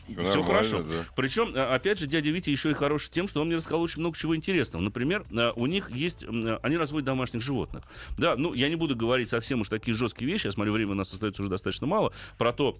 да. 0.07 0.23
Все 0.23 0.41
хорошо. 0.43 0.83
да. 0.83 1.05
Причем, 1.15 1.51
а, 1.55 1.75
опять 1.75 1.99
же, 1.99 2.07
дядя 2.07 2.29
Витя 2.31 2.49
еще 2.49 2.71
и 2.71 2.73
хорош 2.73 3.09
тем, 3.09 3.27
что 3.27 3.41
он 3.41 3.47
мне 3.47 3.55
рассказал 3.55 3.81
очень 3.81 3.99
много 4.01 4.17
чего 4.17 4.35
интересного. 4.35 4.81
Например, 4.81 5.25
а, 5.35 5.53
у 5.55 5.65
них 5.65 5.89
есть, 5.91 6.23
они 6.23 6.77
разводят 6.77 7.05
домашних 7.05 7.41
животных. 7.41 7.83
Да, 8.17 8.35
ну, 8.35 8.53
я 8.53 8.69
не 8.69 8.75
буду 8.75 8.95
говорить 8.95 9.29
совсем 9.29 9.61
уж 9.61 9.69
такие 9.69 9.93
жесткие 9.95 10.31
вещи, 10.31 10.47
я 10.47 10.51
смотрю, 10.51 10.73
время 10.73 10.91
у 10.91 10.95
нас 10.95 11.11
остается 11.13 11.41
уже 11.41 11.49
достаточно 11.49 11.87
мало, 11.87 12.13
про 12.37 12.53
то, 12.53 12.77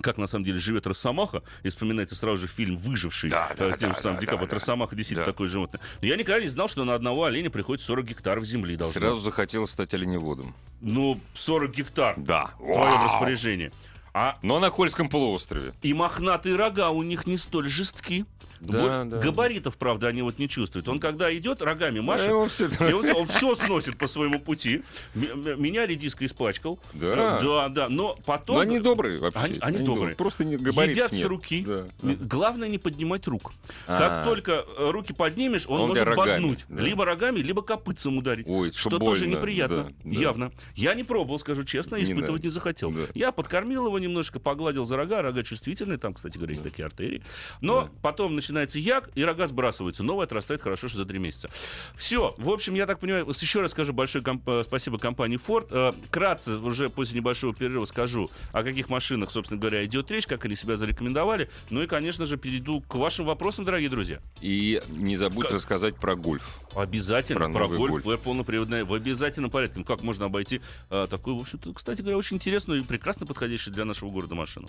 как 0.00 0.18
на 0.18 0.26
самом 0.26 0.44
деле 0.44 0.58
живет 0.58 0.86
Росомаха, 0.86 1.42
и 1.62 1.68
вспоминается 1.68 2.14
сразу 2.14 2.42
же 2.42 2.48
фильм 2.48 2.76
«Выживший» 2.76 3.30
Да, 3.30 3.50
да, 3.56 3.66
э, 3.68 3.74
с 3.74 3.78
тем 3.78 3.90
да, 3.90 3.96
же 3.96 4.02
самым 4.02 4.16
да, 4.16 4.20
Ди 4.20 4.26
Каприо. 4.26 4.46
да, 4.48 4.54
Росомаха 4.54 4.96
действительно 4.96 5.26
да. 5.26 5.32
такое 5.32 5.48
животное. 5.48 5.80
Но 6.00 6.06
я 6.08 6.16
никогда 6.16 6.40
не 6.40 6.48
знал, 6.48 6.68
что 6.68 6.84
на 6.84 6.94
одного 6.94 7.24
оленя 7.24 7.50
приходится 7.50 7.86
40 7.88 8.06
гектаров 8.06 8.44
земли 8.44 8.76
должно. 8.76 9.00
Сразу 9.00 9.20
захотелось 9.20 9.70
стать 9.70 9.92
оленеводом. 9.94 10.54
Ну, 10.80 11.20
40 11.34 11.70
гектар 11.72 12.14
Да. 12.16 12.50
в 12.58 12.72
твоем 12.72 13.04
распоряжении. 13.04 13.72
А 14.14 14.38
Но 14.42 14.60
на 14.60 14.70
Кольском 14.70 15.08
полуострове. 15.08 15.72
и 15.80 15.94
мохнатые 15.94 16.56
рога 16.56 16.90
у 16.90 17.02
них 17.02 17.26
не 17.26 17.36
столь 17.38 17.68
жестки. 17.68 18.26
Да, 18.62 19.04
да. 19.04 19.18
Габаритов, 19.18 19.76
правда, 19.76 20.08
они 20.08 20.22
вот 20.22 20.38
не 20.38 20.48
чувствуют. 20.48 20.88
Он 20.88 21.00
когда 21.00 21.34
идет, 21.36 21.62
рогами 21.62 22.00
машет, 22.00 22.28
его 22.28 22.46
всё- 22.46 22.68
и 22.88 22.92
он, 22.92 23.26
все 23.26 23.54
сносит 23.54 23.98
по 23.98 24.06
своему 24.06 24.38
пути. 24.40 24.82
Меня 25.14 25.86
редиска 25.86 26.24
испачкал. 26.24 26.78
Да. 26.94 27.38
Э, 27.40 27.42
Да, 27.42 27.68
да. 27.68 27.88
Но 27.88 28.16
потом... 28.24 28.56
Но 28.56 28.62
они 28.62 28.78
добрые 28.78 29.18
вообще. 29.18 29.40
Они- 29.40 29.58
они 29.60 29.78
добрые. 29.84 30.14
Просто 30.16 30.44
не 30.44 30.56
габаритов 30.56 30.96
Едят 30.96 31.12
с 31.12 31.16
нет. 31.16 31.26
руки. 31.28 31.64
Да. 31.66 31.86
М, 32.02 32.16
Главное 32.28 32.68
не 32.68 32.78
поднимать 32.78 33.26
рук. 33.26 33.52
А. 33.86 33.98
Как 33.98 34.24
только 34.24 34.64
э, 34.78 34.90
руки 34.90 35.12
поднимешь, 35.12 35.64
он, 35.66 35.80
Он 35.82 35.88
может 35.88 36.04
рогами, 36.04 36.40
боднуть. 36.42 36.64
да. 36.68 36.82
Либо 36.82 37.04
рогами, 37.04 37.40
либо 37.40 37.62
копытцем 37.62 38.18
ударить. 38.18 38.46
Ой, 38.48 38.70
что 38.72 38.90
что 38.90 38.98
тоже 38.98 39.24
больно, 39.24 39.38
неприятно. 39.38 39.76
да, 39.84 39.92
да. 40.04 40.10
Явно. 40.20 40.52
Я 40.74 40.94
не 40.94 41.04
пробовал, 41.04 41.38
скажу 41.38 41.64
честно, 41.64 41.96
Не 41.96 42.04
испытывать 42.04 42.30
надо. 42.30 42.42
не 42.44 42.48
захотел. 42.48 42.90
Да. 42.92 43.00
Я 43.14 43.32
подкормил 43.32 43.86
его 43.86 43.98
немножко, 43.98 44.38
погладил 44.38 44.84
за 44.84 44.96
рога. 44.96 45.20
Рога 45.22 45.42
чувствительные, 45.42 45.98
там, 45.98 46.14
кстати 46.14 46.36
говоря, 46.36 46.52
есть 46.52 46.62
такие 46.62 46.84
артерии. 46.86 47.22
Но 47.60 47.82
Да. 47.82 47.90
потом 48.02 48.34
начинается 48.52 48.78
як, 48.78 49.10
и 49.14 49.24
рога 49.24 49.46
сбрасываются. 49.46 50.02
Новый 50.02 50.24
отрастает 50.26 50.60
хорошо, 50.62 50.88
что 50.88 50.98
за 50.98 51.06
три 51.06 51.18
месяца. 51.18 51.48
Все. 51.96 52.34
В 52.38 52.50
общем, 52.50 52.74
я 52.74 52.86
так 52.86 53.00
понимаю, 53.00 53.26
еще 53.26 53.60
раз 53.62 53.70
скажу 53.72 53.92
большое 53.92 54.22
комп- 54.22 54.46
э, 54.48 54.62
спасибо 54.64 54.98
компании 54.98 55.38
Ford. 55.38 55.66
Э, 55.70 55.92
Кратко, 56.10 56.58
уже 56.58 56.90
после 56.90 57.16
небольшого 57.18 57.54
перерыва 57.54 57.84
скажу, 57.86 58.30
о 58.52 58.62
каких 58.62 58.88
машинах, 58.88 59.30
собственно 59.30 59.58
говоря, 59.60 59.84
идет 59.84 60.10
речь, 60.10 60.26
как 60.26 60.44
они 60.44 60.54
себя 60.54 60.76
зарекомендовали. 60.76 61.48
Ну 61.70 61.82
и, 61.82 61.86
конечно 61.86 62.26
же, 62.26 62.36
перейду 62.36 62.80
к 62.82 62.94
вашим 62.94 63.24
вопросам, 63.24 63.64
дорогие 63.64 63.88
друзья. 63.88 64.20
И 64.40 64.80
не 64.88 65.16
забудь 65.16 65.46
Как- 65.46 65.54
рассказать 65.54 65.96
про 65.96 66.14
гольф. 66.14 66.58
Обязательно. 66.74 67.40
Про 67.40 67.48
Про, 67.48 67.68
гольф, 67.68 68.02
гольф. 68.04 68.20
полноприводная, 68.20 68.84
в 68.84 68.92
обязательном 68.92 69.50
порядке. 69.50 69.78
Ну, 69.78 69.84
как 69.84 70.02
можно 70.02 70.26
обойти 70.26 70.60
э, 70.90 71.06
такую, 71.08 71.36
в 71.36 71.40
общем-то, 71.40 71.72
кстати 71.72 72.00
говоря, 72.00 72.16
очень 72.18 72.36
интересную 72.36 72.80
и 72.80 72.84
прекрасно 72.84 73.26
подходящую 73.26 73.74
для 73.74 73.84
нашего 73.84 74.10
города 74.10 74.34
машину. 74.34 74.68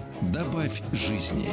Добавь 0.21 0.83
жизни. 0.93 1.49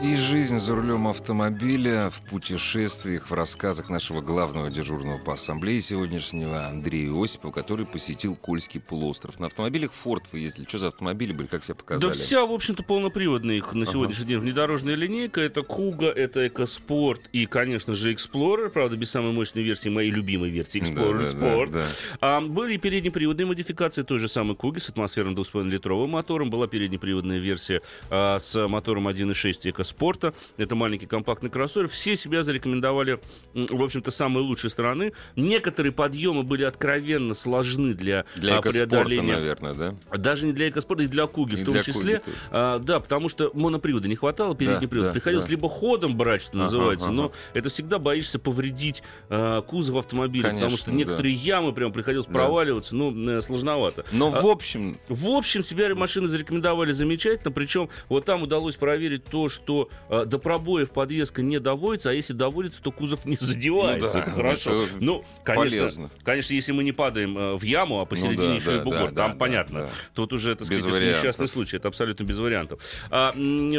И 0.00 0.14
жизнь 0.14 0.60
за 0.60 0.76
рулем 0.76 1.08
автомобиля 1.08 2.08
в 2.10 2.20
путешествиях, 2.30 3.30
в 3.30 3.34
рассказах 3.34 3.88
нашего 3.90 4.20
главного 4.20 4.70
дежурного 4.70 5.18
по 5.18 5.32
ассамблее 5.34 5.80
сегодняшнего 5.80 6.66
Андрея 6.68 7.10
Осипова, 7.20 7.50
который 7.50 7.84
посетил 7.84 8.36
Кольский 8.36 8.78
полуостров. 8.78 9.40
На 9.40 9.46
автомобилях 9.48 9.92
Форд 9.92 10.22
вы 10.30 10.38
ездили. 10.38 10.66
Что 10.68 10.78
за 10.78 10.88
автомобили 10.88 11.32
были? 11.32 11.48
Как 11.48 11.64
себя 11.64 11.74
показали? 11.74 12.12
Да 12.12 12.16
вся, 12.16 12.46
в 12.46 12.52
общем-то, 12.52 12.84
полноприводная 12.84 13.56
их 13.56 13.74
на 13.74 13.82
Ага. 13.82 13.90
сегодняшний 13.92 14.26
день 14.26 14.38
внедорожная 14.38 14.94
линейка. 14.94 15.40
Это 15.40 15.62
Куга, 15.62 16.06
это 16.12 16.46
Экоспорт 16.46 17.22
и, 17.32 17.46
конечно 17.46 17.96
же, 17.96 18.14
Explorer. 18.14 18.68
Правда, 18.68 18.96
без 18.96 19.10
самой 19.10 19.32
мощной 19.32 19.64
версии, 19.64 19.88
моей 19.88 20.12
любимой 20.12 20.50
версии 20.50 20.78
Да, 20.78 20.86
Explorer 20.86 21.22
да, 21.24 21.30
Sport. 21.38 21.70
да, 21.72 21.80
да. 21.80 21.86
А, 22.20 22.40
были 22.40 22.76
переднеприводные 22.76 23.46
модификации 23.46 24.04
той 24.04 24.20
же 24.20 24.28
самой 24.28 24.54
Куги 24.54 24.78
с 24.78 24.88
атмосферным 24.88 25.34
2,5-литровым 25.34 26.06
мотором. 26.10 26.50
Была 26.50 26.68
переднеприводная 26.68 27.38
версия 27.40 27.82
а, 28.10 28.38
с 28.38 28.68
мотором 28.68 29.08
1.6 29.08 29.72
Экоспорта. 29.92 30.34
Это 30.56 30.74
маленький 30.74 31.06
компактный 31.06 31.50
кроссовер. 31.50 31.88
Все 31.88 32.14
себя 32.16 32.42
зарекомендовали, 32.42 33.20
в 33.54 33.82
общем-то, 33.82 34.10
с 34.10 34.16
самой 34.16 34.42
лучшей 34.42 34.70
стороны. 34.70 35.12
Некоторые 35.36 35.92
подъемы 35.92 36.42
были 36.42 36.64
откровенно 36.64 37.32
сложны 37.34 37.94
для, 37.94 38.24
Для 38.36 38.58
а, 38.58 38.62
преодоления 38.62 39.36
наверное, 39.36 39.74
да? 39.74 39.94
даже 40.16 40.46
не 40.46 40.52
для 40.52 40.68
экоспорта, 40.68 41.04
и 41.04 41.06
для 41.06 41.26
Куги 41.26 41.54
И 41.54 41.62
в 41.62 41.64
том 41.64 41.82
числе. 41.82 42.20
Куги. 42.20 42.36
А, 42.50 42.78
да, 42.78 43.00
потому 43.00 43.28
что 43.28 43.50
монопривода 43.54 44.08
не 44.08 44.16
хватало, 44.16 44.54
передний 44.54 44.82
Да, 44.82 44.88
привод. 44.88 45.06
да, 45.08 45.12
Приходилось 45.12 45.44
да. 45.46 45.50
либо 45.50 45.68
ходом 45.68 46.16
брать, 46.16 46.42
что 46.42 46.52
Ага, 46.52 46.64
называется, 46.64 47.06
ага. 47.06 47.14
но 47.14 47.32
это 47.54 47.68
всегда 47.70 47.98
боишься 47.98 48.38
повредить 48.38 49.02
а, 49.30 49.62
кузов 49.62 49.96
автомобиля, 49.96 50.44
потому 50.44 50.60
Конечно, 50.60 50.78
что 50.78 50.92
некоторые 50.92 51.34
ямы 51.34 51.72
прям 51.72 51.92
приходилось 51.92 52.26
Да. 52.26 52.32
проваливаться, 52.32 52.94
ну, 52.94 53.38
э, 53.38 53.40
сложновато. 53.42 54.04
Но, 54.12 54.34
А- 54.34 54.40
в 54.40 54.46
общем, 54.46 54.98
В 55.08 55.28
общем, 55.30 55.64
себя 55.64 55.94
машины 55.94 56.28
зарекомендовали 56.28 56.92
замечательно, 56.92 57.50
причем 57.50 57.88
вот 58.08 58.24
там 58.24 58.42
удалось 58.42 58.76
проверить 58.76 59.24
то, 59.24 59.48
что 59.48 59.77
э, 60.08 60.24
до 60.26 60.38
пробоев 60.38 60.90
подвеска 60.90 61.42
не 61.42 61.58
доводится, 61.60 62.10
а 62.10 62.12
если 62.12 62.32
доводится, 62.32 62.82
то 62.82 62.90
кузов 62.90 63.24
не 63.24 63.36
задевается. 63.40 64.06
Ну 64.08 64.12
да, 64.12 64.20
это 64.20 64.30
хорошо. 64.30 64.82
это 64.84 64.92
ну, 65.00 65.24
конечно, 65.44 65.78
полезно. 65.78 66.10
конечно, 66.24 66.54
если 66.54 66.72
мы 66.72 66.84
не 66.84 66.92
падаем 66.92 67.36
э, 67.38 67.56
в 67.56 67.62
яму, 67.62 68.00
а 68.00 68.04
посередине 68.04 68.36
Ну 68.36 68.48
да, 68.48 68.54
еще 68.54 68.74
и 68.74 68.78
да, 68.78 68.84
бугор, 68.84 69.10
да, 69.10 69.22
там 69.22 69.32
да, 69.32 69.36
понятно. 69.38 69.80
да. 69.82 69.90
Тут 70.14 70.32
уже, 70.32 70.50
так 70.54 70.60
Без 70.60 70.66
сказать, 70.66 70.84
это 70.84 70.92
вариантов. 70.92 71.22
несчастный 71.22 71.48
случай, 71.48 71.76
это 71.76 71.88
абсолютно 71.88 72.24
без 72.24 72.38
вариантов. 72.38 72.80
А, 73.10 73.34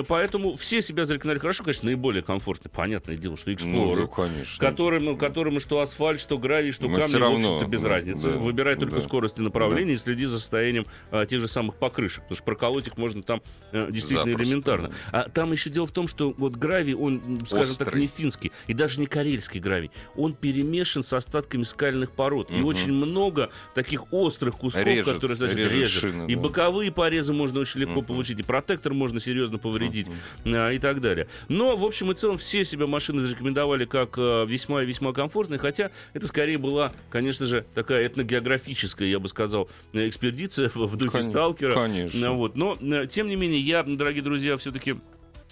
поэтому 0.07 0.55
все 0.55 0.81
себя 0.81 1.05
зарекомендовали 1.05 1.39
хорошо, 1.39 1.63
конечно, 1.63 1.85
наиболее 1.85 2.23
комфортно. 2.23 2.69
Понятное 2.69 3.17
дело, 3.17 3.37
что 3.37 3.49
ну, 3.49 3.55
Explorer, 3.55 3.95
ну, 4.01 4.07
конечно. 4.07 4.59
которым, 4.65 5.17
которым 5.17 5.59
что 5.59 5.79
асфальт, 5.81 6.21
что 6.21 6.37
гравий, 6.37 6.71
что 6.71 6.87
Но 6.87 6.95
камни, 6.95 7.07
всё 7.09 7.17
в 7.17 7.21
равно, 7.21 7.55
общем-то, 7.55 7.71
без 7.71 7.81
да, 7.81 7.89
разницы. 7.89 8.31
да, 8.31 8.37
Выбирай 8.37 8.75
только 8.75 8.95
да. 8.95 9.01
скорость 9.01 9.37
и 9.39 9.41
направление 9.41 9.95
и 9.95 9.97
следи 9.97 10.25
за 10.25 10.39
состоянием 10.39 10.85
а, 11.11 11.25
тех 11.25 11.41
же 11.41 11.47
самых 11.47 11.75
покрышек, 11.75 12.23
потому 12.23 12.35
что 12.35 12.43
проколоть 12.45 12.87
их 12.87 12.97
можно 12.97 13.23
там 13.23 13.41
э, 13.71 13.87
действительно 13.89 14.25
Запросто, 14.31 14.43
элементарно. 14.49 14.91
А 15.11 15.29
там 15.29 15.51
еще 15.51 15.69
дело 15.69 15.87
в 15.89 15.91
том, 15.91 16.07
что 16.07 16.33
вот 16.37 16.55
гравий, 16.55 16.93
он, 16.93 17.41
скажем 17.45 17.75
так, 17.75 17.87
Острый. 17.87 18.01
не 18.01 18.07
финский 18.07 18.51
и 18.67 18.73
даже 18.73 18.99
не 18.99 19.07
карельский 19.07 19.59
гравий. 19.59 19.91
Он 20.15 20.33
перемешан 20.33 21.03
с 21.03 21.11
остатками 21.13 21.63
скальных 21.63 22.11
пород. 22.11 22.49
И 22.51 22.55
Мгм. 22.55 22.65
очень 22.65 22.93
много 22.93 23.49
таких 23.75 24.13
острых 24.13 24.55
кусков, 24.55 24.85
Режет, 24.85 25.15
которые, 25.15 25.35
значит, 25.35 25.57
режет 25.57 25.71
режет. 25.73 26.01
шины, 26.01 26.31
и 26.31 26.35
да. 26.35 26.41
боковые 26.41 26.91
порезы 26.91 27.33
можно 27.33 27.59
очень 27.59 27.81
легко 27.81 27.97
Мгм. 27.99 28.05
получить, 28.05 28.39
и 28.39 28.43
протектор 28.43 28.93
можно 28.93 29.19
серьезно 29.19 29.57
повредить 29.57 30.07
а, 30.45 30.69
и 30.71 30.79
так 30.79 31.01
далее. 31.01 31.27
Но, 31.47 31.75
в 31.75 31.83
общем 31.83 32.11
и 32.11 32.15
целом, 32.15 32.37
все 32.37 32.63
себя 32.63 32.87
машины 32.87 33.21
зарекомендовали 33.23 33.85
как 33.85 34.15
а, 34.17 34.45
весьма 34.45 34.83
и 34.83 34.85
весьма 34.85 35.11
комфортные, 35.13 35.57
хотя 35.59 35.91
это 36.13 36.27
скорее 36.27 36.57
была, 36.57 36.93
конечно 37.09 37.45
же, 37.45 37.65
такая 37.73 38.05
этногеографическая, 38.07 39.07
я 39.07 39.19
бы 39.19 39.27
сказал, 39.27 39.69
э, 39.93 40.07
экспедиция 40.07 40.69
в, 40.73 40.95
духе 40.95 41.11
Кон- 41.11 41.23
сталкера. 41.23 41.73
конечно. 41.75 42.31
Вот. 42.33 42.55
Но, 42.55 42.77
э, 42.79 43.07
тем 43.07 43.27
не 43.27 43.35
менее, 43.35 43.59
я, 43.59 43.83
дорогие 43.83 44.21
друзья, 44.23 44.55
все-таки 44.57 44.95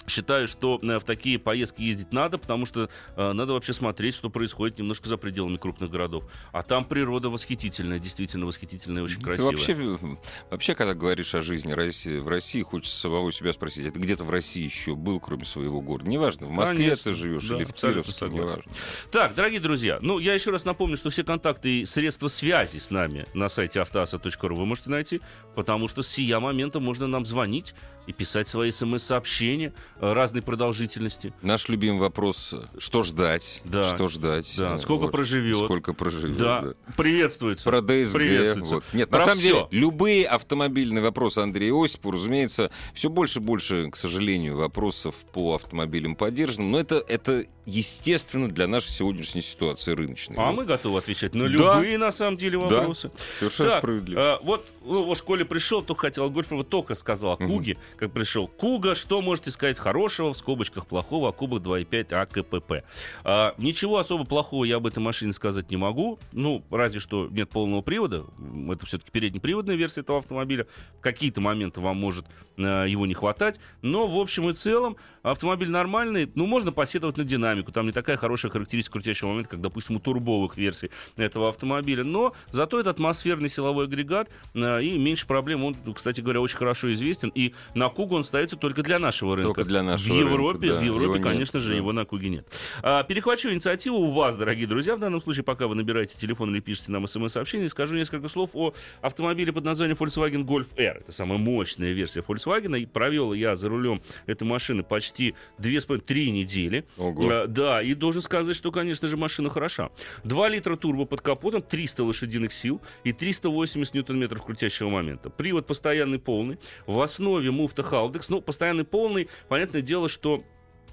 Считаю, 0.07 0.47
что 0.47 0.79
э, 0.81 0.99
в 0.99 1.03
такие 1.03 1.37
поездки 1.37 1.81
ездить 1.81 2.13
надо, 2.13 2.37
потому 2.37 2.65
что 2.65 2.89
э, 3.17 3.31
надо 3.33 3.51
вообще 3.53 3.73
смотреть, 3.73 4.15
что 4.15 4.29
происходит 4.29 4.79
немножко 4.79 5.09
за 5.09 5.17
пределами 5.17 5.57
крупных 5.57 5.91
городов. 5.91 6.23
А 6.53 6.63
там 6.63 6.85
природа 6.85 7.29
восхитительная, 7.29 7.99
действительно 7.99 8.45
восхитительная, 8.45 9.03
очень 9.03 9.17
Ты 9.17 9.23
красивая. 9.25 9.51
вообще, 9.51 9.73
в- 9.73 10.17
вообще, 10.49 10.75
когда 10.75 10.93
говоришь 10.93 11.35
о 11.35 11.41
жизни 11.41 11.73
России, 11.73 12.19
в 12.19 12.27
России, 12.29 12.61
хочется 12.61 12.97
самого 12.97 13.33
себя 13.33 13.51
спросить, 13.51 13.85
а 13.85 13.91
ты 13.91 13.99
где-то 13.99 14.23
в 14.23 14.29
России 14.29 14.63
еще 14.63 14.95
был, 14.95 15.19
кроме 15.19 15.43
своего 15.43 15.81
города? 15.81 16.09
Неважно, 16.09 16.47
в 16.47 16.51
Москве 16.51 16.77
Конечно, 16.77 17.11
ты 17.11 17.17
живешь 17.17 17.45
да, 17.45 17.57
или 17.57 17.65
в 17.65 17.73
Кировске, 17.73 18.29
неважно. 18.29 18.63
Так, 19.11 19.35
дорогие 19.35 19.59
друзья, 19.59 19.99
ну, 20.01 20.19
я 20.19 20.33
еще 20.33 20.51
раз 20.51 20.63
напомню, 20.63 20.95
что 20.95 21.09
все 21.09 21.25
контакты 21.25 21.81
и 21.81 21.85
средства 21.85 22.29
связи 22.29 22.77
с 22.77 22.91
нами 22.91 23.25
на 23.33 23.49
сайте 23.49 23.81
автоаса.ру 23.81 24.55
вы 24.55 24.65
можете 24.65 24.89
найти, 24.89 25.19
потому 25.53 25.89
что 25.89 26.01
с 26.01 26.07
сия 26.07 26.39
момента 26.39 26.79
можно 26.79 27.07
нам 27.07 27.25
звонить 27.25 27.73
и 28.05 28.13
писать 28.13 28.47
свои 28.47 28.71
смс-сообщения, 28.71 29.73
разной 29.99 30.41
продолжительности. 30.41 31.33
Наш 31.41 31.69
любимый 31.69 31.99
вопрос, 31.99 32.53
что 32.77 33.03
ждать? 33.03 33.61
Да. 33.65 33.95
Что 33.95 34.07
ждать? 34.09 34.53
Да, 34.57 34.75
Э, 34.75 34.77
сколько 34.77 35.07
проживет. 35.07 35.57
Сколько 35.65 35.93
проживет, 35.93 36.37
Да, 36.37 36.61
да. 36.61 36.73
приветствуется. 36.95 37.63
Про 37.69 37.81
ДСГ. 37.81 38.13
Приветствуется. 38.13 38.75
вот. 38.75 38.83
Нет, 38.93 39.09
Про 39.09 39.19
на 39.19 39.25
самом 39.25 39.39
всё. 39.39 39.67
деле, 39.69 39.81
любые 39.81 40.27
автомобильные 40.27 41.01
вопросы 41.03 41.39
Андрея 41.39 41.73
Осипу, 41.73 42.11
разумеется, 42.11 42.71
все 42.93 43.09
больше 43.09 43.39
и 43.39 43.41
больше, 43.41 43.89
к 43.89 43.95
сожалению, 43.95 44.57
вопросов 44.57 45.15
по 45.33 45.55
автомобилям 45.55 46.15
поддержанным. 46.15 46.71
Но 46.71 46.79
это, 46.79 47.03
это 47.07 47.45
естественно 47.65 48.47
для 48.49 48.67
нашей 48.67 48.91
сегодняшней 48.91 49.41
ситуации 49.41 49.91
рыночной. 49.91 50.35
А 50.37 50.47
Вот. 50.47 50.55
мы 50.55 50.65
готовы 50.65 50.99
отвечать 50.99 51.33
на 51.35 51.45
Да. 51.45 51.49
любые, 51.49 51.97
на 51.97 52.11
самом 52.11 52.37
деле, 52.37 52.57
Да. 52.59 52.65
вопросы. 52.81 53.11
Совершенно 53.39 53.69
Так, 53.71 53.79
справедливо. 53.79 54.19
э, 54.19 54.37
вот, 54.43 54.65
ну, 54.85 55.03
вот 55.03 55.17
в 55.17 55.19
школе 55.19 55.43
пришел, 55.45 55.81
то 55.81 55.93
хотел 55.95 56.29
Гольфова 56.29 56.63
только 56.63 56.95
сказал 56.95 57.33
о 57.33 57.43
Мгм. 57.43 57.47
Куге, 57.51 57.77
как 57.97 58.11
пришел. 58.11 58.47
Куга, 58.47 58.95
что 58.95 59.21
можете 59.21 59.51
сказать 59.51 59.77
хорошего, 59.87 60.33
в 60.33 60.37
скобочках 60.37 60.85
плохого, 60.85 61.29
о 61.29 61.31
Кубах 61.31 61.61
2.5 61.61 62.13
АКПП. 62.13 62.85
А, 63.23 63.55
ничего 63.57 63.99
особо 63.99 64.25
плохого 64.25 64.65
я 64.65 64.75
об 64.77 64.87
этой 64.87 64.99
машине 64.99 65.31
сказать 65.31 65.71
не 65.71 65.77
могу. 65.77 66.19
Ну, 66.33 66.61
разве 66.69 66.99
что 66.99 67.29
нет 67.31 67.49
полного 67.49 67.81
привода. 67.81 68.25
Это 68.69 68.85
все-таки 68.85 69.11
переднеприводная 69.11 69.75
версия 69.75 70.01
этого 70.01 70.19
автомобиля. 70.19 70.67
В 70.97 71.01
какие-то 71.01 71.39
моменты 71.39 71.79
вам 71.79 71.95
может 71.97 72.25
э, 72.57 72.85
его 72.89 73.05
не 73.05 73.13
хватать. 73.13 73.61
Но, 73.81 74.07
в 74.07 74.17
общем 74.17 74.49
и 74.49 74.53
целом, 74.53 74.97
автомобиль 75.23 75.69
нормальный. 75.69 76.29
Ну, 76.35 76.45
можно 76.47 76.73
посетовать 76.73 77.15
на 77.15 77.23
динамику. 77.23 77.71
Там 77.71 77.85
не 77.85 77.93
такая 77.93 78.17
хорошая 78.17 78.51
характеристика 78.51 78.93
крутящего 78.93 79.29
момента, 79.29 79.51
как, 79.51 79.61
допустим, 79.61 79.95
у 79.95 79.99
турбовых 80.01 80.57
версий 80.57 80.91
этого 81.15 81.47
автомобиля. 81.47 82.03
Но 82.03 82.33
зато 82.51 82.77
это 82.81 82.89
атмосферный 82.89 83.47
силовой 83.47 83.85
агрегат, 83.85 84.29
э, 84.53 84.83
и 84.83 84.97
меньше 84.97 85.27
проблем. 85.27 85.63
Он, 85.63 85.75
кстати 85.93 86.19
говоря, 86.19 86.41
очень 86.41 86.57
хорошо 86.57 86.93
известен. 86.93 87.31
И 87.33 87.53
на 87.73 87.87
Кугу 87.87 88.17
он 88.17 88.25
ставится 88.25 88.57
только 88.57 88.83
для 88.83 88.99
нашего 88.99 89.37
рынка. 89.37 89.53
Только 89.53 89.63
для 89.63 89.76
нашего 89.83 90.13
В 90.13 90.17
Европе, 90.17 90.67
рынка, 90.67 90.75
да. 90.75 90.81
в 90.81 90.83
Европе, 90.85 91.05
Его 91.05 91.15
нет, 91.17 91.23
конечно 91.23 91.59
же, 91.59 91.69
да. 91.69 91.75
его 91.75 91.91
на 91.91 92.05
Куге 92.05 92.29
нет. 92.29 92.47
А, 92.81 93.03
перехвачу 93.03 93.49
инициативу 93.49 93.97
у 93.97 94.11
вас, 94.11 94.37
дорогие 94.37 94.67
друзья. 94.67 94.95
В 94.95 94.99
данном 94.99 95.21
случае, 95.21 95.43
пока 95.43 95.67
вы 95.67 95.75
набираете 95.75 96.15
телефон 96.17 96.53
или 96.53 96.59
пишете 96.59 96.91
нам 96.91 97.07
смс-сообщение, 97.07 97.69
скажу 97.69 97.95
несколько 97.95 98.27
слов 98.27 98.51
о 98.53 98.73
автомобиле 99.01 99.51
под 99.53 99.63
названием 99.63 99.97
Volkswagen 99.97 100.45
Golf 100.45 100.67
R. 100.77 100.97
Это 100.97 101.11
самая 101.11 101.37
мощная 101.37 101.93
версия 101.93 102.21
Volkswagen. 102.21 102.79
И 102.79 102.85
провел 102.85 103.33
я 103.33 103.55
за 103.55 103.69
рулем 103.69 104.01
этой 104.25 104.43
машины 104.43 104.83
почти 104.83 105.35
2,5-3 105.59 106.29
недели. 106.29 106.85
Ого. 106.97 107.21
А, 107.29 107.47
да, 107.47 107.81
и 107.81 107.93
должен 107.93 108.21
сказать, 108.21 108.55
что, 108.55 108.71
конечно 108.71 109.07
же, 109.07 109.17
машина 109.17 109.49
хороша. 109.49 109.89
2 110.23 110.49
литра 110.49 110.75
турбо 110.75 111.05
под 111.05 111.21
капотом, 111.21 111.61
300 111.61 112.03
лошадиных 112.03 112.53
сил 112.53 112.81
и 113.03 113.13
380 113.13 113.93
ньютон-метров 113.93 114.43
крутящего 114.43 114.89
момента. 114.89 115.29
Привод 115.29 115.67
постоянный 115.67 116.19
полный. 116.19 116.59
В 116.85 116.99
основе 117.01 117.51
муфта 117.51 117.81
Haldex. 117.81 118.25
Ну, 118.29 118.41
постоянный 118.41 118.83
полный, 118.83 119.27
понятное 119.67 119.81
дело, 119.81 120.07
что 120.09 120.43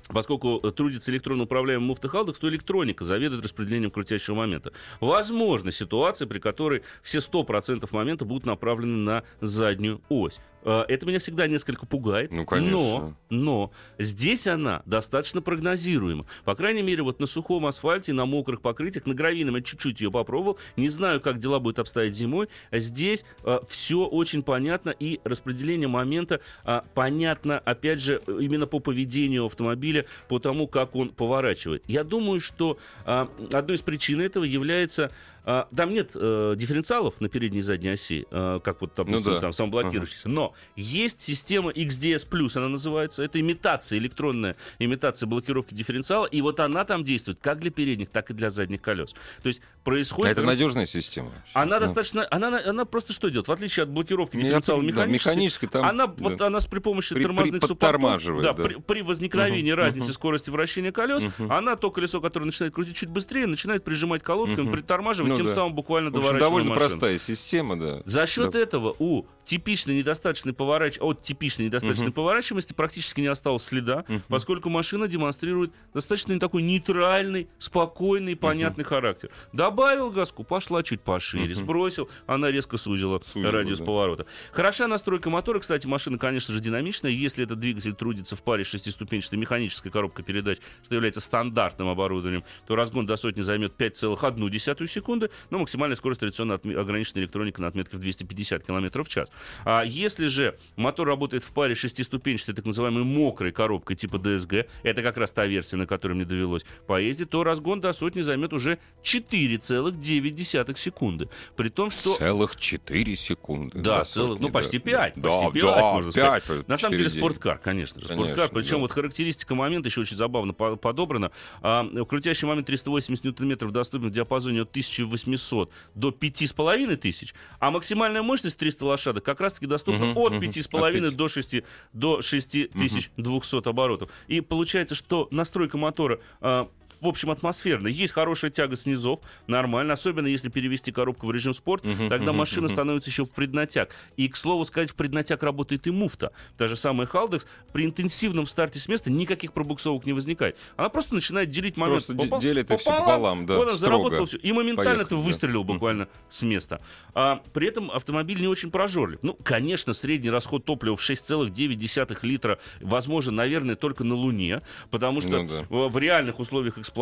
Поскольку 0.09 0.61
э, 0.63 0.71
трудится 0.71 1.11
электронно 1.11 1.45
управляемый 1.45 1.87
муфта 1.87 2.09
Халдекс, 2.09 2.39
то 2.39 2.49
электроника 2.49 3.05
заведует 3.05 3.45
распределением 3.45 3.91
крутящего 3.91 4.35
момента. 4.35 4.73
Возможна 5.01 5.73
ситуация, 5.73 6.27
при 6.27 6.39
которой 6.39 6.83
все 7.03 7.19
100% 7.19 7.89
момента 7.93 8.25
будут 8.25 8.47
направлены 8.47 8.97
на 8.99 9.23
заднюю 9.41 10.03
ось. 10.09 10.41
Э, 10.63 10.85
Это 10.89 11.07
меня 11.07 11.19
всегда 11.19 11.47
несколько 11.47 11.87
пугает. 11.87 12.31
Ну, 12.33 12.45
конечно. 12.45 12.75
Но, 12.79 13.15
но 13.31 13.73
здесь 13.99 14.47
она 14.47 14.83
достаточно 14.87 15.41
прогнозируема. 15.41 16.27
По 16.45 16.55
крайней 16.55 16.83
мере, 16.83 17.03
вот 17.03 17.21
на 17.21 17.27
сухом 17.27 17.67
асфальте, 17.67 18.13
на 18.13 18.27
мокрых 18.27 18.61
покрытиях, 18.61 19.07
на 19.07 19.15
гравийном 19.15 19.57
я 19.57 19.63
чуть-чуть 19.63 20.01
ее 20.01 20.11
попробовал. 20.11 20.59
Не 20.77 20.89
знаю, 20.89 21.21
как 21.21 21.39
дела 21.39 21.61
будут 21.61 21.79
обстоять 21.79 22.15
зимой. 22.15 22.49
Здесь 22.73 23.25
все 23.69 24.05
очень 24.05 24.43
понятно, 24.43 24.91
и 24.91 25.21
распределение 25.25 25.89
момента 25.89 26.41
а, 26.65 26.85
понятно, 26.95 27.59
опять 27.59 28.01
же, 28.01 28.21
именно 28.27 28.67
по 28.67 28.81
поведению 28.81 29.47
автомобиля, 29.47 29.94
по 30.29 30.39
тому, 30.39 30.67
как 30.67 30.97
он 30.97 31.11
поворачивает. 31.11 31.83
Я 31.87 32.05
думаю, 32.05 32.41
что 32.41 32.79
а, 33.05 33.29
одной 33.53 33.77
из 33.77 33.83
причин 33.83 34.21
этого 34.21 34.45
является 34.45 35.11
а, 35.45 35.69
там 35.77 35.93
нет 35.93 36.13
э, 36.15 36.55
дифференциалов 36.57 37.21
на 37.21 37.29
передней 37.29 37.59
и 37.59 37.63
задней 37.63 37.91
оси, 37.91 38.27
э, 38.31 38.61
как 38.65 38.81
вот, 38.81 38.93
допустим, 38.97 39.23
Ну 39.25 39.31
да. 39.35 39.41
там 39.41 39.53
самоблокирующийся, 39.53 40.29
но 40.29 40.55
есть 40.77 41.21
система 41.21 41.71
XDS+, 41.71 42.27
она 42.57 42.69
называется, 42.69 43.23
это 43.23 43.39
имитация, 43.41 43.99
электронная 43.99 44.57
имитация 44.79 45.27
блокировки 45.27 45.75
дифференциала, 45.75 46.27
и 46.27 46.41
вот 46.41 46.61
она 46.61 46.85
там 46.85 47.05
действует 47.05 47.39
как 47.43 47.61
для 47.61 47.71
передних, 47.71 48.09
так 48.11 48.31
и 48.31 48.35
для 48.35 48.51
задних 48.51 48.81
колес. 48.81 49.13
То 49.43 49.49
есть 49.49 49.61
А 49.61 49.85
происходит... 49.85 50.33
это 50.33 50.43
рас- 50.43 50.51
надежная 50.55 50.87
система. 50.87 51.31
Она 51.53 51.75
Ну, 51.77 51.81
достаточно, 51.81 52.27
она, 52.31 52.61
она 52.65 52.85
просто 52.87 53.13
что 53.13 53.29
делает? 53.29 53.49
В 53.49 53.53
отличие 53.53 53.85
от 53.85 53.91
блокировки 53.91 54.37
Ну, 54.37 54.43
дифференциала 54.43 54.79
понимаю, 54.81 54.97
да, 54.97 55.13
механической, 55.13 55.31
механической 55.35 55.67
там, 55.67 55.85
она, 55.85 56.07
да. 56.07 56.15
вот, 56.17 56.41
она 56.41 56.61
с 56.61 56.67
при 56.67 56.79
помощи 56.79 57.11
При- 57.15 57.21
при- 57.21 57.23
тормозных 57.25 57.63
суппортов, 57.63 57.79
подтормаживает, 57.79 58.43
да, 58.45 58.53
да. 58.55 58.63
При, 58.65 58.75
при 58.77 59.03
возникновении 59.03 59.73
Мгм, 59.73 59.81
разницы 59.81 60.07
мгм. 60.07 60.15
скорости 60.15 60.51
вращения 60.51 60.91
колес, 60.93 61.23
Мгм. 61.39 61.53
она 61.53 61.77
то 61.77 61.91
колесо, 61.91 62.21
которое 62.21 62.47
начинает 62.47 62.75
крутить 62.75 62.97
чуть 62.97 63.11
быстрее, 63.11 63.47
начинает 63.47 63.85
прижимать 63.85 64.23
колодками, 64.23 64.63
Мгм. 64.67 64.73
притормаживать, 64.73 65.34
Ну 65.35 65.39
тем 65.39 65.47
да. 65.47 65.55
самым 65.55 65.75
буквально 65.75 66.11
доворачивая 66.11 66.41
довольно 66.41 66.71
машину. 66.71 66.89
простая 66.89 67.19
система, 67.19 67.79
да. 67.79 68.03
За 68.05 68.27
счет 68.27 68.51
Да. 68.51 68.59
этого 68.59 68.95
у 68.99 69.25
типичной 69.45 69.97
недостаточной 69.97 70.53
поворач... 70.53 70.97
от 71.01 71.23
типичной 71.23 71.67
недостаточной 71.67 72.07
Мгм. 72.07 72.15
поворачиваемости 72.15 72.73
практически 72.73 73.21
не 73.21 73.27
осталось 73.29 73.63
следа, 73.65 74.05
Мгм. 74.09 74.23
поскольку 74.29 74.69
машина 74.71 75.09
демонстрирует 75.09 75.73
достаточно 75.93 76.39
такой 76.41 76.63
нейтральный, 76.63 77.49
спокойный, 77.59 78.37
понятный 78.37 78.85
характер. 78.85 79.31
Добавил 79.53 80.11
газку, 80.11 80.45
пошла 80.45 80.83
чуть 80.83 81.01
пошире, 81.01 81.47
Мгм. 81.47 81.55
сбросил, 81.55 82.09
она 82.27 82.51
резко 82.51 82.77
сузила, 82.77 83.21
Сузила, 83.27 83.53
радиус 83.53 83.79
да. 83.79 83.85
поворота. 83.85 84.27
Хороша 84.53 84.87
настройка 84.89 85.31
мотора, 85.31 85.61
кстати, 85.61 85.87
машина, 85.87 86.19
конечно 86.19 86.55
же, 86.55 86.61
динамичная. 86.61 87.11
Если 87.11 87.45
этот 87.45 87.59
двигатель 87.61 87.95
трудится 87.95 88.37
в 88.37 88.43
паре 88.43 88.65
шестиступенчатой 88.65 89.39
механической 89.39 89.91
коробкой 89.91 90.25
передач, 90.25 90.59
что 90.85 90.95
является 90.95 91.21
стандартным 91.21 91.89
оборудованием, 91.89 92.45
то 92.67 92.77
разгон 92.77 93.07
до 93.07 93.17
сотни 93.17 93.43
займет 93.43 93.75
5,1 93.77 94.87
секунды, 94.87 95.31
но 95.51 95.59
максимальная 95.59 95.97
скорость 95.97 96.21
традиционно 96.21 96.55
отме- 96.55 96.77
ограничена 96.79 97.21
электроникой 97.21 97.63
на 97.63 97.69
отметке 97.69 97.97
в 97.97 98.01
250 98.01 98.65
км 98.65 99.03
в 99.03 99.09
час. 99.09 99.31
А 99.65 99.83
если 99.83 100.27
же 100.27 100.57
мотор 100.77 101.07
работает 101.07 101.45
в 101.45 101.51
паре 101.51 101.75
шестиступенчатой 101.75 102.55
так 102.55 102.65
называемой 102.65 103.05
мокрой 103.05 103.53
коробкой 103.53 103.97
типа 103.97 104.17
DSG, 104.17 104.67
это 104.83 105.03
как 105.03 105.17
раз 105.17 105.33
та 105.33 105.47
версия, 105.47 105.77
на 105.77 105.87
которой 105.87 106.15
мне 106.15 106.25
довелось 106.25 106.65
поездить, 106.87 107.31
то 107.31 107.45
разгон 107.45 107.81
до 107.81 107.93
сотни 107.93 108.21
займет 108.21 108.53
уже 108.53 108.79
4,9 109.03 110.79
секунды. 110.79 111.29
При 111.57 111.69
том, 111.69 111.91
что... 111.91 112.15
Целых 112.17 112.57
4 112.57 113.17
секунды. 113.17 113.79
Да, 113.79 114.05
целых, 114.05 114.41
ну 114.41 114.51
почти 114.51 114.79
да. 114.79 115.11
5, 115.11 115.13
Да, 115.17 115.31
почти 115.31 115.53
5, 115.53 115.63
да, 115.63 115.93
можно 115.93 116.13
пять, 116.13 116.45
сказать. 116.45 116.69
На 116.69 116.77
самом 116.77 116.97
деле 116.97 117.09
4,9. 117.09 117.19
спорткар, 117.19 117.59
конечно 117.59 118.01
же, 118.01 118.07
спорткар. 118.07 118.49
Причем 118.51 118.77
да. 118.77 118.79
вот 118.79 118.93
характеристика 118.93 119.55
момента 119.55 119.89
еще 119.89 120.01
очень 120.03 120.17
забавно 120.17 120.53
по- 120.53 120.77
подобрана. 120.77 121.31
А, 121.63 121.87
крутящий 122.05 122.47
момент 122.47 122.67
380 122.67 123.25
ньютон-метров 123.25 123.73
доступен 123.73 124.09
в 124.09 124.11
диапазоне 124.11 124.63
от 124.63 124.71
1800 124.71 125.71
до 125.95 126.11
5500, 126.11 127.35
а 127.59 127.71
максимальная 127.71 128.23
мощность 128.23 128.59
300 128.59 128.85
лошадок 128.85 129.24
как 129.25 129.41
раз-таки 129.41 129.67
доступна 129.67 130.07
Мгм, 130.07 130.19
от 130.19 130.33
мгм, 130.33 130.43
5,5 130.43 131.09
от 131.09 131.17
до 131.17 131.29
6 131.29 131.63
до 131.93 132.23
6200 132.23 133.69
оборотов. 133.69 134.11
И 134.29 134.41
получается, 134.41 134.95
что 134.95 135.29
настройка 135.31 135.79
мотора 135.79 136.21
а, 136.41 136.69
в 137.05 137.09
общем, 137.09 137.31
атмосферно. 137.31 137.87
Есть 137.89 138.15
хорошая 138.15 138.51
тяга 138.51 138.77
снизов, 138.77 139.21
нормально, 139.47 139.93
особенно 139.93 140.27
если 140.27 140.49
перевести 140.49 140.91
коробку 140.91 141.27
в 141.27 141.33
режим 141.33 141.53
спорт, 141.53 141.85
Мгм, 141.85 142.09
тогда 142.09 142.33
мгм, 142.33 142.39
машина 142.39 142.67
мгм. 142.67 142.75
становится 142.75 143.11
еще 143.11 143.25
в 143.27 143.31
преднатяг. 143.31 143.91
И, 144.17 144.29
к 144.29 144.37
слову 144.37 144.65
сказать, 144.65 144.91
в 144.91 144.95
преднатяг 144.95 145.43
работает 145.43 145.87
и 145.87 145.91
муфта. 145.91 146.33
Та 146.57 146.67
же 146.67 146.77
самая 146.77 147.07
Халдекс, 147.07 147.47
при 147.75 147.85
интенсивном 147.85 148.47
старте 148.47 148.79
с 148.79 148.89
места 148.89 149.11
никаких 149.11 149.53
пробуксовок 149.53 150.07
не 150.07 150.15
возникает. 150.15 150.57
Она 150.77 150.89
просто 150.89 151.15
начинает 151.15 151.51
делить 151.51 151.77
момент. 151.77 152.07
Просто 152.07 152.27
де- 152.29 152.41
делит 152.41 152.71
и 152.73 152.77
всё 152.79 152.91
пополам, 152.91 153.45
да, 153.45 153.57
Вот 153.57 153.69
она 153.69 153.77
заработала 153.77 154.27
всё. 154.27 154.39
И 154.39 154.53
моментально 154.53 155.05
Поехали, 155.05 155.09
ты 155.09 155.15
да. 155.17 155.21
выстрелил 155.21 155.65
Мгм. 155.65 155.73
буквально 155.75 156.09
с 156.31 156.41
места. 156.43 156.81
А, 157.15 157.43
при 157.53 157.69
этом 157.69 157.91
автомобиль 157.91 158.41
не 158.41 158.49
очень 158.49 158.71
прожорлив. 158.71 159.19
Ну, 159.23 159.35
конечно, 159.43 159.93
средний 159.93 160.31
расход 160.31 160.65
топлива 160.65 160.97
в 160.97 161.03
6,9 161.03 162.23
литра 162.25 162.59
возможен, 162.81 163.35
наверное, 163.35 163.77
только 163.77 164.05
на 164.05 164.15
Луне, 164.15 164.63
потому 164.91 165.21
что 165.21 165.43
Ну 165.43 165.47
да. 165.49 165.67
в, 165.69 165.89
в 165.89 165.99
реальных 165.99 166.39
условиях 166.41 166.79
эксплуатации, 166.79 166.94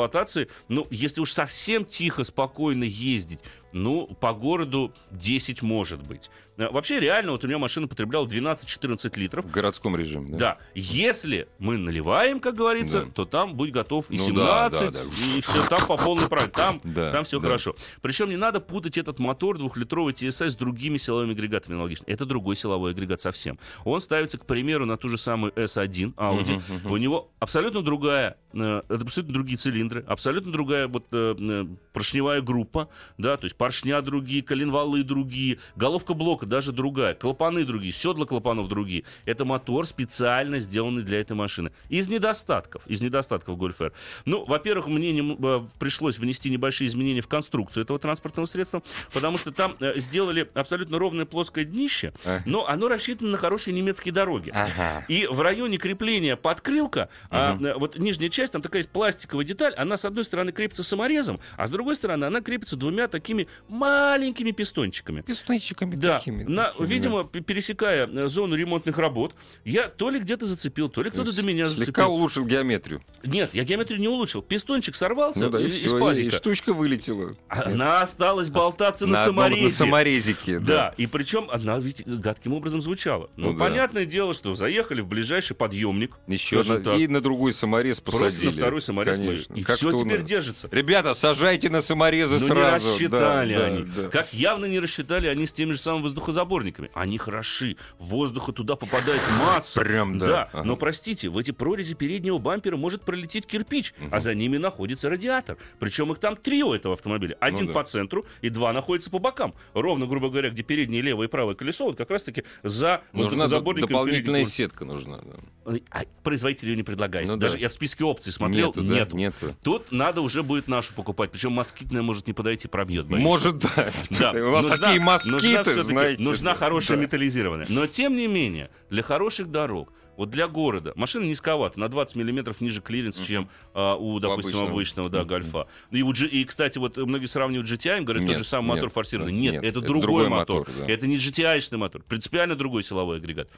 ну, 0.69 0.87
если 0.91 1.21
уж 1.21 1.33
совсем 1.33 1.85
тихо, 1.85 2.25
спокойно 2.25 2.85
ездить, 2.85 3.41
ну, 3.73 4.07
по 4.21 4.33
городу 4.33 4.93
10 5.11 5.63
может 5.63 6.03
быть. 6.03 6.31
А, 6.59 6.71
Вообще, 6.71 7.01
реально, 7.01 7.33
вот 7.33 7.45
у 7.45 7.49
меня 7.49 7.59
машина 7.59 7.89
потребляла 7.89 8.27
12-14 8.27 9.19
литров. 9.19 9.45
В 9.47 9.51
городском 9.51 9.97
режиме, 9.97 10.29
да? 10.31 10.37
Да, 10.39 10.59
если 10.75 11.49
мы 11.59 11.79
наливаем, 11.79 12.41
как 12.41 12.55
говорится, 12.55 13.05
Да. 13.05 13.11
то 13.15 13.25
там 13.25 13.55
будь 13.55 13.71
готов 13.73 14.11
и 14.11 14.17
Ну 14.19 14.25
17, 14.27 14.81
да, 14.81 14.91
да, 14.91 14.91
да. 14.91 15.01
и 15.37 15.41
все 15.41 15.67
там 15.69 15.87
по 15.87 15.97
полной 15.97 16.29
программе. 16.29 16.53
Там, 16.53 16.81
Да, 16.85 17.11
там 17.13 17.25
все 17.25 17.39
да. 17.41 17.47
хорошо. 17.49 17.75
Причем 18.03 18.29
не 18.29 18.37
надо 18.37 18.61
путать 18.61 18.99
этот 18.99 19.19
мотор 19.19 19.57
двухлитровый 19.59 20.13
TSI 20.13 20.49
с 20.51 20.55
другими 20.55 20.99
силовыми 20.99 21.33
агрегатами 21.33 21.75
аналогично. 21.75 22.05
Это 22.07 22.27
другой 22.27 22.57
силовой 22.57 22.91
агрегат 22.93 23.21
совсем. 23.21 23.59
Он 23.85 24.01
ставится, 24.01 24.39
к 24.39 24.45
примеру, 24.47 24.85
на 24.87 24.97
ту 24.97 25.09
же 25.09 25.17
самую 25.19 25.53
S1 25.53 26.15
Audi. 26.15 26.57
Мгм, 26.57 26.77
мгм. 26.77 26.91
У 26.91 26.97
него 26.99 27.31
абсолютно 27.41 27.83
другая, 27.83 28.37
э, 28.53 28.83
абсолютно 28.89 29.33
другие 29.35 29.57
цилиндры, 29.57 30.05
абсолютно 30.07 30.53
другая 30.53 30.87
вот 30.89 31.07
э, 31.13 31.35
э, 31.39 31.67
поршневая 31.93 32.41
группа, 32.43 32.89
да, 33.19 33.37
то 33.37 33.45
есть 33.45 33.57
поршня 33.63 34.03
другие, 34.03 34.43
коленвалы 34.43 35.05
другие, 35.05 35.59
головка 35.77 36.15
блока 36.15 36.47
даже 36.47 36.73
другая, 36.73 37.15
клапаны 37.15 37.65
другие, 37.65 37.93
седла 37.93 38.27
клапанов 38.27 38.67
другие. 38.67 39.05
Это 39.25 39.45
мотор 39.45 39.87
специально 39.87 40.59
сделанный 40.59 41.05
для 41.05 41.21
этой 41.21 41.35
машины. 41.35 41.71
Из 41.89 42.09
недостатков, 42.09 42.85
из 42.89 43.01
недостатков 43.03 43.57
Golf 43.57 43.77
R. 43.79 43.93
Ну, 44.25 44.45
во-первых, 44.45 44.89
мне 44.89 45.13
не, 45.13 45.37
э, 45.41 45.61
пришлось 45.79 46.19
внести 46.19 46.51
небольшие 46.51 46.89
изменения 46.89 47.21
в 47.21 47.29
конструкцию 47.29 47.85
этого 47.85 48.01
транспортного 48.01 48.47
средства, 48.47 48.83
потому 49.15 49.39
что 49.39 49.53
там 49.53 49.77
э, 49.79 49.93
сделали 49.97 50.51
абсолютно 50.55 50.99
ровное 50.99 51.25
плоское 51.25 51.65
днище, 51.65 52.13
Ага. 52.25 52.43
но 52.47 52.67
оно 52.67 52.89
рассчитано 52.89 53.31
на 53.31 53.37
хорошие 53.37 53.75
немецкие 53.75 54.13
дороги. 54.13 54.51
Ага. 54.53 55.05
И 55.07 55.29
в 55.31 55.41
районе 55.41 55.77
крепления 55.77 56.35
подкрылка, 56.35 57.11
а, 57.31 57.57
э, 57.57 57.75
вот 57.77 57.97
нижняя 57.97 58.29
часть, 58.29 58.55
там 58.55 58.61
такая 58.61 58.81
есть 58.81 58.91
пластиковая 58.91 59.45
деталь, 59.45 59.73
она 59.75 59.97
с 59.97 60.05
одной 60.05 60.25
стороны 60.25 60.51
крепится 60.51 60.83
саморезом, 60.83 61.39
а 61.57 61.69
с 61.69 61.71
другой 61.71 61.95
стороны 61.95 62.25
она 62.25 62.41
крепится 62.41 62.75
двумя 62.75 63.07
такими 63.07 63.47
маленькими 63.69 64.51
пистончиками. 64.51 65.23
Пистончиками 65.23 65.95
Да, 65.97 66.19
такими. 66.19 66.45
на, 66.45 66.67
такими, 66.67 66.87
видимо, 66.87 67.25
пересекая 67.25 68.07
э, 68.07 68.29
зону 68.29 68.55
ремонтных 68.55 68.99
работ, 68.99 69.35
я 69.65 69.89
то 69.89 70.11
ли 70.11 70.19
где-то 70.21 70.47
зацепил, 70.47 70.89
то 70.89 71.03
ли 71.03 71.11
кто-то 71.11 71.35
до 71.35 71.43
меня 71.43 71.69
Слегка 71.69 71.85
зацепил. 71.87 72.13
улучшил 72.13 72.45
геометрию. 72.47 73.03
Нет, 73.25 73.51
я 73.55 73.65
геометрию 73.65 74.01
не 74.01 74.09
улучшил. 74.09 74.43
Пистончик 74.43 74.95
сорвался 74.95 75.41
Ну 75.41 75.51
да, 75.51 75.61
и 75.61 75.67
из, 75.67 75.75
из 75.77 75.85
всё, 75.87 75.99
и- 75.99 76.01
пазика. 76.01 76.37
штучка 76.37 76.73
вылетела. 76.75 77.37
Она 77.49 78.03
осталась 78.03 78.51
болтаться 78.51 79.07
на, 79.07 79.23
одном- 79.23 79.35
саморезе. 79.37 79.63
На 79.65 79.71
саморезике, 79.71 80.59
Да, 80.59 80.67
да. 80.67 80.95
и 80.97 81.07
причем 81.07 81.49
она 81.51 81.79
ведь 81.79 82.07
гадким 82.07 82.53
образом 82.55 82.83
звучала. 82.83 83.31
Ну, 83.37 83.53
Ну 83.53 83.59
да. 83.59 83.65
понятное 83.67 84.05
дело, 84.05 84.35
что 84.35 84.55
заехали 84.55 85.01
в 85.01 85.07
ближайший 85.07 85.55
подъемник. 85.55 86.17
Еще 86.27 86.63
на- 86.63 86.81
так, 86.81 86.99
и 86.99 87.07
на 87.09 87.21
другой 87.21 87.53
саморез 87.55 88.01
просто 88.01 88.25
посадили. 88.25 88.47
на 88.47 88.53
второй 88.53 88.81
саморез. 88.83 89.19
мы- 89.19 89.27
Конечно. 89.27 89.55
И 89.55 89.63
Как 89.63 89.77
все 89.77 89.93
теперь 89.93 90.23
держится. 90.23 90.69
Ребята, 90.71 91.15
сажайте 91.15 91.71
на 91.71 91.81
саморезы 91.83 92.39
Ну, 92.41 92.49
сразу. 92.49 92.87
не 92.87 92.93
рассчитали 92.93 93.11
Да, 93.11 93.42
да, 93.51 93.65
они. 93.67 93.83
да. 93.85 94.09
Как 94.09 94.33
явно 94.33 94.67
не 94.67 94.79
рассчитали 94.81 95.27
они 95.27 95.47
с 95.47 95.53
теми 95.53 95.73
же 95.73 95.79
самыми 95.79 96.03
воздухозаборниками. 96.03 96.91
Они 96.95 97.19
хороши. 97.19 97.77
Воздуха 97.99 98.53
туда 98.53 98.77
попадает 98.77 99.21
масса. 99.45 99.81
Прям, 99.81 100.19
да. 100.19 100.49
Ага. 100.53 100.65
Но 100.65 100.77
простите, 100.77 101.29
в 101.29 101.39
эти 101.39 101.51
прорези 101.51 101.95
переднего 101.95 102.39
бампера 102.39 102.77
может 102.77 103.03
пролететь 103.03 103.47
кирпич, 103.47 103.95
а 104.11 104.21
за 104.21 104.35
ними 104.35 104.57
находится 104.59 105.11
радиатор. 105.11 105.57
Причем 105.79 106.13
их 106.13 106.19
там 106.19 106.37
три 106.37 106.63
у 106.63 106.73
этого 106.73 106.95
автомобиля. 106.95 107.37
Один 107.41 107.69
да. 107.69 107.73
по 107.73 107.85
центру 107.85 108.27
и 108.41 108.49
два 108.49 108.73
находятся 108.73 109.11
по 109.11 109.19
бокам. 109.19 109.55
Ровно, 109.75 110.07
грубо 110.07 110.29
говоря, 110.31 110.51
где 110.51 110.63
переднее 110.63 111.03
левое 111.03 111.27
и 111.29 111.31
правое 111.31 111.55
колесо, 111.55 111.87
вот 111.87 111.97
как 111.97 112.11
раз-таки 112.11 112.45
за 112.63 113.03
Нужна 113.13 113.29
воздухозаборниками 113.31 113.91
дополнительная 113.93 114.45
сетка 114.45 114.85
нужна. 114.85 115.19
да. 115.19 115.79
А 115.91 116.03
производитель 116.25 116.71
ее 116.71 116.77
не 116.77 116.83
предлагает. 116.83 117.27
Ну 117.29 117.37
Даже 117.37 117.55
да. 117.55 117.61
я 117.61 117.69
в 117.69 117.73
списке 117.73 118.03
опций 118.05 118.33
смотрел, 118.33 118.69
Нету, 118.69 118.83
да? 118.83 118.95
нету. 118.95 119.17
Нету. 119.17 119.57
Тут 119.63 119.93
надо 119.93 120.21
уже 120.21 120.43
будет 120.43 120.67
нашу 120.67 120.93
покупать. 120.95 121.31
Причем 121.31 121.53
москитная 121.53 122.03
может 122.03 122.27
не 122.27 122.33
подойти, 122.33 122.67
пробьет. 122.67 123.07
боюсь. 123.07 123.23
Может, 123.33 123.59
да. 123.59 123.91
Да, 124.11 124.31
У 124.33 124.51
нас 124.53 124.65
нужна- 124.65 124.71
такие 124.79 125.01
нужна 125.01 125.05
москиты, 125.13 125.63
всё-таки- 125.65 125.81
знаете. 125.83 126.23
Нужна 126.23 126.55
хорошая 126.55 126.97
Да. 126.99 127.03
металлизированная. 127.05 127.67
Но 127.69 127.87
тем 127.87 128.17
не 128.17 128.27
менее, 128.27 128.71
для 128.91 129.03
хороших 129.03 129.51
дорог, 129.51 129.93
вот 130.19 130.31
для 130.31 130.47
города, 130.47 130.93
машина 130.95 131.25
низковата, 131.25 131.81
на 131.81 131.89
20 131.89 132.17
миллиметров 132.17 132.61
ниже 132.61 132.81
клиренса, 132.83 133.25
чем 133.25 133.49
а, 133.75 133.97
у, 133.97 134.19
допустим, 134.21 134.51
обычного. 134.59 134.71
обычного, 134.71 135.09
да, 135.09 135.21
Мгм. 135.21 135.29
гольфа. 135.29 135.67
И, 135.91 136.03
у 136.03 136.13
и, 136.13 136.45
кстати, 136.45 136.77
вот 136.79 136.99
многие 136.99 137.27
сравнивают 137.27 137.69
GTI, 137.71 138.03
говорят, 138.03 138.23
Нет, 138.23 138.33
тот 138.37 138.45
же 138.45 138.49
самый 138.49 138.69
мотор 138.69 138.85
нет, 138.85 138.93
форсированный. 138.93 139.33
да, 139.33 139.39
Нет, 139.39 139.53
нет, 139.55 139.65
это, 139.65 139.79
это 139.79 139.81
другой, 139.81 140.03
другой 140.03 140.29
мотор. 140.29 140.59
мотор, 140.69 140.75
да. 140.87 140.93
Это 140.93 141.07
не 141.07 141.17
GTI-шный 141.17 141.79
мотор. 141.79 142.03
Принципиально 142.07 142.55
другой 142.57 142.83
силовой 142.83 143.17
агрегат. 143.17 143.49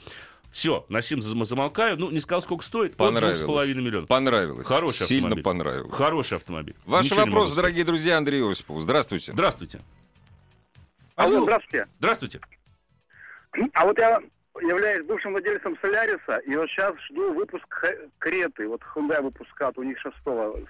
Все, 0.54 0.86
на 0.88 1.02
сим 1.02 1.18
зам- 1.18 1.44
замолкаю. 1.44 1.96
Ну, 1.98 2.12
не 2.12 2.20
сказал, 2.20 2.40
сколько 2.40 2.62
стоит. 2.64 2.96
Понравилось. 2.96 3.42
2,5 3.42 3.74
миллиона. 3.82 4.06
Понравилось. 4.06 4.64
Хороший 4.64 5.04
Сильно 5.08 5.26
автомобиль. 5.26 5.42
понравилось. 5.42 5.92
Хороший 5.96 6.36
автомобиль. 6.36 6.76
Ваши 6.86 7.06
Ничего 7.12 7.26
сказать. 7.40 7.56
дорогие 7.56 7.84
друзья, 7.84 8.18
Андрей 8.18 8.48
Осипов. 8.48 8.80
Здравствуйте. 8.80 9.32
Здравствуйте. 9.32 9.80
Алло, 11.16 11.38
Алло. 11.38 11.42
здравствуйте. 11.42 11.88
Здравствуйте. 11.98 12.40
А 13.72 13.84
вот 13.84 13.98
я 13.98 14.20
являюсь 14.62 15.04
бывшим 15.04 15.32
владельцем 15.32 15.76
Соляриса, 15.82 16.36
и 16.46 16.54
вот 16.54 16.68
сейчас 16.70 16.94
жду 17.10 17.34
выпуск 17.34 17.66
Креты. 18.20 18.68
Вот 18.68 18.80
Hyundai 18.94 19.22
выпускат, 19.22 19.76
у 19.76 19.82
них 19.82 19.98
6 19.98 20.14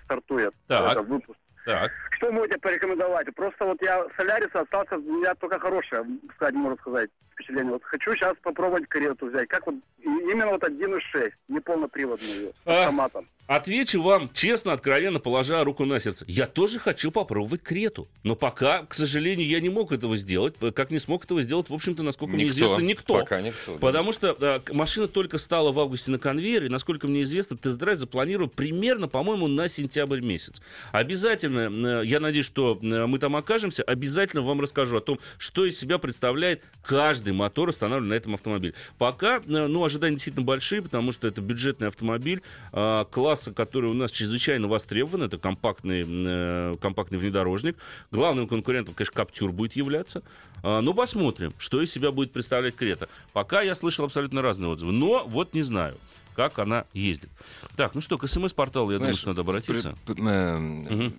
стартует 0.07 0.55
Так. 0.66 0.92
этот 0.92 1.07
выпуск. 1.09 1.38
Так. 1.64 1.92
Что 2.12 2.31
можете 2.31 2.59
порекомендовать? 2.59 3.27
Просто 3.35 3.64
вот 3.64 3.81
я 3.83 4.05
Соляриса 4.16 4.61
остался, 4.61 4.96
у 4.96 5.00
меня 5.18 5.35
только 5.35 5.59
хорошее, 5.59 6.05
сказать, 6.37 6.55
можно 6.55 6.77
сказать, 6.79 7.11
впечатление. 7.33 7.72
Вот 7.72 7.83
хочу 7.85 8.14
сейчас 8.14 8.37
попробовать 8.42 8.87
Крету 8.88 9.27
взять. 9.27 9.48
Как 9.48 9.66
вот, 9.66 9.77
именно 10.03 10.48
вот 10.48 10.62
1.6, 10.62 11.33
не 11.48 11.61
полноприводную, 11.61 12.50
с 12.50 12.55
А. 12.66 12.81
автоматом. 12.83 13.29
Отвечу 13.46 14.00
вам 14.00 14.31
честно, 14.33 14.72
откровенно, 14.72 15.20
положа 15.20 15.62
руку 15.64 15.85
на 15.85 16.00
сердце. 16.00 16.24
Я 16.27 16.46
тоже 16.46 16.79
хочу 16.79 17.11
попробовать 17.11 17.62
Крету. 17.62 18.09
Но 18.22 18.37
пока, 18.37 18.85
к 18.87 18.94
сожалению, 18.94 19.46
я 19.46 19.61
не 19.61 19.68
мог 19.68 19.92
этого 19.92 20.16
сделать. 20.16 20.55
Как 20.74 20.90
не 20.90 20.98
смог 20.98 21.24
этого 21.27 21.42
сделать, 21.42 21.68
в 21.68 21.74
общем-то, 21.74 22.03
насколько 22.03 22.33
мне 22.35 22.46
известно, 22.48 22.81
никто. 22.81 23.18
Пока 23.18 23.42
никто. 23.42 23.72
да. 23.74 23.79
Потому 23.81 24.12
что 24.12 24.29
э, 24.40 24.61
к- 24.61 24.72
машина 24.72 25.09
только 25.09 25.37
стала 25.37 25.72
в 25.72 25.79
августе 25.79 26.11
на 26.11 26.18
конвейере, 26.18 26.66
и, 26.68 26.70
насколько 26.70 27.07
мне 27.07 27.20
известно, 27.22 27.59
тест-драйв 27.59 27.98
запланирован 27.98 28.48
примерно, 28.48 29.09
по-моему, 29.09 29.46
на 29.46 29.68
сентябрь 29.68 30.20
месяц. 30.22 30.62
Обязательно, 30.92 31.54
э, 31.59 32.03
я 32.07 32.21
надеюсь, 32.21 32.47
что 32.47 32.79
э, 32.83 33.07
мы 33.07 33.19
там 33.19 33.37
окажемся, 33.37 33.83
обязательно 33.83 34.43
вам 34.43 34.61
расскажу 34.61 34.97
о 34.97 35.01
том, 35.01 35.19
что 35.38 35.64
из 35.64 35.79
себя 35.79 35.99
представляет 35.99 36.62
каждый 36.83 37.33
мотор, 37.33 37.69
установленный 37.69 38.11
на 38.11 38.14
этом 38.14 38.35
автомобиле. 38.35 38.75
Пока, 38.99 39.38
э, 39.38 39.67
ну, 39.67 39.85
ожидания 39.85 40.14
действительно 40.17 40.45
большие, 40.45 40.83
потому 40.83 41.12
что 41.12 41.27
это 41.27 41.40
бюджетный 41.40 41.88
автомобиль 41.88 42.43
э, 42.73 43.05
класса, 43.11 43.53
который 43.53 43.90
у 43.90 43.95
нас 43.95 44.11
чрезвычайно 44.11 44.69
востребован, 44.69 45.23
это 45.23 45.38
компактный, 45.38 46.77
компактный 46.79 47.19
внедорожник. 47.19 47.77
Главным 48.11 48.47
конкурентом, 48.49 48.95
конечно, 48.95 49.14
Каптюр 49.14 49.53
будет 49.53 49.75
являться. 49.77 50.23
А, 50.62 50.81
Ну, 50.81 50.95
посмотрим, 50.95 51.53
что 51.59 51.81
из 51.83 51.90
себя 51.93 52.11
будет 52.12 52.33
представлять 52.33 52.75
Крета. 52.77 53.09
Пока 53.33 53.62
я 53.62 53.75
слышал 53.75 54.05
абсолютно 54.05 54.43
разные 54.43 54.69
отзывы, 54.71 54.93
но 54.93 55.25
вот 55.27 55.55
не 55.55 55.62
знаю, 55.62 55.97
как 56.35 56.59
она 56.59 56.85
ездит. 56.93 57.31
Так, 57.77 57.95
ну 57.95 58.01
что, 58.01 58.19
к 58.19 58.27
СМС-порталу, 58.27 58.90
я 58.90 58.99
думаю, 58.99 59.12
Знаешь, 59.14 59.19
что 59.21 59.29
надо 59.29 59.43
обратиться. 59.43 59.97
при- 60.07 60.17
э, 60.21 61.11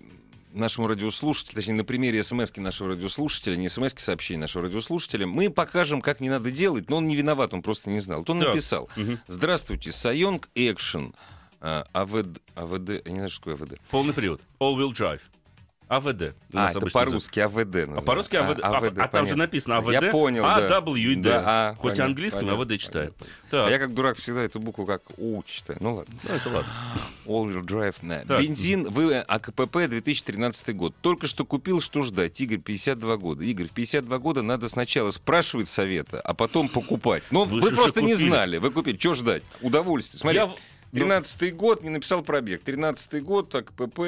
Нашему 0.56 0.86
радиослушателю, 0.88 1.54
точнее, 1.54 1.74
на 1.74 1.84
примере 1.84 2.22
смс 2.22 2.50
нашего 2.56 2.88
радиослушателя, 2.90 3.56
не 3.56 3.68
смс 3.68 3.92
сообщения 3.98 4.40
нашего 4.40 4.64
радиослушателя, 4.64 5.26
мы 5.26 5.50
покажем, 5.50 6.00
как 6.00 6.20
не 6.20 6.30
надо 6.30 6.50
делать, 6.50 6.88
но 6.88 6.96
он 6.96 7.06
не 7.06 7.14
виноват, 7.14 7.52
он 7.52 7.60
просто 7.60 7.90
не 7.90 8.00
знал. 8.00 8.20
Вот 8.20 8.30
он 8.30 8.38
Так. 8.40 8.48
написал. 8.48 8.88
Мгм. 8.96 9.18
Здравствуйте, 9.28 9.92
Сайонг 9.92 10.48
Экшен. 10.54 11.14
АВД, 11.60 12.40
АВД, 12.54 12.88
я 13.04 13.12
не 13.12 13.16
знаю, 13.18 13.28
что 13.28 13.40
такое 13.50 13.54
АВД. 13.54 13.80
Полный 13.90 14.14
привод. 14.14 14.40
All-wheel 14.58 14.92
drive. 14.92 15.20
АВД. 15.88 16.34
А, 16.54 16.70
это 16.70 16.80
по-русски 16.90 17.40
АВД 17.40 17.88
А 17.96 18.00
по-русски 18.00 18.36
АВД. 18.36 18.60
А, 18.62 18.68
а 18.68 18.80
там 18.80 18.90
же 18.90 19.08
понятно. 19.10 19.36
написано 19.36 19.76
АВД. 19.76 19.92
Я 19.92 20.02
понял, 20.10 20.42
да. 20.42 20.56
А, 20.78 20.80
W 20.80 20.98
и 20.98 21.14
D. 21.16 21.22
Да, 21.22 21.42
а, 21.46 21.74
Хоть 21.74 21.82
понятно, 21.82 22.04
английским, 22.06 22.40
понятно, 22.40 22.62
АВД 22.62 22.80
читаю. 22.80 23.12
понятно. 23.12 23.36
Так, 23.50 23.68
А 23.68 23.70
я 23.70 23.78
как 23.78 23.94
дурак 23.94 24.16
всегда 24.16 24.40
эту 24.42 24.58
букву 24.58 24.86
как 24.86 25.02
У 25.18 25.42
читаю. 25.46 25.78
Ну 25.82 25.94
ладно. 25.96 26.14
ну, 26.24 26.34
это 26.34 26.48
ладно. 26.48 26.72
All-wheel 27.26 27.62
drive. 27.62 27.96
да. 28.02 28.24
Так. 28.26 28.40
Бензин 28.42 28.84
вы 28.90 29.16
АКПП 29.18 29.88
2013 29.88 30.74
год. 30.76 30.94
Только 31.00 31.26
что 31.26 31.44
купил, 31.44 31.80
что 31.80 32.02
ждать? 32.02 32.40
Игорь, 32.40 32.58
52 32.58 33.16
года. 33.16 33.44
Игорь, 33.44 33.66
в 33.66 33.72
52 33.72 34.18
года 34.18 34.42
надо 34.42 34.68
сначала 34.68 35.10
спрашивать 35.10 35.68
совета, 35.68 36.20
а 36.20 36.34
потом 36.34 36.68
покупать. 36.68 37.22
Ну, 37.30 37.44
Вы 37.44 37.60
вы, 37.60 37.70
просто 37.72 38.02
не 38.02 38.12
купили. 38.12 38.28
знали. 38.28 38.56
Вы 38.58 38.70
купили. 38.70 38.96
Что 38.98 39.14
ждать? 39.14 39.42
Удовольствие. 39.60 40.20
Смотри, 40.20 40.36
Я 40.38 40.46
в- 40.46 40.56
ну, 40.92 41.00
13 41.00 41.52
год, 41.54 41.82
не 41.82 41.90
написал 41.90 42.22
пробег. 42.22 42.62
13 42.62 43.20
год, 43.22 43.54
АКПП, 43.54 44.00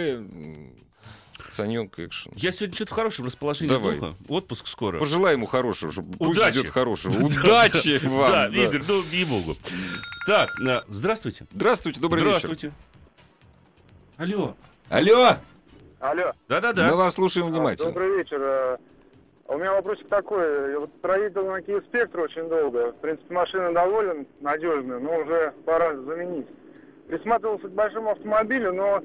Санек 1.53 1.99
Экшен. 1.99 2.33
Я 2.37 2.53
сегодня 2.53 2.75
что-то 2.75 2.93
в 2.93 2.95
хорошем 2.95 3.25
расположении 3.27 3.69
Давай. 3.69 3.95
духа. 3.97 4.15
Отпуск 4.29 4.67
скоро. 4.67 4.99
Пожелай 4.99 5.35
ему 5.35 5.47
хорошего, 5.47 5.91
чтобы 5.93 6.17
пусть 6.17 6.39
Удачи. 6.39 6.59
идет 6.59 6.71
хорошего. 6.71 7.13
Удачи 7.27 8.01
вам. 8.07 8.31
Да, 8.31 8.49
да. 8.49 8.65
Игорь, 8.65 8.83
ну, 8.87 9.03
ей-богу. 9.11 9.57
Так, 10.27 10.51
э, 10.61 10.83
здравствуйте. 10.89 11.47
Здравствуйте, 11.53 12.01
добрый 12.01 12.23
вечер. 12.23 12.39
Здравствуйте. 12.41 12.73
Алло. 14.19 14.55
Алло, 14.91 15.37
Алло. 16.01 16.33
Да-да-да. 16.49 16.89
мы 16.91 16.97
вас 16.97 17.15
слушаем 17.15 17.47
А, 17.47 17.51
внимательно. 17.51 17.89
Добрый 17.91 18.19
вечер. 18.19 18.39
А, 18.43 18.79
У 19.47 19.59
меня 19.59 19.73
вопросик 19.73 20.09
такой. 20.09 20.73
Я 20.73 20.81
вот 20.81 20.93
проездил 21.01 21.47
на 21.47 21.59
Kia 21.61 21.83
Spectre 21.91 22.23
очень 22.23 22.49
долго. 22.49 22.93
В 22.93 22.97
принципе, 22.97 23.33
машина 23.33 23.73
доволен, 23.73 24.27
надежная, 24.41 24.99
но 24.99 25.19
уже 25.21 25.53
пора 25.65 25.95
заменить. 25.97 26.47
Присматривался 27.07 27.69
к 27.69 27.73
большому 27.73 28.11
автомобилю, 28.11 28.73
но 28.75 29.03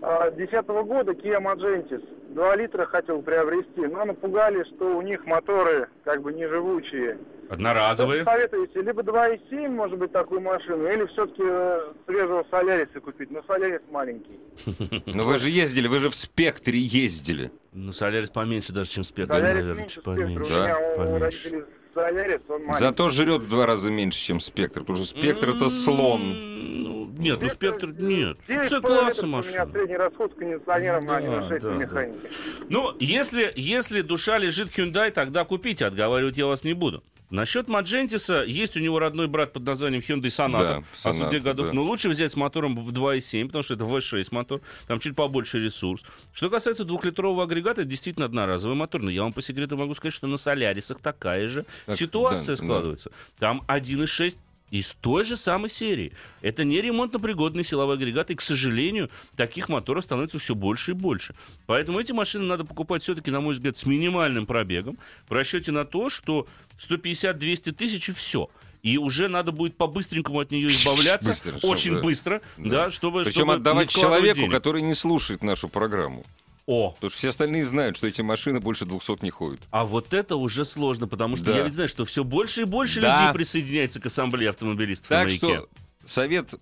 а, 0.00 0.30
2010 0.30 0.66
года 0.86 1.12
Kia 1.12 1.38
Magentis 1.40 2.04
2 2.36 2.56
литра 2.56 2.84
хотел 2.84 3.22
приобрести, 3.22 3.80
но 3.80 4.04
напугали, 4.04 4.62
что 4.64 4.98
у 4.98 5.00
них 5.00 5.24
моторы 5.24 5.88
как 6.04 6.20
бы 6.20 6.34
неживучие. 6.34 7.18
Что 7.46 7.54
Одноразовые. 7.54 8.24
советуете? 8.24 8.82
Либо 8.82 9.02
2.7, 9.02 9.68
может 9.68 9.98
быть, 9.98 10.12
такую 10.12 10.42
машину, 10.42 10.86
или 10.86 11.06
все-таки 11.06 11.42
свежего 12.04 12.44
Соляриса 12.50 13.00
купить, 13.00 13.30
но 13.30 13.42
Солярис 13.46 13.80
маленький. 13.90 14.38
Но 15.06 15.24
вы 15.24 15.38
же 15.38 15.48
ездили, 15.48 15.88
вы 15.88 15.98
же 15.98 16.10
в 16.10 16.14
спектре 16.14 16.78
ездили. 16.78 17.50
Ну, 17.72 17.92
Солярис 17.92 18.28
поменьше 18.28 18.72
даже, 18.74 18.90
чем 18.90 19.04
Спектр, 19.04 19.32
наверное, 19.40 19.88
поменьше. 20.04 20.52
меня 20.52 20.78
у 20.78 20.96
Поменьше. 20.98 21.66
Солярис, 21.96 22.40
он 22.48 22.62
маленький. 22.64 22.80
Зато 22.80 23.08
жрет 23.08 23.42
в 23.42 23.48
два 23.48 23.66
раза 23.66 23.90
меньше, 23.90 24.20
чем 24.20 24.38
спектр. 24.40 24.80
Потому 24.80 24.98
что 24.98 25.06
спектр 25.18 25.48
это 25.50 25.70
слон. 25.70 26.20
М, 26.22 26.78
Ну, 26.78 27.06
Нет, 27.18 27.38
ну 27.40 27.48
спектр 27.48 27.86
нет. 27.98 28.36
Девять 28.46 28.66
С 28.68 28.76
с 28.76 28.80
половиной 28.80 29.00
класса 29.04 29.08
литров 29.08 29.22
У 29.22 29.26
меня 29.26 29.36
машина. 29.64 29.72
средний 29.72 29.96
расход 29.96 30.32
с 30.32 30.34
кондиционером 30.38 31.06
Да, 31.06 31.12
на 31.12 31.18
1.6 31.18 31.60
да, 31.60 31.68
да. 31.70 31.74
механике. 31.76 32.28
Ну, 32.68 32.92
если, 33.00 33.52
если 33.56 34.02
душа 34.02 34.36
лежит 34.38 34.68
Hyundai, 34.76 35.10
тогда 35.10 35.44
купите, 35.46 35.86
отговаривать 35.86 36.36
я 36.36 36.46
вас 36.46 36.62
не 36.64 36.74
буду. 36.74 37.02
Насчет 37.30 37.68
Маджентиса, 37.68 38.44
есть 38.44 38.76
у 38.76 38.80
него 38.80 38.98
родной 38.98 39.26
брат 39.26 39.52
под 39.52 39.64
названием 39.64 40.00
Hyundai 40.00 40.28
Sonata. 40.28 40.60
Да, 40.62 40.84
а 41.04 41.10
Sonata, 41.10 41.30
тех 41.30 41.42
годов. 41.42 41.66
да. 41.68 41.72
Но 41.72 41.82
лучше 41.82 42.08
взять 42.08 42.32
с 42.32 42.36
мотором 42.36 42.76
в 42.76 42.92
2.7, 42.92 43.46
потому 43.46 43.64
что 43.64 43.74
это 43.74 43.84
V6 43.84 44.28
мотор, 44.30 44.60
там 44.86 45.00
чуть 45.00 45.16
побольше 45.16 45.58
ресурс. 45.58 46.04
Что 46.32 46.50
касается 46.50 46.84
двухлитрового 46.84 47.42
агрегата, 47.44 47.80
это 47.80 47.90
действительно 47.90 48.26
одноразовый 48.26 48.76
мотор. 48.76 49.02
Но 49.02 49.10
я 49.10 49.22
вам 49.22 49.32
по 49.32 49.42
секрету 49.42 49.76
могу 49.76 49.94
сказать, 49.94 50.14
что 50.14 50.26
на 50.28 50.36
Солярисах 50.36 51.00
такая 51.00 51.48
же 51.48 51.66
Так, 51.86 51.96
ситуация 51.96 52.54
да, 52.56 52.62
да. 52.62 52.66
складывается. 52.66 53.10
Там 53.38 53.62
1.6 53.66 54.36
из 54.70 54.94
той 55.00 55.24
же 55.24 55.36
самой 55.36 55.70
серии. 55.70 56.12
Это 56.42 56.64
не 56.64 56.80
ремонтно-пригодный 56.80 57.64
силовой 57.64 57.96
агрегат, 57.96 58.30
и, 58.30 58.34
к 58.34 58.40
сожалению, 58.40 59.10
таких 59.36 59.68
моторов 59.68 60.04
становится 60.04 60.38
все 60.38 60.54
больше 60.54 60.90
и 60.92 60.94
больше. 60.94 61.34
Поэтому 61.66 62.00
эти 62.00 62.12
машины 62.12 62.44
надо 62.44 62.64
покупать 62.64 63.02
все-таки, 63.02 63.30
на 63.30 63.40
мой 63.40 63.54
взгляд, 63.54 63.76
с 63.76 63.86
минимальным 63.86 64.46
пробегом, 64.46 64.98
в 65.28 65.32
расчете 65.32 65.72
на 65.72 65.84
то, 65.84 66.10
что 66.10 66.46
150-200 66.80 67.72
тысяч 67.72 68.08
и 68.08 68.12
все. 68.12 68.48
И 68.82 68.98
уже 68.98 69.28
надо 69.28 69.50
будет 69.50 69.76
по-быстренькому 69.76 70.40
от 70.40 70.50
нее 70.52 70.68
избавляться, 70.68 71.30
Быстро, 71.30 71.58
чтобы, 71.58 71.72
очень 71.72 71.94
да. 71.94 72.02
быстро, 72.02 72.42
Да. 72.56 72.70
да, 72.70 72.90
чтобы... 72.90 73.24
Причем 73.24 73.40
чтобы 73.40 73.54
отдавать 73.54 73.88
человеку, 73.88 74.36
денег. 74.40 74.52
который 74.52 74.82
не 74.82 74.94
слушает 74.94 75.42
нашу 75.42 75.68
программу. 75.68 76.24
О, 76.66 76.90
Потому 76.92 77.10
что 77.10 77.18
все 77.18 77.28
остальные 77.28 77.64
знают, 77.64 77.96
что 77.96 78.06
эти 78.08 78.22
машины 78.22 78.60
больше 78.60 78.84
200 78.86 79.22
не 79.22 79.30
ходят. 79.30 79.60
А 79.70 79.84
вот 79.84 80.12
это 80.12 80.34
уже 80.36 80.64
сложно, 80.64 81.06
потому 81.06 81.36
что 81.36 81.46
Да. 81.46 81.56
я 81.58 81.62
ведь 81.62 81.74
знаю, 81.74 81.88
что 81.88 82.04
все 82.04 82.24
больше 82.24 82.62
и 82.62 82.64
больше 82.64 83.00
Да. 83.00 83.20
людей 83.22 83.34
присоединяется 83.34 84.00
к 84.00 84.06
ассамблее 84.06 84.50
автомобилистов 84.50 85.10
на 85.10 85.16
Так 85.18 85.26
маяке. 85.26 85.38
что 85.38 85.68
совет, 86.04 86.54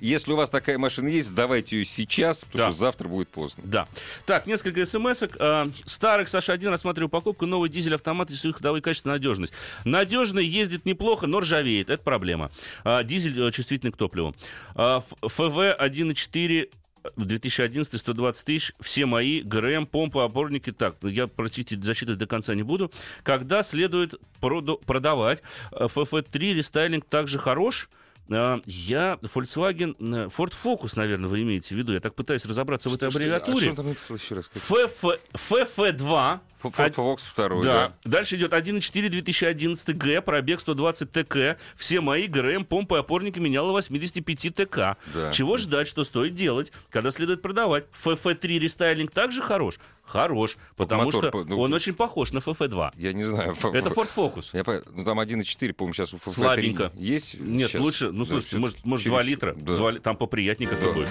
если 0.00 0.32
у 0.32 0.36
вас 0.36 0.48
такая 0.50 0.78
машина 0.78 1.08
есть, 1.08 1.28
сдавайте 1.28 1.76
ее 1.78 1.84
сейчас, 1.84 2.44
потому 2.46 2.58
Да. 2.64 2.70
что 2.70 2.78
завтра 2.80 3.08
будет 3.08 3.28
поздно. 3.28 3.62
Да. 3.66 3.88
Так, 4.26 4.46
несколько 4.46 4.84
смс-ок. 4.86 5.36
Э, 5.38 5.68
Старых 5.84 6.28
Саша 6.30 6.52
1 6.54 6.70
рассматриваю 6.70 7.08
покупку. 7.10 7.44
Новый 7.46 7.68
дизель-автомат 7.68 8.30
и 8.30 8.34
их 8.34 8.56
ходовые 8.56 8.80
качества, 8.82 9.10
надежность. 9.10 9.52
Надежный, 9.84 10.46
ездит 10.46 10.86
неплохо, 10.86 11.26
но 11.26 11.40
ржавеет. 11.40 11.90
Это 11.90 12.02
проблема. 12.02 12.50
А, 12.84 13.02
Дизель 13.02 13.38
э, 13.38 13.50
чувствительный 13.50 13.92
к 13.92 13.96
топливу. 13.98 14.34
А, 14.74 15.00
ФВ 15.22 15.40
1.4 15.78 16.70
2011 17.16 17.98
120 17.98 18.44
тысяч, 18.44 18.72
все 18.80 19.06
мои, 19.06 19.42
ГРМ, 19.42 19.86
помпы, 19.86 20.20
опорники. 20.20 20.72
Так, 20.72 20.96
я, 21.02 21.26
простите, 21.26 21.78
зачитывать 21.80 22.18
до 22.18 22.26
конца 22.26 22.54
не 22.54 22.62
буду. 22.62 22.90
Когда 23.22 23.62
следует 23.62 24.14
проду- 24.40 24.80
продавать? 24.84 25.42
Э, 25.72 25.86
ФФ3 25.86 26.54
рестайлинг 26.54 27.04
также 27.04 27.38
хорош? 27.38 27.88
Э, 28.28 28.60
Я 28.66 29.18
Volkswagen, 29.22 29.96
э, 29.98 30.28
Ford 30.28 30.52
Focus, 30.52 30.92
наверное, 30.96 31.28
вы 31.28 31.42
имеете 31.42 31.74
в 31.74 31.78
виду. 31.78 31.92
Я 31.92 32.00
так 32.00 32.14
пытаюсь 32.14 32.44
разобраться 32.44 32.88
в 32.88 32.94
этой 32.94 33.10
Что- 33.10 33.18
что- 33.20 33.28
А 33.28 33.30
что 33.30 33.36
аббревиатуре. 33.44 33.70
он 33.70 33.76
там 33.76 33.86
написал 33.88 34.16
еще 34.16 34.34
раз? 34.36 34.48
ФФ, 34.54 35.04
ФФ2. 35.34 36.40
Ford 36.70 36.94
Focus 36.94 37.20
второй, 37.28 37.64
Да. 37.64 37.92
да. 38.04 38.10
Дальше 38.10 38.36
идет 38.36 38.52
1.4 38.52 39.08
2011 39.08 39.96
Г, 39.96 40.20
пробег 40.22 40.60
120 40.60 41.10
ТК. 41.10 41.56
Все 41.76 42.00
мои 42.00 42.26
ГРМ, 42.26 42.64
помпы, 42.64 42.96
опорники 42.98 43.38
меняла 43.38 43.72
85 43.72 44.54
ТК. 44.54 44.96
Да. 45.14 45.32
Чего 45.32 45.56
ждать, 45.56 45.88
что 45.88 46.04
стоит 46.04 46.34
делать, 46.34 46.72
когда 46.90 47.10
следует 47.10 47.42
продавать? 47.42 47.84
ФФ3 48.04 48.58
рестайлинг 48.58 49.10
также 49.10 49.42
хорош? 49.42 49.78
Хорош, 50.04 50.56
потому 50.76 51.04
мотор, 51.04 51.28
что 51.28 51.44
ну, 51.44 51.58
он 51.60 51.72
очень 51.72 51.94
похож 51.94 52.32
на 52.32 52.38
ФФ2. 52.40 52.92
Я 52.98 53.12
не 53.12 53.24
знаю. 53.24 53.52
Это 53.52 53.88
Ford 53.90 54.10
Focus. 54.14 54.50
Я 54.52 54.62
по- 54.64 54.82
ну, 54.92 55.04
там 55.04 55.18
1,4, 55.20 55.72
по-моему, 55.72 55.94
сейчас 55.94 56.12
у 56.12 56.18
ФФ3 56.18 56.30
Слабенько. 56.32 56.92
есть? 56.96 57.38
Нет, 57.40 57.70
Сейчас? 57.70 57.80
лучше, 57.80 58.10
ну 58.10 58.24
Да, 58.24 58.28
слушайте, 58.30 58.58
может, 58.58 58.84
может 58.84 59.04
через- 59.04 59.12
2 59.14 59.22
литра, 59.22 59.54
Да. 59.54 59.76
Два 59.76 59.90
ли- 59.92 60.00
там 60.00 60.16
поприятнее 60.16 60.68
как-то 60.68 60.88
Да. 60.88 60.92
будет. 60.92 61.08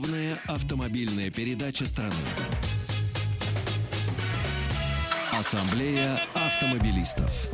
Главная 0.00 0.38
автомобильная 0.46 1.30
передача 1.30 1.86
страны. 1.86 2.14
Ассамблея 5.38 6.18
автомобилистов. 6.34 7.50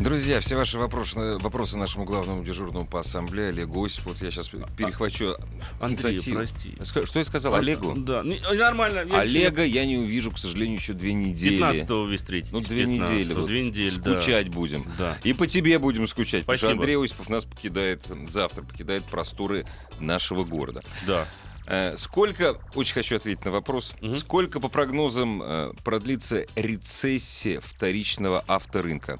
Друзья, 0.00 0.40
все 0.40 0.56
ваши 0.56 0.76
вопросы, 0.76 1.38
вопросы 1.38 1.78
нашему 1.78 2.04
главному 2.04 2.44
дежурному 2.44 2.84
по 2.84 2.98
ассамблее 2.98 3.50
Олегу 3.50 3.84
Осипову. 3.84 4.14
Вот 4.14 4.22
я 4.22 4.32
сейчас 4.32 4.48
перехвачу 4.76 5.36
Андрей, 5.80 6.14
инициативу. 6.14 6.36
прости. 6.38 7.04
Что 7.06 7.18
я 7.20 7.24
сказал? 7.24 7.54
Олегу? 7.54 7.94
Да, 7.94 8.22
не- 8.24 8.40
нормально. 8.56 9.04
я- 9.08 9.20
Олега 9.20 9.64
я 9.64 9.86
не 9.86 9.98
увижу, 9.98 10.32
к 10.32 10.38
сожалению, 10.38 10.78
еще 10.78 10.94
две 10.94 11.12
недели. 11.14 11.58
15-го 11.60 12.04
вы 12.06 12.16
встретитесь. 12.16 12.52
Ну, 12.52 12.60
две 12.60 12.86
15-го, 12.86 13.12
недели. 13.14 13.32
вот. 13.34 13.46
Две 13.46 13.62
недели, 13.62 13.94
да. 13.98 14.20
Скучать 14.20 14.48
будем. 14.48 14.84
Да. 14.98 15.16
И 15.22 15.32
по 15.32 15.46
тебе 15.46 15.78
будем 15.78 16.08
скучать. 16.08 16.40
Потому 16.44 16.58
Спасибо. 16.58 16.72
что 16.72 16.80
Андрей 16.80 16.96
Осипов 17.04 17.28
нас 17.28 17.44
покидает 17.44 18.02
завтра, 18.28 18.62
покидает 18.62 19.04
просторы 19.04 19.64
нашего 20.00 20.42
города. 20.44 20.82
Да. 21.06 21.28
Э, 21.70 21.96
Сколько, 21.98 22.56
очень 22.74 22.94
хочу 22.94 23.16
ответить 23.16 23.44
на 23.44 23.50
вопрос, 23.50 23.94
Мгм. 24.00 24.16
сколько 24.18 24.58
по 24.58 24.68
прогнозам 24.68 25.42
э, 25.42 25.72
продлится 25.84 26.46
рецессия 26.56 27.60
вторичного 27.60 28.42
авторынка? 28.48 29.18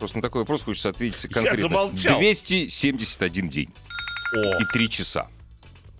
Просто 0.00 0.18
на 0.18 0.22
такой 0.22 0.42
вопрос 0.42 0.64
хочется 0.64 0.88
ответить 0.88 1.22
конкретно. 1.32 1.60
замолчал. 1.60 2.18
271 2.18 3.48
день 3.48 3.72
О, 4.34 4.60
и 4.60 4.64
3 4.72 4.90
часа. 4.90 5.28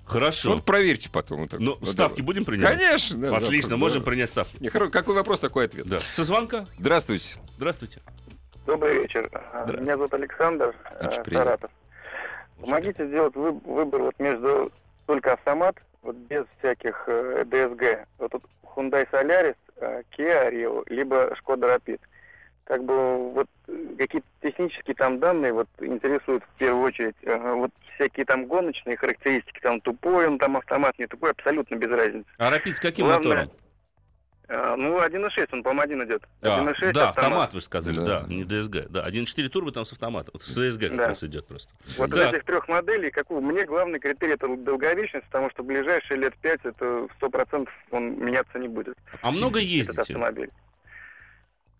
хорошо. 0.04 0.54
Вот 0.54 0.64
проверьте 0.64 1.08
потом. 1.10 1.40
вот 1.42 1.50
так. 1.50 1.60
Ну, 1.60 1.76
Вот 1.78 1.90
ставки 1.90 2.16
давай. 2.18 2.26
будем 2.26 2.44
принимать? 2.44 2.76
Конечно. 2.78 3.16
да, 3.16 3.36
Отлично, 3.36 3.60
завтра, 3.70 3.76
можем 3.76 4.00
да. 4.02 4.06
принять 4.10 4.30
ставки. 4.30 4.56
Не, 4.60 4.68
хоро- 4.68 4.90
Какой 4.90 5.14
вопрос, 5.14 5.38
такой 5.40 5.66
ответ. 5.66 5.86
Да. 5.86 6.00
Со 6.00 6.24
звонка. 6.24 6.66
Здравствуйте. 6.78 7.36
Здравствуйте. 7.56 8.00
Добрый 8.66 9.00
вечер. 9.02 9.28
Здравствуйте. 9.30 9.80
Меня 9.82 9.94
зовут 9.96 10.12
Александр, 10.14 10.74
э, 11.00 11.22
приятно. 11.22 11.32
Саратов. 11.34 11.70
Помогите 12.60 13.06
сделать 13.06 13.34
вы- 13.36 13.52
выбор 13.52 14.02
вот 14.02 14.18
между 14.18 14.72
только 15.06 15.32
автомат, 15.32 15.76
вот 16.02 16.16
без 16.16 16.44
всяких 16.58 17.04
э, 17.06 17.44
DSG. 17.46 18.04
Вот 18.18 18.32
тут 18.32 18.44
Hyundai 18.74 19.08
Solaris, 19.10 19.56
э, 19.76 20.02
Kia 20.16 20.50
Rio, 20.50 20.82
либо 20.88 21.34
Skoda 21.40 21.76
Rapid. 21.76 22.00
Как 22.64 22.82
бы 22.84 23.30
вот 23.32 23.46
э, 23.68 23.72
какие-то 23.96 24.26
технические 24.42 24.94
там 24.96 25.18
данные 25.18 25.52
вот 25.52 25.68
интересуют 25.80 26.44
в 26.44 26.58
первую 26.58 26.82
очередь. 26.84 27.16
Э, 27.22 27.52
Вот 27.54 27.70
всякие 27.94 28.26
там 28.26 28.46
гоночные 28.46 28.96
характеристики, 28.96 29.60
там 29.60 29.80
тупой 29.80 30.26
он 30.26 30.38
там 30.38 30.56
автомат, 30.56 30.98
не 30.98 31.06
тупой, 31.06 31.30
абсолютно 31.30 31.76
без 31.76 31.90
разницы. 31.90 32.26
А 32.38 32.50
Рапид 32.50 32.76
с 32.76 32.80
каким 32.80 33.06
Главное, 33.06 33.36
мотором? 33.36 33.56
Э, 34.48 34.74
Ну, 34.76 35.00
1.6, 35.00 35.48
он, 35.52 35.62
по-моему, 35.62 35.82
один 35.82 36.04
идет. 36.04 36.22
А, 36.42 36.60
1.6 36.62 36.92
да, 36.92 37.08
автомат, 37.08 37.52
вы 37.52 37.60
же 37.60 37.66
сказали, 37.66 37.96
Да. 37.96 38.20
да, 38.20 38.26
не 38.28 38.44
DSG. 38.44 38.86
Да, 38.90 39.02
1.4 39.08 39.48
турбо 39.48 39.72
там 39.72 39.84
с 39.84 39.92
автоматом. 39.92 40.30
Вот 40.34 40.42
С 40.44 40.56
DSG 40.56 40.88
как 40.88 40.96
Да. 40.98 41.08
раз 41.08 41.24
идет 41.24 41.46
просто. 41.46 41.72
Вот 41.98 42.10
Да. 42.10 42.28
из 42.30 42.34
этих 42.34 42.44
трех 42.44 42.68
моделей, 42.68 43.10
какую 43.10 43.40
мне 43.40 43.64
главный 43.64 43.98
критерий 43.98 44.34
это 44.34 44.54
долговечность, 44.56 45.26
потому 45.26 45.50
что 45.50 45.62
ближайшие 45.64 46.18
лет 46.20 46.34
пять 46.36 46.60
это 46.64 47.08
сто 47.16 47.28
процентов 47.28 47.74
он 47.90 48.18
меняться 48.24 48.58
не 48.58 48.68
будет. 48.68 48.96
А 49.22 49.30
много 49.32 49.58
Этот 49.58 49.68
ездите? 49.70 50.00
автомобиль. 50.00 50.50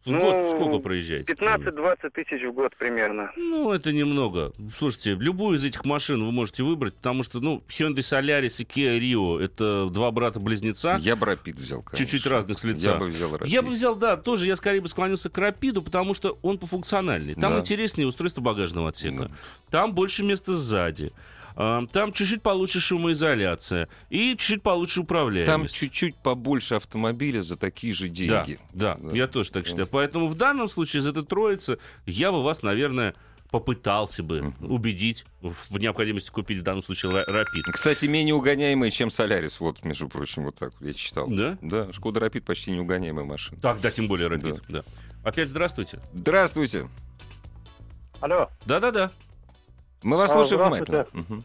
В 0.06 0.10
год 0.12 0.20
Ну, 0.22 0.50
сколько 0.50 0.78
проезжаете? 0.78 1.32
15-20 1.32 2.10
тысяч 2.10 2.42
в 2.46 2.52
год 2.52 2.76
примерно. 2.76 3.32
Ну, 3.36 3.72
это 3.72 3.92
немного. 3.92 4.52
Слушайте, 4.74 5.14
любую 5.14 5.58
из 5.58 5.64
этих 5.64 5.84
машин 5.84 6.24
вы 6.24 6.30
можете 6.30 6.62
выбрать, 6.62 6.94
потому 6.94 7.24
что, 7.24 7.40
ну, 7.40 7.62
Hyundai 7.68 7.96
Solaris 7.98 8.54
и 8.58 8.64
Kia 8.64 9.00
Rio— 9.00 9.40
это 9.42 9.88
два 9.90 10.12
брата-близнеца, 10.12 10.96
Я 11.00 11.16
бы 11.16 11.26
Rapid 11.26 11.56
взял, 11.56 11.82
конечно. 11.82 11.98
чуть-чуть 11.98 12.24
разных 12.30 12.58
с 12.60 12.64
лица. 12.64 12.92
Я 12.92 12.98
бы 12.98 13.06
взял 13.06 13.34
Rapid. 13.34 13.48
Я 13.48 13.62
бы 13.62 13.70
взял, 13.70 13.96
да, 13.96 14.16
тоже 14.16 14.46
я 14.46 14.54
скорее 14.54 14.80
бы 14.80 14.88
склонился 14.88 15.28
к 15.28 15.36
Рапиду, 15.38 15.82
потому 15.82 16.14
что 16.14 16.38
он 16.42 16.58
пофункциональнее. 16.58 17.34
Там 17.34 17.54
Да. 17.54 17.58
интереснее 17.60 18.06
устройство 18.06 18.40
багажного 18.40 18.90
отсека. 18.90 19.24
Да. 19.24 19.30
Там 19.70 19.92
больше 19.92 20.22
места 20.22 20.54
сзади. 20.54 21.12
Там 21.56 22.12
чуть-чуть 22.12 22.42
получше 22.42 22.80
шумоизоляция 22.80 23.88
и 24.10 24.32
чуть-чуть 24.36 24.62
получше 24.62 24.96
Там 24.96 25.04
управляемость. 25.04 25.74
чуть-чуть 25.74 26.16
побольше 26.16 26.74
автомобиля 26.74 27.42
за 27.42 27.56
такие 27.56 27.94
же 27.94 28.08
деньги. 28.08 28.58
Да, 28.72 28.96
да, 28.96 29.08
Да. 29.10 29.16
я 29.16 29.26
тоже 29.26 29.50
так 29.50 29.66
считаю. 29.66 29.86
Поэтому 29.86 30.26
в 30.26 30.34
данном 30.34 30.68
случае 30.68 31.00
из 31.00 31.08
этой 31.08 31.24
троицы 31.24 31.78
я 32.04 32.30
бы 32.30 32.42
вас, 32.42 32.62
наверное, 32.62 33.14
попытался 33.50 34.22
бы 34.22 34.52
убедить 34.60 35.24
в 35.40 35.78
необходимости 35.78 36.30
купить 36.30 36.58
в 36.58 36.62
данном 36.62 36.82
случае 36.82 37.12
Ра- 37.12 37.24
Рапид. 37.26 37.64
Кстати, 37.72 38.04
менее 38.06 38.34
угоняемый, 38.34 38.90
чем 38.90 39.08
Солярис. 39.10 39.60
Вот, 39.60 39.82
между 39.84 40.08
прочим, 40.08 40.44
вот 40.44 40.56
так 40.56 40.72
я 40.80 40.92
читал. 40.92 41.26
Да? 41.28 41.56
Да, 41.62 41.90
Шкода 41.92 42.20
Рапид 42.20 42.44
почти 42.44 42.72
неугоняемая 42.72 43.24
машина. 43.24 43.58
Так, 43.62 43.80
да, 43.80 43.90
тем 43.90 44.08
более 44.08 44.28
Рапид. 44.28 44.60
Да. 44.68 44.82
Опять 45.24 45.48
здравствуйте. 45.48 46.00
Здравствуйте. 46.12 46.88
Алло, 48.20 48.50
Да-да-да. 48.64 49.10
Мы 50.06 50.16
вас 50.18 50.30
А, 50.30 50.34
слушаем 50.34 50.60
здравствуйте. 50.62 50.92
внимательно. 51.12 51.24
Мгм. 51.28 51.44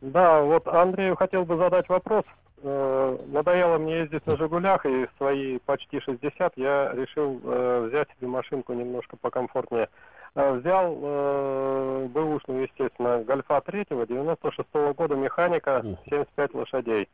да, 0.00 0.40
вот 0.40 0.66
Андрею 0.66 1.14
хотел 1.14 1.44
бы 1.44 1.58
задать 1.58 1.90
вопрос. 1.90 2.24
Э, 2.62 3.18
Надоело 3.26 3.76
мне 3.76 3.98
ездить 3.98 4.26
на 4.26 4.38
«Жигулях», 4.38 4.86
и 4.86 5.06
свои 5.18 5.58
почти 5.58 6.00
60 6.00 6.54
я 6.56 6.90
решил 6.94 7.38
э, 7.44 7.86
взять 7.88 8.08
себе 8.16 8.28
машинку 8.28 8.72
немножко 8.72 9.18
покомфортнее. 9.18 9.90
Э, 10.36 10.54
Взял 10.54 10.96
э, 11.02 12.06
бэушную, 12.14 12.62
естественно, 12.62 13.22
«Гольфа» 13.24 13.60
третьего, 13.60 14.06
96 14.06 14.66
года, 14.96 15.16
механика, 15.16 15.82
Ух. 15.84 15.98
75 16.06 16.54
лошадей. 16.54 17.08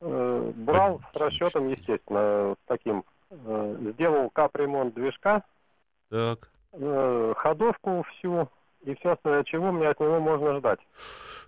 Э, 0.00 0.52
Брал 0.54 1.00
с 1.12 1.16
расчетом, 1.16 1.66
естественно, 1.70 2.54
таким. 2.66 3.02
Э, 3.30 3.76
Сделал 3.94 4.30
капремонт 4.30 4.94
движка, 4.94 5.42
Так. 6.08 6.50
э, 6.72 7.34
ходовку 7.36 8.04
всю 8.12 8.48
и 8.88 8.94
все 8.96 9.16
чего 9.44 9.70
мне 9.70 9.88
от 9.88 10.00
него 10.00 10.18
можно 10.18 10.58
ждать? 10.58 10.80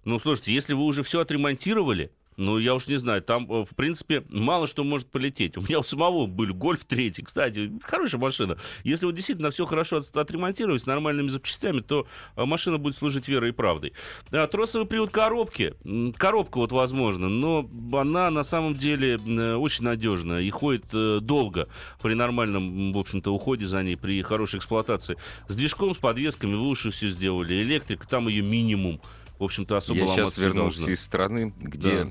Ну, 0.04 0.18
слушайте, 0.18 0.52
если 0.52 0.74
вы 0.74 0.84
уже 0.84 1.02
все 1.02 1.20
отремонтировали, 1.20 2.12
ну, 2.36 2.58
я 2.58 2.74
уж 2.74 2.86
не 2.86 2.96
знаю, 2.96 3.22
там, 3.22 3.50
э, 3.50 3.64
в 3.64 3.74
принципе, 3.76 4.24
мало 4.28 4.66
что 4.66 4.84
может 4.84 5.10
полететь. 5.10 5.56
У 5.56 5.60
меня 5.60 5.80
у 5.80 5.82
самого 5.82 6.26
был 6.26 6.54
Гольф 6.54 6.84
3, 6.84 7.12
кстати, 7.22 7.70
хорошая 7.82 8.20
машина. 8.20 8.56
Если 8.84 9.04
вот 9.06 9.14
действительно 9.14 9.50
все 9.50 9.66
хорошо 9.66 10.00
отремонтировать 10.14 10.82
с 10.82 10.86
нормальными 10.86 11.28
запчастями, 11.28 11.80
то 11.80 12.06
э, 12.36 12.44
машина 12.44 12.78
будет 12.78 12.96
служить 12.96 13.28
верой 13.28 13.50
и 13.50 13.52
правдой. 13.52 13.92
А, 14.32 14.46
тросовый 14.46 14.86
привод 14.86 15.10
коробки, 15.10 15.74
коробка 16.16 16.58
вот 16.58 16.72
возможно, 16.72 17.28
но 17.28 17.68
она 17.92 18.30
на 18.30 18.42
самом 18.42 18.74
деле 18.74 19.16
очень 19.56 19.84
надежная 19.84 20.40
и 20.40 20.50
ходит 20.50 20.86
долго 20.90 21.68
при 22.00 22.14
нормальном, 22.14 22.92
в 22.92 22.98
общем-то, 22.98 23.34
уходе 23.34 23.66
за 23.66 23.82
ней, 23.82 23.96
при 23.96 24.22
хорошей 24.22 24.58
эксплуатации. 24.58 25.16
С 25.48 25.56
движком, 25.56 25.94
с 25.94 25.98
подвесками 25.98 26.54
вы 26.54 26.68
уже 26.68 26.90
все 26.90 27.08
сделали. 27.08 27.62
Электрика, 27.62 28.08
там 28.08 28.28
ее 28.28 28.42
минимум 28.42 29.00
в 29.40 29.44
общем-то, 29.44 29.76
особо 29.78 30.00
Я 30.00 30.06
сейчас 30.08 30.36
вернулся 30.38 30.78
должно. 30.78 30.94
из 30.94 31.00
страны, 31.00 31.52
где 31.58 32.04
Да. 32.04 32.10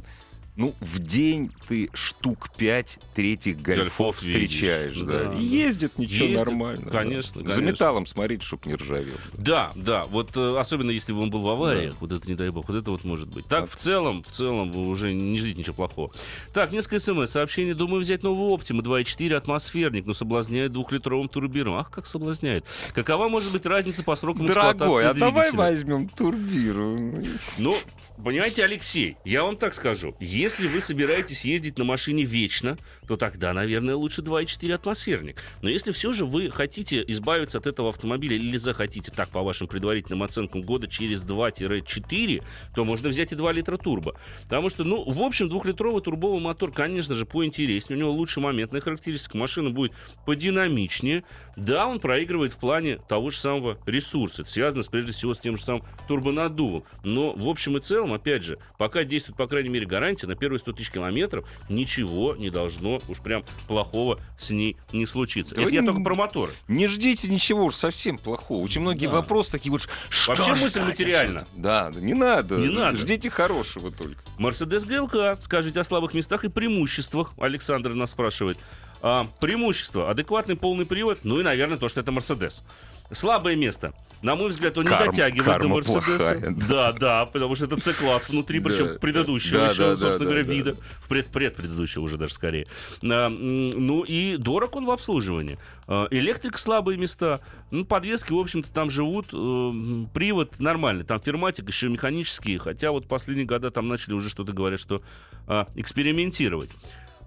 Ну, 0.55 0.73
в 0.81 0.99
день 0.99 1.51
ты 1.67 1.89
штук 1.93 2.49
пять 2.57 2.97
третьих 3.15 3.61
гольфов, 3.61 3.83
Гольфов 4.17 4.21
видишь. 4.23 4.49
встречаешь. 4.49 4.97
Да. 4.97 5.05
Да, 5.05 5.23
И 5.33 5.35
да. 5.35 5.37
ездят 5.39 5.97
ничего 5.97 6.25
Ездят, 6.25 6.45
нормально. 6.47 6.85
да. 6.85 6.91
конечно, 6.91 7.41
За 7.41 7.47
конечно. 7.47 7.61
металлом 7.61 8.05
смотреть, 8.05 8.43
чтоб 8.43 8.65
не 8.65 8.75
ржавел. 8.75 9.13
Да, 9.33 9.71
да, 9.75 10.05
вот 10.05 10.35
э, 10.35 10.57
особенно 10.57 10.91
если 10.91 11.13
он 11.13 11.29
был 11.29 11.41
в 11.41 11.49
авариях, 11.49 11.95
вот 12.01 12.11
это 12.11 12.27
не 12.27 12.35
дай 12.35 12.49
бог, 12.49 12.67
вот 12.67 12.77
это 12.77 12.91
вот 12.91 13.03
может 13.03 13.29
быть. 13.29 13.45
Так, 13.47 13.69
в 13.69 13.75
целом, 13.77 14.23
в 14.23 14.31
целом, 14.31 14.71
вы 14.71 14.87
уже 14.87 15.13
не 15.13 15.37
ждите 15.39 15.59
ничего 15.59 15.75
плохого. 15.75 16.11
Так, 16.53 16.71
несколько 16.71 16.99
смс. 16.99 17.29
Сообщение, 17.31 17.75
думаю 17.75 18.01
взять 18.01 18.23
новый 18.23 18.53
Optima 18.57 18.81
2.4 18.81 19.35
атмосферник, 19.35 20.05
но 20.05 20.13
соблазняет 20.13 20.71
двухлитровым 20.73 21.29
турбиром. 21.29 21.75
Ах, 21.75 21.89
как 21.91 22.05
соблазняет. 22.05 22.65
Какова 22.93 23.29
может 23.29 23.51
быть 23.53 23.65
разница 23.65 24.03
по 24.03 24.15
срокам 24.15 24.45
Дорогой, 24.47 24.71
а 24.71 24.73
эксплуатации 25.13 25.19
давай 25.19 25.51
двигателя? 25.51 25.57
возьмем 25.57 26.09
турбиру. 26.09 27.23
Ну, 27.59 27.75
понимаете, 28.23 28.63
Алексей, 28.63 29.15
я 29.23 29.43
вам 29.43 29.55
так 29.57 29.73
скажу. 29.73 30.15
Если 30.19 30.48
вы 30.57 30.81
собираетесь 30.81 31.45
ездить 31.45 31.77
на 31.77 31.83
машине 31.83 32.23
вечно, 32.23 32.77
то 33.07 33.17
тогда, 33.17 33.53
наверное, 33.53 33.95
лучше 33.95 34.21
2.4 34.21 34.73
атмосферник. 34.73 35.41
Но 35.61 35.69
если 35.69 35.91
все 35.91 36.13
же 36.13 36.25
вы 36.25 36.49
хотите 36.49 37.03
избавиться 37.07 37.57
от 37.57 37.67
этого 37.67 37.89
автомобиля 37.89 38.35
или 38.35 38.57
захотите, 38.57 39.11
так 39.11 39.29
по 39.29 39.41
вашим 39.41 39.67
предварительным 39.67 40.23
оценкам, 40.23 40.61
года 40.61 40.87
через 40.87 41.21
2-4, 41.23 42.43
то 42.75 42.85
можно 42.85 43.09
взять 43.09 43.31
и 43.31 43.35
2 43.35 43.51
литра 43.51 43.77
турбо. 43.77 44.15
Потому 44.43 44.69
что, 44.69 44.83
ну, 44.83 45.03
в 45.09 45.21
общем, 45.21 45.49
двухлитровый 45.49 46.01
турбовый 46.01 46.41
мотор, 46.41 46.71
конечно 46.71 47.13
же, 47.13 47.25
поинтереснее. 47.25 47.97
У 47.97 47.99
него 47.99 48.11
лучше 48.11 48.39
моментная 48.39 48.81
характеристика. 48.81 49.37
Машина 49.37 49.69
будет 49.69 49.91
подинамичнее. 50.25 51.23
Да, 51.55 51.87
он 51.87 51.99
проигрывает 51.99 52.53
в 52.53 52.57
плане 52.57 52.97
того 53.07 53.29
же 53.29 53.37
самого 53.37 53.77
ресурса. 53.85 54.41
Это 54.43 54.51
связано, 54.51 54.83
прежде 54.89 55.11
всего, 55.11 55.33
с 55.33 55.39
тем 55.39 55.57
же 55.57 55.63
самым 55.63 55.83
турбонаддувом. 56.07 56.83
Но, 57.03 57.33
в 57.33 57.47
общем 57.47 57.77
и 57.77 57.81
целом, 57.81 58.13
опять 58.13 58.43
же, 58.43 58.59
пока 58.77 59.03
действует, 59.03 59.37
по 59.37 59.47
крайней 59.47 59.69
мере, 59.69 59.85
гарантия, 59.85 60.27
на 60.29 60.35
первые 60.35 60.59
100 60.59 60.73
тысяч 60.73 60.91
километров 60.91 61.45
ничего 61.67 62.35
не 62.35 62.49
должно 62.49 63.01
уж 63.07 63.19
прям 63.19 63.43
плохого 63.67 64.19
с 64.37 64.49
ней 64.51 64.77
не 64.93 65.05
случиться. 65.05 65.55
Да 65.55 65.63
Это 65.63 65.71
я 65.71 65.81
не- 65.81 65.87
только 65.87 66.01
про 66.03 66.15
моторы. 66.15 66.53
Не 66.67 66.87
ждите 66.87 67.27
ничего 67.27 67.65
уж 67.65 67.75
совсем 67.75 68.17
плохого. 68.17 68.63
Очень 68.63 68.81
многие 68.81 69.07
Да. 69.07 69.13
вопросы 69.13 69.51
такие 69.51 69.71
вот... 69.71 69.87
Что 70.09 70.33
Вообще 70.33 70.55
мысль 70.55 70.81
материальна. 70.81 71.47
Да, 71.55 71.89
да, 71.89 71.99
не 71.99 72.13
надо. 72.13 72.57
Не 72.57 72.69
надо. 72.69 72.97
Ждите 72.97 73.29
хорошего 73.29 73.91
только. 73.91 74.21
Мерседес 74.37 74.85
ГЛК. 74.85 75.37
Скажите 75.41 75.79
о 75.79 75.83
слабых 75.83 76.13
местах 76.13 76.45
и 76.45 76.49
преимуществах. 76.49 77.33
Александр 77.37 77.93
нас 77.93 78.11
спрашивает. 78.11 78.57
А, 79.01 79.27
преимущество. 79.39 80.09
Адекватный 80.09 80.55
полный 80.55 80.85
привод. 80.85 81.19
Ну 81.23 81.39
и, 81.39 81.43
наверное, 81.43 81.77
то, 81.77 81.89
что 81.89 82.01
это 82.01 82.11
Мерседес. 82.11 82.63
Слабое 83.11 83.55
место. 83.55 83.93
На 84.21 84.35
мой 84.35 84.49
взгляд, 84.49 84.77
он 84.77 84.85
Карма- 84.85 85.05
не 85.05 85.11
дотягивает 85.11 85.61
до 85.61 85.67
Мерседеса. 85.69 86.01
плохая, 86.01 86.55
Да, 86.67 86.91
да, 86.91 87.25
потому 87.25 87.55
что 87.55 87.65
это 87.65 87.79
С-класс 87.79 88.27
внутри, 88.29 88.59
Да, 88.59 88.69
причем 88.69 88.99
предыдущего 88.99 89.59
да, 89.59 89.69
еще, 89.69 89.77
да, 89.77 89.91
собственно 89.91 90.19
да, 90.19 90.25
говоря, 90.25 90.43
да. 90.43 90.53
вида. 90.53 90.75
Пред, 91.07 91.27
предпредыдущего 91.27 92.03
уже 92.03 92.17
даже 92.17 92.33
скорее. 92.33 92.67
А, 93.01 93.29
ну 93.29 94.03
и 94.03 94.35
дорог 94.37 94.75
он 94.75 94.85
в 94.85 94.91
обслуживании. 94.91 95.57
А, 95.87 96.07
электрик 96.11 96.57
слабые 96.57 96.97
места. 96.97 97.39
Ну, 97.71 97.85
подвески, 97.85 98.33
в 98.33 98.37
общем-то, 98.39 98.71
там 98.73 98.89
живут. 98.89 99.27
Э, 99.31 100.05
привод 100.13 100.59
нормальный. 100.59 101.05
Там 101.05 101.21
ферматик 101.21 101.69
еще 101.69 101.87
механический. 101.87 102.57
Хотя 102.57 102.91
вот 102.91 103.07
последние 103.07 103.45
года 103.45 103.71
там 103.71 103.87
начали 103.87 104.13
уже 104.13 104.29
что-то 104.29 104.51
говорят, 104.51 104.79
что 104.81 105.01
а, 105.47 105.67
экспериментировать. 105.75 106.71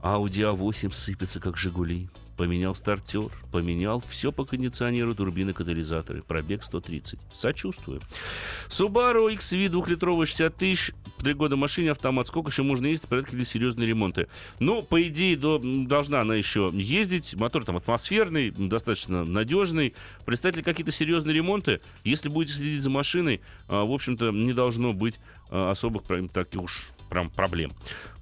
Audi 0.03 0.43
A8 0.53 0.93
сыпется, 0.93 1.41
как 1.41 1.57
Жигули. 1.57 2.09
Поменял 2.37 2.75
стартер, 2.75 3.31
поменял 3.51 4.03
все 4.09 4.33
по 4.33 4.45
кондиционеру, 4.45 5.15
турбины, 5.15 5.53
катализаторы. 5.53 6.23
Пробег 6.23 6.63
130. 6.63 7.19
Сочувствую. 7.35 8.01
Subaru 8.69 9.29
XV 9.35 9.69
двухлитровый 9.69 10.27
60 10.27 10.57
тысяч. 10.57 10.93
Три 11.19 11.35
года 11.35 11.57
машине, 11.57 11.91
автомат. 11.93 12.29
Сколько 12.29 12.51
еще 12.51 12.63
можно 12.63 12.87
ездить? 12.87 13.09
Порядка 13.09 13.37
ли 13.37 13.45
серьезные 13.45 13.87
ремонты? 13.87 14.29
Ну, 14.61 14.83
по 14.83 15.03
идее, 15.03 15.37
до- 15.37 15.61
должна 15.63 16.21
она 16.23 16.35
еще 16.35 16.71
ездить. 16.73 17.35
Мотор 17.35 17.65
там 17.65 17.77
атмосферный, 17.77 18.51
достаточно 18.51 19.25
надежный. 19.25 19.95
Представить 20.25 20.57
ли 20.57 20.63
какие-то 20.63 20.91
серьезные 20.91 21.35
ремонты? 21.37 21.81
Если 22.03 22.29
будете 22.29 22.55
следить 22.55 22.83
за 22.83 22.91
машиной, 22.91 23.41
а, 23.69 23.85
в 23.85 23.93
общем-то, 23.93 24.31
не 24.31 24.53
должно 24.53 24.93
быть 24.93 25.21
а, 25.51 25.71
особых 25.71 26.05
таких 26.33 26.63
уж 26.63 26.87
прям 27.13 27.29
проблем. 27.31 27.73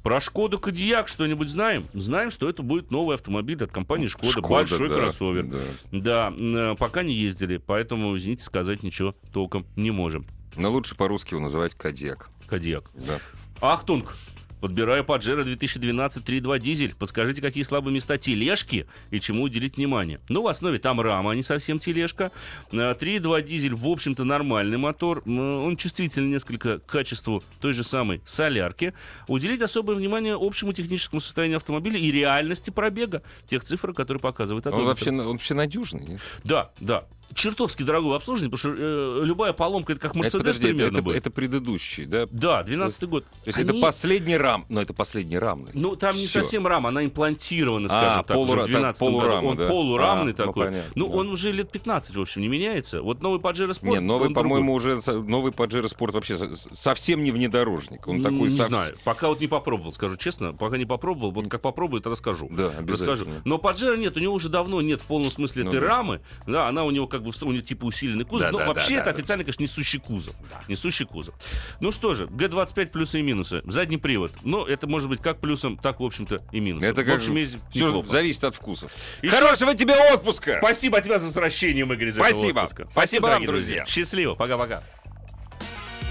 Про 0.03 0.21
Шкоду 0.21 0.59
Кодиак 0.59 1.07
что-нибудь 1.09 1.49
знаем? 1.49 1.87
Знаем, 1.93 2.31
что 2.31 2.49
это 2.49 2.63
будет 2.63 2.91
новый 2.91 3.15
автомобиль 3.15 3.63
от 3.63 3.71
компании 3.71 4.09
Шкода. 4.09 4.31
Шкода, 4.33 4.49
Большой 4.49 4.89
да, 4.89 4.95
кроссовер. 4.97 5.45
да. 5.45 5.59
Да, 5.93 6.35
э, 6.37 6.75
пока 6.77 7.03
не 7.03 7.15
ездили, 7.15 7.59
поэтому, 7.59 8.17
извините, 8.17 8.43
сказать 8.43 8.83
ничего 8.83 9.15
толком 9.33 9.65
не 9.77 9.91
можем. 9.91 10.27
Но 10.57 10.71
лучше 10.71 10.97
по-русски 10.97 11.35
его 11.35 11.41
называть 11.43 11.75
Кадьяк. 11.75 12.29
Кодиак. 12.49 12.91
Да. 12.95 13.21
Ахтунг! 13.61 14.17
Подбираю 14.61 15.05
Паджеро 15.05 15.45
2012 15.45 16.25
3.2 16.25 16.59
дизель. 16.59 16.95
Подскажите, 16.95 17.41
какие 17.41 17.65
слабые 17.65 17.95
места 17.95 18.19
тележки 18.19 18.87
и 19.11 19.21
чему 19.21 19.45
уделить 19.45 19.77
внимание. 19.77 20.21
Ну, 20.29 20.43
в 20.43 20.49
основе 20.49 20.79
там 20.79 21.01
рама, 21.01 21.33
а 21.33 21.35
не 21.35 21.43
совсем 21.43 21.79
тележка. 21.79 22.31
Э, 22.71 22.95
3.2 22.95 23.43
дизель, 23.43 23.75
в 23.75 23.87
общем-то, 23.87 24.25
нормальный 24.25 24.77
мотор. 24.77 25.23
Он 25.27 25.77
чувствительный 25.77 26.29
несколько 26.29 26.79
к 26.79 26.87
качеству 26.87 27.43
той 27.61 27.73
же 27.73 27.85
самой 27.85 28.21
солярки. 28.25 28.93
Уделить 29.29 29.63
особое 29.63 29.97
внимание 29.97 30.37
общему 30.39 30.73
техническому 30.73 31.21
состоянию 31.21 31.57
автомобиля 31.57 31.99
и 31.99 32.11
реальности 32.13 32.71
пробега 32.71 33.23
тех 33.49 33.65
цифр, 33.65 33.93
которые 33.93 34.21
показывает 34.21 34.67
Он 34.67 34.85
вообще, 34.85 35.11
он 35.11 35.33
вообще 35.33 35.55
надежный. 35.55 36.07
нет? 36.07 36.21
Да, 36.45 36.71
да. 36.81 37.07
Чертовски 37.35 37.83
дорогое 37.85 38.17
обслуживание, 38.17 38.51
потому 38.51 38.75
что 38.75 38.83
э, 38.83 39.25
любая 39.25 39.53
поломка 39.53 39.93
это 39.93 40.01
как 40.03 40.15
Мерседес 40.15 40.57
примерно 40.59 40.97
это- 40.97 41.03
будет. 41.03 41.17
это 41.17 41.31
предыдущий, 41.31 42.05
да? 42.05 42.27
То 42.27 42.33
Да, 42.33 42.63
12 42.65 43.05
год. 43.05 43.25
есть 43.47 43.57
Они- 43.59 43.71
это 43.71 43.81
последний 43.81 44.37
рам, 44.37 44.67
но 44.69 44.83
это 44.83 44.93
последний 44.95 45.39
рамный. 45.39 45.71
Ну, 45.75 45.95
там 45.97 46.17
не 46.17 46.27
Всё. 46.27 46.41
совсем 46.41 46.67
рама, 46.67 46.89
она 46.89 47.05
имплантирована, 47.05 47.87
А, 47.87 47.89
скажем 47.89 48.25
так, 48.25 48.37
уже 48.37 48.53
полура- 48.53 48.65
в 48.65 48.67
12 48.67 48.99
так, 48.99 49.09
полурама. 49.09 49.49
Он 49.49 49.57
да. 49.57 49.69
полурамный 49.69 50.33
А, 50.33 50.37
ну, 50.39 50.45
такой. 50.47 50.67
понятно, 50.67 50.93
Ну, 50.97 51.09
да. 51.09 51.17
он 51.17 51.29
уже 51.31 51.53
лет 51.53 51.71
15, 51.71 52.17
в 52.17 52.21
общем, 52.21 52.43
не 52.43 52.49
меняется. 52.49 53.03
Вот 53.03 53.23
новый 53.23 53.39
Pajero 53.41 53.71
Sport... 53.71 53.91
Не, 53.91 54.01
новый, 54.01 54.31
по-моему, 54.31 54.75
уже 54.75 55.01
новый 55.07 55.53
Pajero 55.53 55.87
Sport 55.87 56.13
вообще 56.13 56.37
со- 56.37 56.51
совсем 56.75 57.23
не 57.23 57.31
внедорожник. 57.31 58.07
Он 58.09 58.23
такой 58.23 58.49
Не 58.51 58.51
сов- 58.51 58.67
знаю, 58.69 58.97
пока 59.05 59.29
вот 59.29 59.41
не 59.41 59.47
попробовал, 59.47 59.93
скажу 59.93 60.17
честно, 60.17 60.53
пока 60.53 60.77
не 60.79 60.85
попробовал, 60.87 61.31
вот 61.31 61.47
как 61.49 61.61
попробую, 61.61 62.03
то 62.03 62.11
расскажу. 62.11 62.49
Да, 62.51 62.65
Расскажу. 62.67 62.83
обязательно. 62.83 63.43
Но 63.45 63.57
Pajero 63.57 63.97
нет, 63.97 64.17
у 64.17 64.21
него 64.21 64.35
уже 64.35 64.49
давно 64.49 64.81
нет 64.83 65.01
в 65.01 65.05
полном 65.05 65.31
смысле 65.31 65.65
Ну 65.65 65.71
этой 65.71 65.81
да. 65.81 65.87
рамы. 65.87 66.21
Да, 66.47 66.67
она 66.69 66.85
у 66.85 66.91
него 66.91 67.07
как 67.07 67.20
бы, 67.21 67.33
у 67.43 67.53
него 67.53 67.63
типа 67.63 67.85
усиленный 67.85 68.25
кузов. 68.25 68.49
Да, 68.49 68.53
но 68.53 68.59
да, 68.59 68.67
вообще 68.67 68.97
да, 68.97 69.03
это 69.03 69.05
да, 69.05 69.11
официально, 69.11 69.45
конечно, 69.45 69.63
несущий 69.63 69.99
кузов. 69.99 70.35
Несущий 70.69 71.07
кузов. 71.07 71.35
Ну 71.81 71.93
что 71.93 72.15
же, 72.15 72.25
Г25 72.27 72.87
плюсы 72.89 73.21
и 73.21 73.23
минусы. 73.23 73.63
Задний 73.65 73.99
привод. 73.99 74.33
Ну, 74.43 74.65
это 74.65 74.87
может 74.87 75.09
быть 75.09 75.21
как 75.21 75.41
плюсом, 75.41 75.77
так, 75.77 76.01
в 76.01 76.05
общем-то, 76.05 76.43
и 76.53 76.61
минусом. 76.61 76.89
Это 76.89 77.03
в 77.03 77.05
как 77.05 77.17
общем, 77.17 77.37
есть 77.37 77.57
все 77.71 77.87
неплохо. 77.89 78.09
зависит 78.09 78.45
от 78.45 78.55
вкусов. 78.55 78.93
Еще- 79.23 79.35
Хорошего 79.37 79.75
тебе 79.75 79.95
отпуска! 80.13 80.59
Спасибо 80.59 80.99
от 80.99 81.05
тебя 81.05 81.19
за 81.19 81.27
возвращением, 81.27 81.93
Игорь, 81.93 82.09
из 82.09 82.19
этого 82.19 82.29
Спасибо. 82.29 82.61
отпуска. 82.61 82.89
Спасибо 82.93 83.23
вам, 83.27 83.31
дорогие 83.33 83.49
друзья. 83.49 83.87
Счастливо. 83.87 84.35
Пока-пока. 84.35 84.83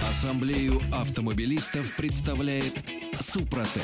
Ассамблею 0.10 0.82
автомобилистов 0.92 1.96
представляет 1.96 2.74
Супротек. 3.20 3.84